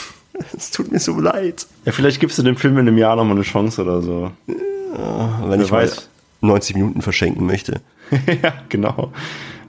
[0.57, 1.65] Es tut mir so leid.
[1.85, 4.31] Ja, vielleicht gibst du dem Film in einem Jahr nochmal eine Chance oder so.
[4.47, 6.09] Ja, wenn Wer ich weiß.
[6.41, 7.79] 90 Minuten verschenken möchte.
[8.43, 9.13] ja, genau.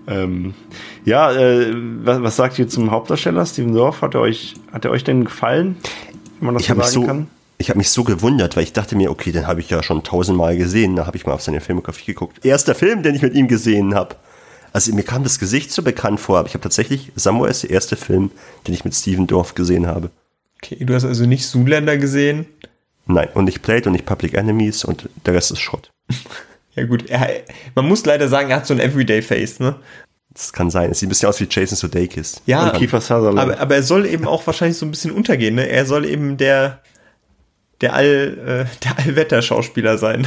[0.09, 0.55] Ähm,
[1.05, 1.73] ja, äh,
[2.03, 4.03] was, was, sagt ihr zum Hauptdarsteller Steven Dorf?
[4.03, 5.77] Hat er euch, hat er euch denn gefallen?
[6.41, 7.27] Wenn man das ich so sagen so, kann?
[7.59, 10.03] Ich habe mich so gewundert, weil ich dachte mir, okay, den habe ich ja schon
[10.03, 10.97] tausendmal gesehen.
[10.97, 12.45] Da habe ich mal auf seine Filmografie geguckt.
[12.45, 14.17] Erster Film, den ich mit ihm gesehen habe.
[14.73, 17.71] Also mir kam das Gesicht so bekannt vor, aber ich habe tatsächlich, Samuel ist der
[17.71, 18.31] erste Film,
[18.67, 20.11] den ich mit Steven Dorf gesehen habe.
[20.63, 22.47] Okay, du hast also nicht Zoolander gesehen?
[23.07, 25.91] Nein, und nicht Plate und nicht Public Enemies und der Rest ist Schrott.
[26.79, 27.27] Ja gut, er,
[27.75, 29.77] man muss leider sagen, er hat so ein Everyday-Face, ne?
[30.35, 30.91] Das kann sein.
[30.91, 32.43] Es sieht ein bisschen aus wie Jason Sudeikis.
[32.45, 33.39] Ja, und Kiefer Sutherland.
[33.39, 35.67] Aber, aber er soll eben auch wahrscheinlich so ein bisschen untergehen, ne?
[35.67, 36.83] Er soll eben der,
[37.81, 40.27] der All, äh, der Allwetter-Schauspieler sein.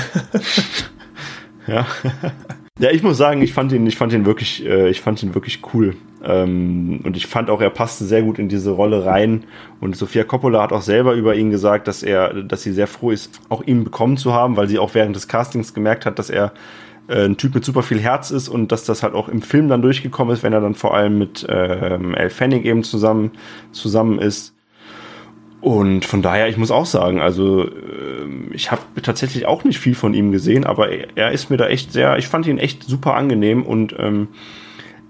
[1.67, 1.85] ja.
[2.79, 5.33] ja, ich muss sagen, ich fand ihn, ich fand ihn wirklich, äh, ich fand ihn
[5.33, 5.95] wirklich cool.
[6.23, 9.45] Ähm, und ich fand auch, er passte sehr gut in diese Rolle rein.
[9.79, 13.11] Und Sofia Coppola hat auch selber über ihn gesagt, dass er, dass sie sehr froh
[13.11, 16.29] ist, auch ihn bekommen zu haben, weil sie auch während des Castings gemerkt hat, dass
[16.29, 16.53] er
[17.07, 19.67] äh, ein Typ mit super viel Herz ist und dass das halt auch im Film
[19.67, 23.31] dann durchgekommen ist, wenn er dann vor allem mit ähm, Elle Fanning eben zusammen,
[23.71, 24.53] zusammen ist.
[25.61, 27.69] Und von daher, ich muss auch sagen, also äh,
[28.53, 31.67] ich habe tatsächlich auch nicht viel von ihm gesehen, aber er, er, ist mir da
[31.67, 34.29] echt sehr, ich fand ihn echt super angenehm und ähm,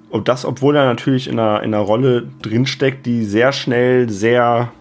[0.09, 4.71] und das, obwohl er natürlich in einer, in einer Rolle drinsteckt, die sehr schnell sehr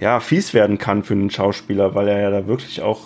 [0.00, 3.00] ja, fies werden kann für einen Schauspieler, weil er ja da wirklich auch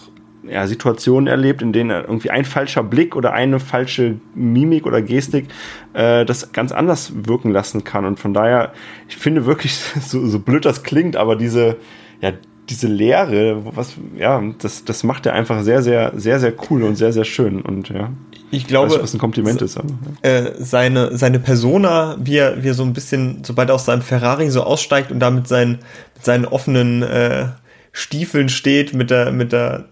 [0.44, 5.47] ja, Situationen erlebt, in denen irgendwie ein falscher Blick oder eine falsche Mimik oder Gestik
[5.93, 8.05] äh, das ganz anders wirken lassen kann.
[8.05, 8.73] Und von daher,
[9.09, 11.77] ich finde wirklich, so, so blöd das klingt, aber diese,
[12.20, 12.32] ja,
[12.69, 16.97] diese Leere, was, ja, das, das macht er einfach sehr, sehr, sehr, sehr cool und
[16.97, 17.60] sehr, sehr schön.
[17.60, 18.10] Und ja.
[18.51, 19.77] Ich glaube, ich weiß, was ein Kompliment ist.
[19.77, 19.89] Aber,
[20.24, 20.31] ja.
[20.31, 24.02] äh, seine, seine Persona, wie er, wie er so ein bisschen, sobald er aus seinem
[24.02, 25.78] Ferrari so aussteigt und da mit seinen,
[26.14, 27.47] mit seinen offenen äh,
[27.93, 29.91] Stiefeln steht, mit der, mit der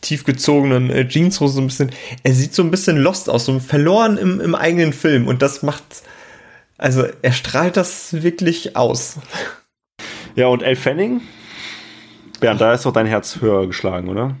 [0.00, 1.90] tiefgezogenen äh, Jeanshose so ein bisschen,
[2.22, 5.62] er sieht so ein bisschen lost aus, so verloren im, im eigenen Film und das
[5.62, 5.82] macht,
[6.76, 9.16] also er strahlt das wirklich aus.
[10.36, 11.20] Ja, und Elle Fanning?
[12.38, 14.36] Bernd, da ist doch dein Herz höher geschlagen, oder?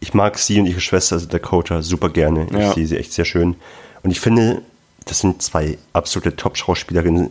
[0.00, 2.46] ich mag sie und ihre Schwester also Dakota super gerne.
[2.52, 2.68] Ja.
[2.68, 3.56] Ich sehe sie echt sehr schön.
[4.02, 4.62] Und ich finde,
[5.04, 7.30] das sind zwei absolute Top-Schauspielerinnen.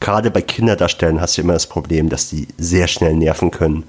[0.00, 3.84] Gerade bei Kinderdarstellern hast du immer das Problem, dass die sehr schnell nerven können.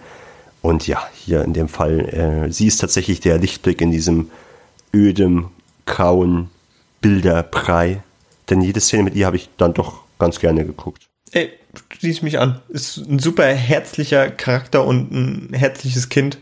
[0.61, 1.99] Und ja, hier in dem Fall,
[2.47, 4.29] äh, sie ist tatsächlich der Lichtblick in diesem
[4.93, 5.49] ödem,
[5.85, 6.49] grauen
[7.01, 8.03] Bilderbrei.
[8.49, 11.07] Denn jede Szene mit ihr habe ich dann doch ganz gerne geguckt.
[11.31, 11.49] Ey,
[11.97, 12.61] schließe mich an.
[12.69, 16.37] Ist ein super herzlicher Charakter und ein herzliches Kind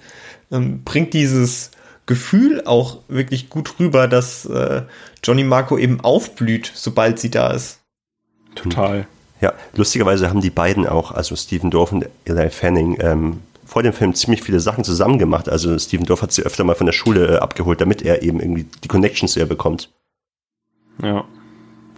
[0.51, 1.71] ähm, bringt dieses
[2.05, 4.81] Gefühl auch wirklich gut rüber, dass äh,
[5.23, 7.79] Johnny Marco eben aufblüht, sobald sie da ist.
[8.55, 9.07] Total.
[9.41, 13.93] Ja, lustigerweise haben die beiden auch, also Stephen Dorff und Eli Fanning, ähm, vor dem
[13.93, 15.47] Film ziemlich viele Sachen zusammen gemacht.
[15.47, 18.39] Also Stephen Dorff hat sie öfter mal von der Schule äh, abgeholt, damit er eben
[18.39, 19.91] irgendwie die Connections zu ihr bekommt.
[21.03, 21.23] Ja.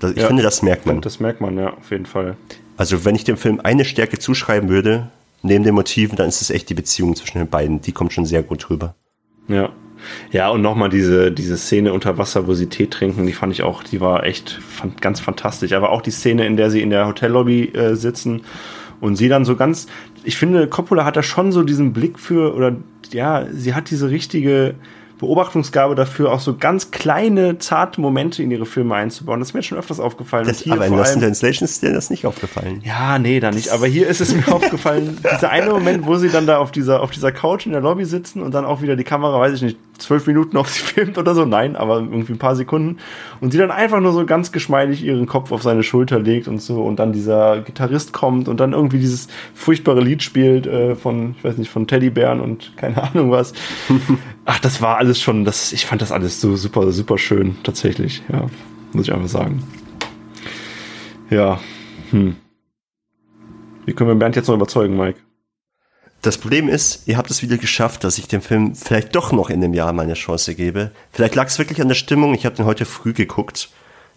[0.02, 0.99] Das, ich ja, finde, das merkt man.
[0.99, 2.35] Das merkt man, ja, auf jeden Fall.
[2.76, 5.11] Also wenn ich dem Film eine Stärke zuschreiben würde,
[5.43, 7.80] neben den Motiven, dann ist es echt die Beziehung zwischen den beiden.
[7.80, 8.93] Die kommt schon sehr gut rüber.
[9.48, 9.69] Ja.
[10.31, 13.64] Ja, und nochmal diese, diese Szene unter Wasser, wo sie Tee trinken, die fand ich
[13.64, 14.60] auch, die war echt
[14.99, 15.72] ganz fantastisch.
[15.72, 18.41] Aber auch die Szene, in der sie in der Hotellobby äh, sitzen
[19.02, 19.88] und sie dann so ganz,
[20.23, 22.76] ich finde, Coppola hat da schon so diesen Blick für, oder
[23.11, 24.76] ja, sie hat diese richtige
[25.22, 29.39] Beobachtungsgabe dafür, auch so ganz kleine, zarte Momente in ihre Filme einzubauen.
[29.39, 30.48] Das ist mir schon öfters aufgefallen.
[30.48, 32.81] Das, aber in Lost in Translation ist dir das nicht aufgefallen.
[32.84, 33.69] Ja, nee, da nicht.
[33.69, 37.02] Aber hier ist es mir aufgefallen, dieser eine Moment, wo sie dann da auf dieser,
[37.02, 39.61] auf dieser Couch in der Lobby sitzen und dann auch wieder die Kamera, weiß ich
[39.61, 41.45] nicht, zwölf Minuten auf sie filmt oder so.
[41.45, 42.98] Nein, aber irgendwie ein paar Sekunden.
[43.41, 46.64] Und sie dann einfach nur so ganz geschmeidig ihren Kopf auf seine Schulter legt und
[46.64, 46.81] so.
[46.81, 51.43] Und dann dieser Gitarrist kommt und dann irgendwie dieses furchtbare Lied spielt äh, von, ich
[51.43, 53.53] weiß nicht, von Teddybären und keine Ahnung was.
[54.53, 58.22] Ach, das war alles schon, das, ich fand das alles so super, super schön, tatsächlich,
[58.30, 58.48] ja.
[58.91, 59.64] Muss ich einfach sagen.
[61.30, 61.61] Ja.
[62.10, 62.36] Hm.
[63.86, 65.22] Wie können wir Bernd jetzt noch überzeugen, Mike?
[66.22, 69.49] Das Problem ist, ihr habt es wieder geschafft, dass ich dem Film vielleicht doch noch
[69.49, 70.91] in dem Jahr meine Chance gebe.
[71.14, 72.34] Vielleicht lag es wirklich an der Stimmung.
[72.34, 73.69] Ich habe den heute früh geguckt.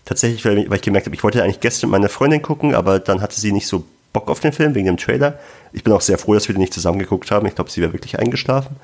[0.05, 3.21] Tatsächlich, weil, ich gemerkt habe, ich wollte eigentlich gestern mit meiner Freundin gucken, aber dann
[3.21, 3.85] hatte sie nicht so
[4.15, 5.39] Bock auf den Film wegen dem Trailer.
[5.75, 7.47] Ich bin auch sehr froh, dass wir den nicht zusammen geguckt haben.
[7.47, 8.77] Ich glaube, sie wäre wirklich eingeschlafen.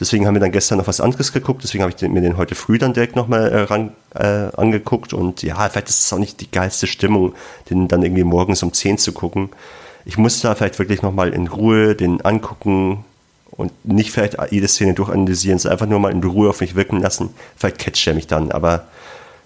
[0.00, 1.62] Deswegen haben wir dann gestern noch was anderes geguckt.
[1.62, 5.12] Deswegen habe ich mir den heute früh dann direkt nochmal äh, äh, angeguckt.
[5.12, 7.34] Und ja, vielleicht ist es auch nicht die geilste Stimmung,
[7.68, 9.50] den dann irgendwie morgens um 10 zu gucken.
[10.06, 13.04] Ich muss da vielleicht wirklich nochmal in Ruhe den angucken
[13.50, 17.00] und nicht vielleicht jede Szene durchanalysieren, sondern einfach nur mal in Ruhe auf mich wirken
[17.00, 17.34] lassen.
[17.56, 18.50] Vielleicht catcht er mich dann.
[18.50, 18.86] Aber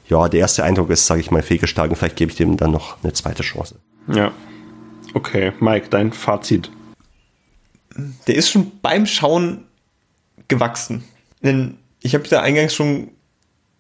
[0.09, 1.97] ja, der erste Eindruck ist, sage ich mal, fehlgeschlagen.
[1.97, 3.75] Vielleicht gebe ich dem dann noch eine zweite Chance.
[4.07, 4.31] Ja.
[5.15, 6.71] Okay, Mike, dein Fazit.
[8.27, 9.65] Der ist schon beim Schauen
[10.49, 11.05] gewachsen.
[11.43, 13.09] Denn ich habe ja eingangs schon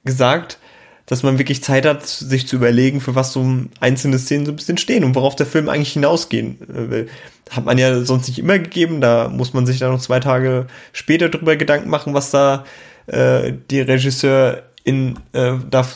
[0.04, 0.58] gesagt,
[1.06, 3.44] dass man wirklich Zeit hat, sich zu überlegen, für was so
[3.80, 7.08] einzelne Szenen so ein bisschen stehen und worauf der Film eigentlich hinausgehen will.
[7.50, 10.66] Hat man ja sonst nicht immer gegeben, da muss man sich dann noch zwei Tage
[10.92, 12.64] später drüber Gedanken machen, was da
[13.06, 15.86] äh, die Regisseurin äh, da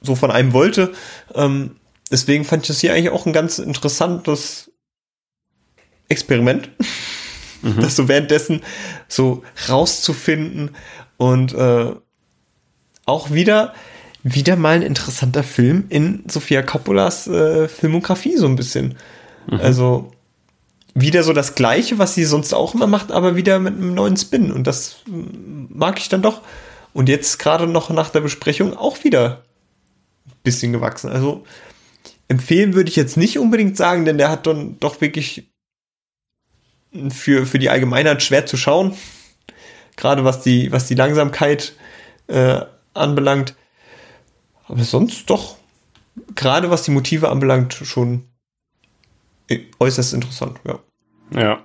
[0.00, 0.92] so von einem wollte.
[1.34, 1.72] Ähm,
[2.10, 4.70] deswegen fand ich das hier eigentlich auch ein ganz interessantes
[6.14, 6.70] Experiment
[7.64, 7.80] mhm.
[7.80, 8.60] das so währenddessen
[9.08, 10.70] so rauszufinden
[11.16, 11.92] und äh,
[13.06, 13.74] auch wieder
[14.22, 18.96] wieder mal ein interessanter Film in Sofia Coppolas äh, Filmografie so ein bisschen.
[19.50, 19.60] Mhm.
[19.60, 20.12] Also
[20.94, 24.16] wieder so das Gleiche, was sie sonst auch immer macht, aber wieder mit einem neuen
[24.16, 24.50] Spin.
[24.50, 26.40] Und das mag ich dann doch.
[26.94, 29.42] Und jetzt gerade noch nach der Besprechung auch wieder
[30.26, 31.10] ein bisschen gewachsen.
[31.10, 31.44] Also
[32.28, 35.50] empfehlen würde ich jetzt nicht unbedingt sagen, denn der hat dann doch wirklich
[37.10, 38.96] für, für die Allgemeinheit schwer zu schauen.
[39.96, 41.74] Gerade was die, was die Langsamkeit
[42.26, 42.60] äh,
[42.94, 43.54] anbelangt.
[44.66, 45.56] Aber sonst doch,
[46.34, 48.28] gerade was die Motive anbelangt, schon
[49.78, 50.78] äußerst interessant, ja.
[51.30, 51.62] Ja.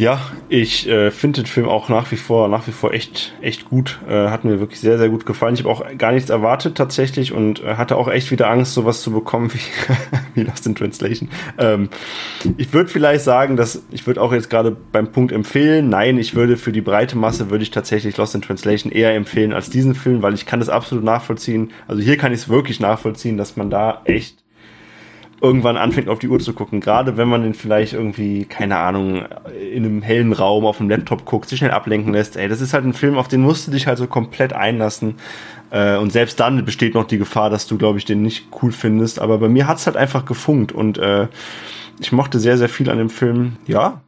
[0.00, 0.18] Ja,
[0.48, 3.98] ich äh, finde den Film auch nach wie vor, nach wie vor echt, echt gut.
[4.08, 5.52] Äh, hat mir wirklich sehr, sehr gut gefallen.
[5.52, 9.02] Ich habe auch gar nichts erwartet tatsächlich und äh, hatte auch echt wieder Angst, sowas
[9.02, 9.58] zu bekommen wie,
[10.34, 11.28] wie Lost in Translation.
[11.58, 11.90] Ähm,
[12.56, 15.90] ich würde vielleicht sagen, dass ich würde auch jetzt gerade beim Punkt empfehlen.
[15.90, 19.52] Nein, ich würde für die breite Masse würde ich tatsächlich Lost in Translation eher empfehlen
[19.52, 21.72] als diesen Film, weil ich kann das absolut nachvollziehen.
[21.86, 24.39] Also hier kann ich es wirklich nachvollziehen, dass man da echt
[25.40, 26.80] irgendwann anfängt auf die Uhr zu gucken.
[26.80, 29.24] Gerade wenn man den vielleicht irgendwie, keine Ahnung,
[29.72, 32.36] in einem hellen Raum auf dem Laptop guckt, sich schnell ablenken lässt.
[32.36, 35.14] Ey, das ist halt ein Film, auf den musst du dich halt so komplett einlassen.
[35.70, 38.72] Äh, und selbst dann besteht noch die Gefahr, dass du, glaube ich, den nicht cool
[38.72, 39.18] findest.
[39.18, 41.28] Aber bei mir hat's halt einfach gefunkt und äh,
[42.00, 43.56] ich mochte sehr, sehr viel an dem Film.
[43.66, 44.00] Ja,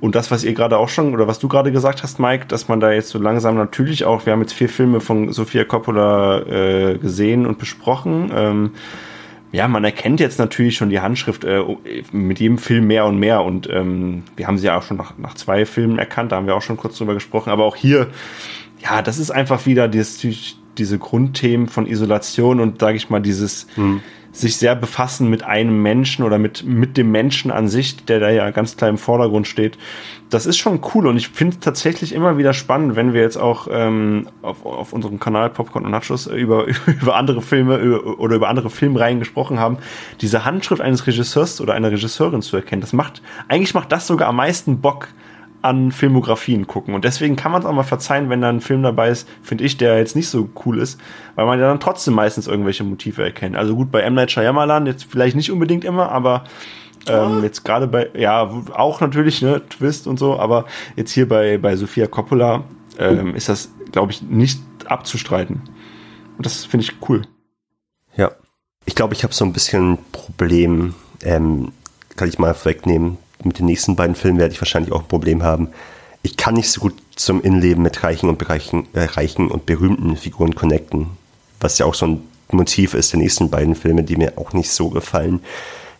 [0.00, 2.68] und das, was ihr gerade auch schon, oder was du gerade gesagt hast, Mike, dass
[2.68, 6.42] man da jetzt so langsam natürlich auch, wir haben jetzt vier Filme von Sofia Coppola
[6.42, 8.30] äh, gesehen und besprochen.
[8.32, 8.70] Ähm,
[9.50, 11.62] ja, man erkennt jetzt natürlich schon die Handschrift äh,
[12.12, 13.42] mit jedem Film mehr und mehr.
[13.42, 16.46] Und ähm, wir haben sie ja auch schon nach, nach zwei Filmen erkannt, da haben
[16.46, 17.50] wir auch schon kurz drüber gesprochen.
[17.50, 18.08] Aber auch hier,
[18.80, 20.18] ja, das ist einfach wieder dieses,
[20.76, 24.02] diese Grundthemen von Isolation und, sage ich mal, dieses mhm.
[24.32, 28.30] Sich sehr befassen mit einem Menschen oder mit, mit dem Menschen an sich, der da
[28.30, 29.78] ja ganz klar im Vordergrund steht
[30.30, 33.36] das ist schon cool und ich finde es tatsächlich immer wieder spannend, wenn wir jetzt
[33.36, 38.36] auch ähm, auf, auf unserem Kanal Popcorn und Nachschuss über, über andere Filme über, oder
[38.36, 39.78] über andere Filmreihen gesprochen haben,
[40.20, 42.80] diese Handschrift eines Regisseurs oder einer Regisseurin zu erkennen.
[42.80, 45.08] Das macht, eigentlich macht das sogar am meisten Bock
[45.68, 46.94] an Filmografien gucken.
[46.94, 49.64] Und deswegen kann man es auch mal verzeihen, wenn da ein Film dabei ist, finde
[49.64, 50.98] ich, der jetzt nicht so cool ist,
[51.34, 53.56] weil man ja dann trotzdem meistens irgendwelche Motive erkennt.
[53.56, 54.14] Also gut, bei M.
[54.14, 56.44] Night Shyamalan jetzt vielleicht nicht unbedingt immer, aber
[57.06, 60.64] ähm, jetzt gerade bei, ja, auch natürlich, ne, Twist und so, aber
[60.96, 62.64] jetzt hier bei, bei Sofia Coppola
[62.98, 65.62] ähm, ist das, glaube ich, nicht abzustreiten.
[66.36, 67.22] Und das finde ich cool.
[68.16, 68.32] Ja.
[68.86, 71.72] Ich glaube, ich habe so ein bisschen ein Problem, ähm,
[72.16, 73.18] kann ich mal wegnehmen.
[73.44, 75.68] Mit den nächsten beiden Filmen werde ich wahrscheinlich auch ein Problem haben.
[76.22, 80.16] Ich kann nicht so gut zum Innenleben mit reichen und, bereichen, äh, reichen und berühmten
[80.16, 81.06] Figuren connecten.
[81.60, 84.70] Was ja auch so ein Motiv ist der nächsten beiden Filme, die mir auch nicht
[84.70, 85.40] so gefallen.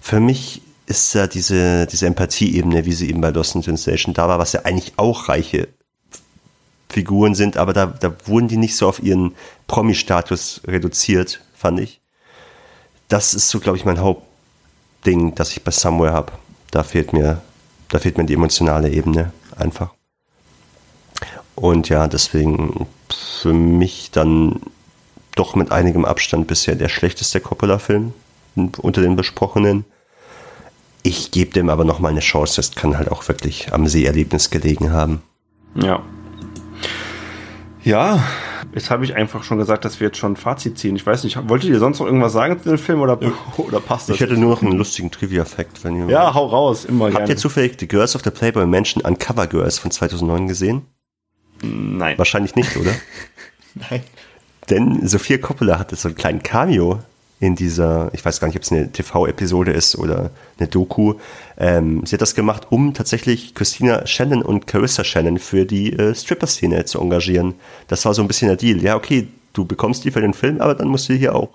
[0.00, 4.28] Für mich ist ja diese, diese Empathieebene, wie sie eben bei Lost in Translation da
[4.28, 5.68] war, was ja eigentlich auch reiche
[6.88, 9.34] Figuren sind, aber da, da wurden die nicht so auf ihren
[9.66, 12.00] Promi-Status reduziert, fand ich.
[13.08, 16.32] Das ist so, glaube ich, mein Hauptding, das ich bei Somewhere habe.
[16.70, 17.40] Da fehlt mir,
[17.88, 19.90] da fehlt mir die emotionale Ebene einfach.
[21.54, 24.60] Und ja, deswegen für mich dann
[25.34, 28.12] doch mit einigem Abstand bisher der schlechteste Coppola-Film
[28.78, 29.84] unter den besprochenen.
[31.02, 32.56] Ich gebe dem aber noch mal eine Chance.
[32.56, 35.22] Das kann halt auch wirklich am Seherlebnis gelegen haben.
[35.74, 36.02] Ja.
[37.84, 38.22] Ja,
[38.78, 40.96] jetzt habe ich einfach schon gesagt, dass wir jetzt schon ein Fazit ziehen.
[40.96, 43.32] Ich weiß nicht, wolltet ihr sonst noch irgendwas sagen zu dem Film oder, ja.
[43.56, 44.14] oder passt das?
[44.16, 46.08] Ich hätte nur noch einen lustigen Trivia-Fact, wenn ihr.
[46.08, 47.30] Ja, hau raus, immer Habt gerne.
[47.30, 50.82] ihr zufällig The Girls of the Playboy Mansion Uncover Girls von 2009 gesehen?
[51.62, 52.16] Nein.
[52.18, 52.92] Wahrscheinlich nicht, oder?
[53.90, 54.02] Nein.
[54.70, 57.00] Denn Sophia Coppola hatte so einen kleinen Cameo
[57.40, 61.14] in dieser, ich weiß gar nicht, ob es eine TV-Episode ist oder eine Doku.
[61.56, 66.14] Ähm, sie hat das gemacht, um tatsächlich Christina Shannon und Carissa Shannon für die äh,
[66.14, 67.54] Stripper-Szene zu engagieren.
[67.86, 68.82] Das war so ein bisschen der Deal.
[68.82, 71.50] Ja, okay, du bekommst die für den Film, aber dann musst du hier auch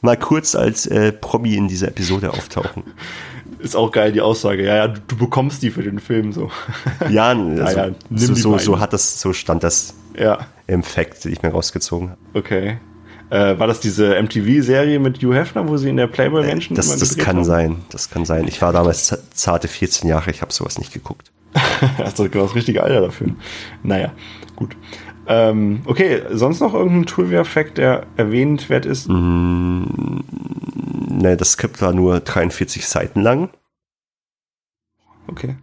[0.00, 2.84] mal kurz als äh, Promi in dieser Episode auftauchen.
[3.58, 4.64] Ist auch geil, die Aussage.
[4.64, 6.50] Ja, ja, du, du bekommst die für den Film so.
[7.10, 10.46] Ja, also, ja, ja so, so, so, hat das, so stand das ja.
[10.66, 12.18] im Fact, den ich mir rausgezogen habe.
[12.32, 12.78] Okay.
[13.30, 16.96] Äh, war das diese MTV-Serie mit Hugh Hefner, wo sie in der Playboy Mansion Das,
[16.98, 17.44] das kann haben?
[17.44, 18.46] sein, das kann sein.
[18.48, 21.30] Ich war damals zarte 14 Jahre, ich habe sowas nicht geguckt.
[21.98, 23.28] Hast du das richtige Alter dafür.
[23.82, 24.12] Naja,
[24.56, 24.76] gut.
[25.26, 29.08] Ähm, okay, sonst noch irgendein Trivia-Fact, der erwähnt wert ist?
[29.08, 29.84] Mm,
[31.08, 33.50] ne, das Skript war nur 43 Seiten lang.
[35.28, 35.54] Okay.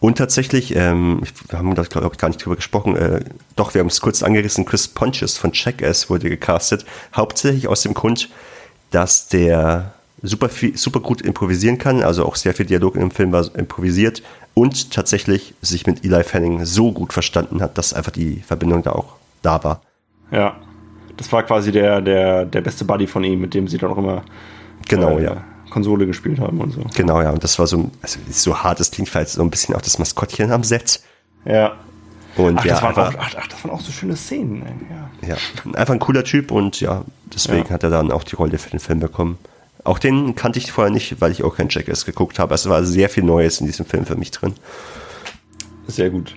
[0.00, 3.22] Und tatsächlich, ähm, wir haben da glaube ich gar nicht drüber gesprochen, äh,
[3.54, 7.92] doch, wir haben es kurz angerissen, Chris Pontius von Check-Ass wurde gecastet, hauptsächlich aus dem
[7.92, 8.30] Grund,
[8.90, 9.92] dass der
[10.22, 14.22] super, viel, super gut improvisieren kann, also auch sehr viel Dialog im Film war improvisiert
[14.54, 18.92] und tatsächlich sich mit Eli Fanning so gut verstanden hat, dass einfach die Verbindung da
[18.92, 19.82] auch da war.
[20.30, 20.56] Ja,
[21.18, 23.98] das war quasi der, der, der beste Buddy von ihm, mit dem sie dann auch
[23.98, 24.22] immer
[24.88, 25.44] genau, äh, ja
[25.74, 26.82] Konsole gespielt haben und so.
[26.94, 27.30] Genau, ja.
[27.30, 29.98] Und das war so, also so hart, das klingt vielleicht so ein bisschen auch das
[29.98, 31.00] Maskottchen am Set.
[31.44, 31.72] Ja.
[32.36, 34.62] Und ach, ja, das waren auch, ach, ach, das waren auch so schöne Szenen.
[35.22, 35.36] Ja, ja
[35.74, 37.70] einfach ein cooler Typ und ja, deswegen ja.
[37.70, 39.36] hat er dann auch die Rolle für den Film bekommen.
[39.82, 42.54] Auch den kannte ich vorher nicht, weil ich auch kein Jackass geguckt habe.
[42.54, 44.54] Es war sehr viel Neues in diesem Film für mich drin.
[45.88, 46.36] Sehr gut.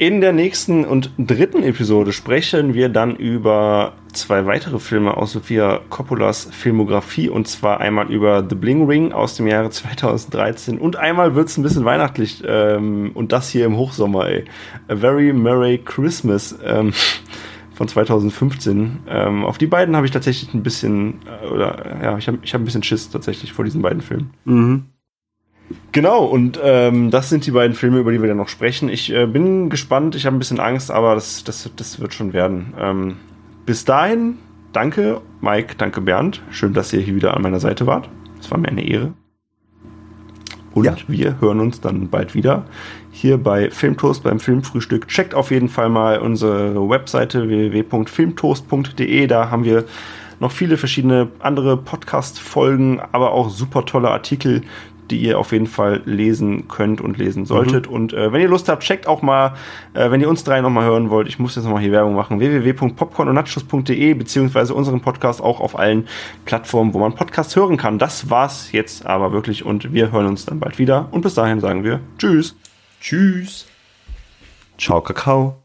[0.00, 5.82] In der nächsten und dritten Episode sprechen wir dann über zwei weitere Filme aus Sofia
[5.90, 11.34] Coppolas Filmografie und zwar einmal über The Bling Ring aus dem Jahre 2013 und einmal
[11.34, 14.46] wird es ein bisschen weihnachtlich ähm, und das hier im Hochsommer, ey.
[14.88, 16.94] A Very Merry Christmas ähm,
[17.74, 19.00] von 2015.
[19.06, 22.54] Ähm, auf die beiden habe ich tatsächlich ein bisschen, äh, oder ja, ich habe ich
[22.54, 24.30] hab ein bisschen Schiss tatsächlich vor diesen beiden Filmen.
[24.46, 24.84] Mhm.
[25.92, 28.88] Genau, und ähm, das sind die beiden Filme, über die wir dann noch sprechen.
[28.88, 32.32] Ich äh, bin gespannt, ich habe ein bisschen Angst, aber das, das, das wird schon
[32.32, 32.74] werden.
[32.78, 33.16] Ähm,
[33.66, 34.38] bis dahin,
[34.72, 36.42] danke Mike, danke Bernd.
[36.50, 38.08] Schön, dass ihr hier wieder an meiner Seite wart.
[38.40, 39.12] Es war mir eine Ehre.
[40.72, 40.96] Und ja.
[41.08, 42.64] wir hören uns dann bald wieder
[43.10, 45.08] hier bei Filmtoast beim Filmfrühstück.
[45.08, 49.26] Checkt auf jeden Fall mal unsere Webseite www.filmtoast.de.
[49.26, 49.84] Da haben wir
[50.38, 54.62] noch viele verschiedene andere Podcast-Folgen, aber auch super tolle Artikel,
[55.10, 57.88] die ihr auf jeden Fall lesen könnt und lesen solltet.
[57.88, 57.94] Mhm.
[57.94, 59.54] Und äh, wenn ihr Lust habt, checkt auch mal,
[59.94, 62.40] äh, wenn ihr uns drei nochmal hören wollt, ich muss jetzt nochmal hier Werbung machen,
[62.40, 66.06] www.popcornundnachos.de beziehungsweise unseren Podcast auch auf allen
[66.44, 67.98] Plattformen, wo man Podcasts hören kann.
[67.98, 71.08] Das war's jetzt aber wirklich und wir hören uns dann bald wieder.
[71.10, 72.56] Und bis dahin sagen wir Tschüss.
[73.00, 73.66] Tschüss.
[74.78, 75.59] Ciao, Kakao.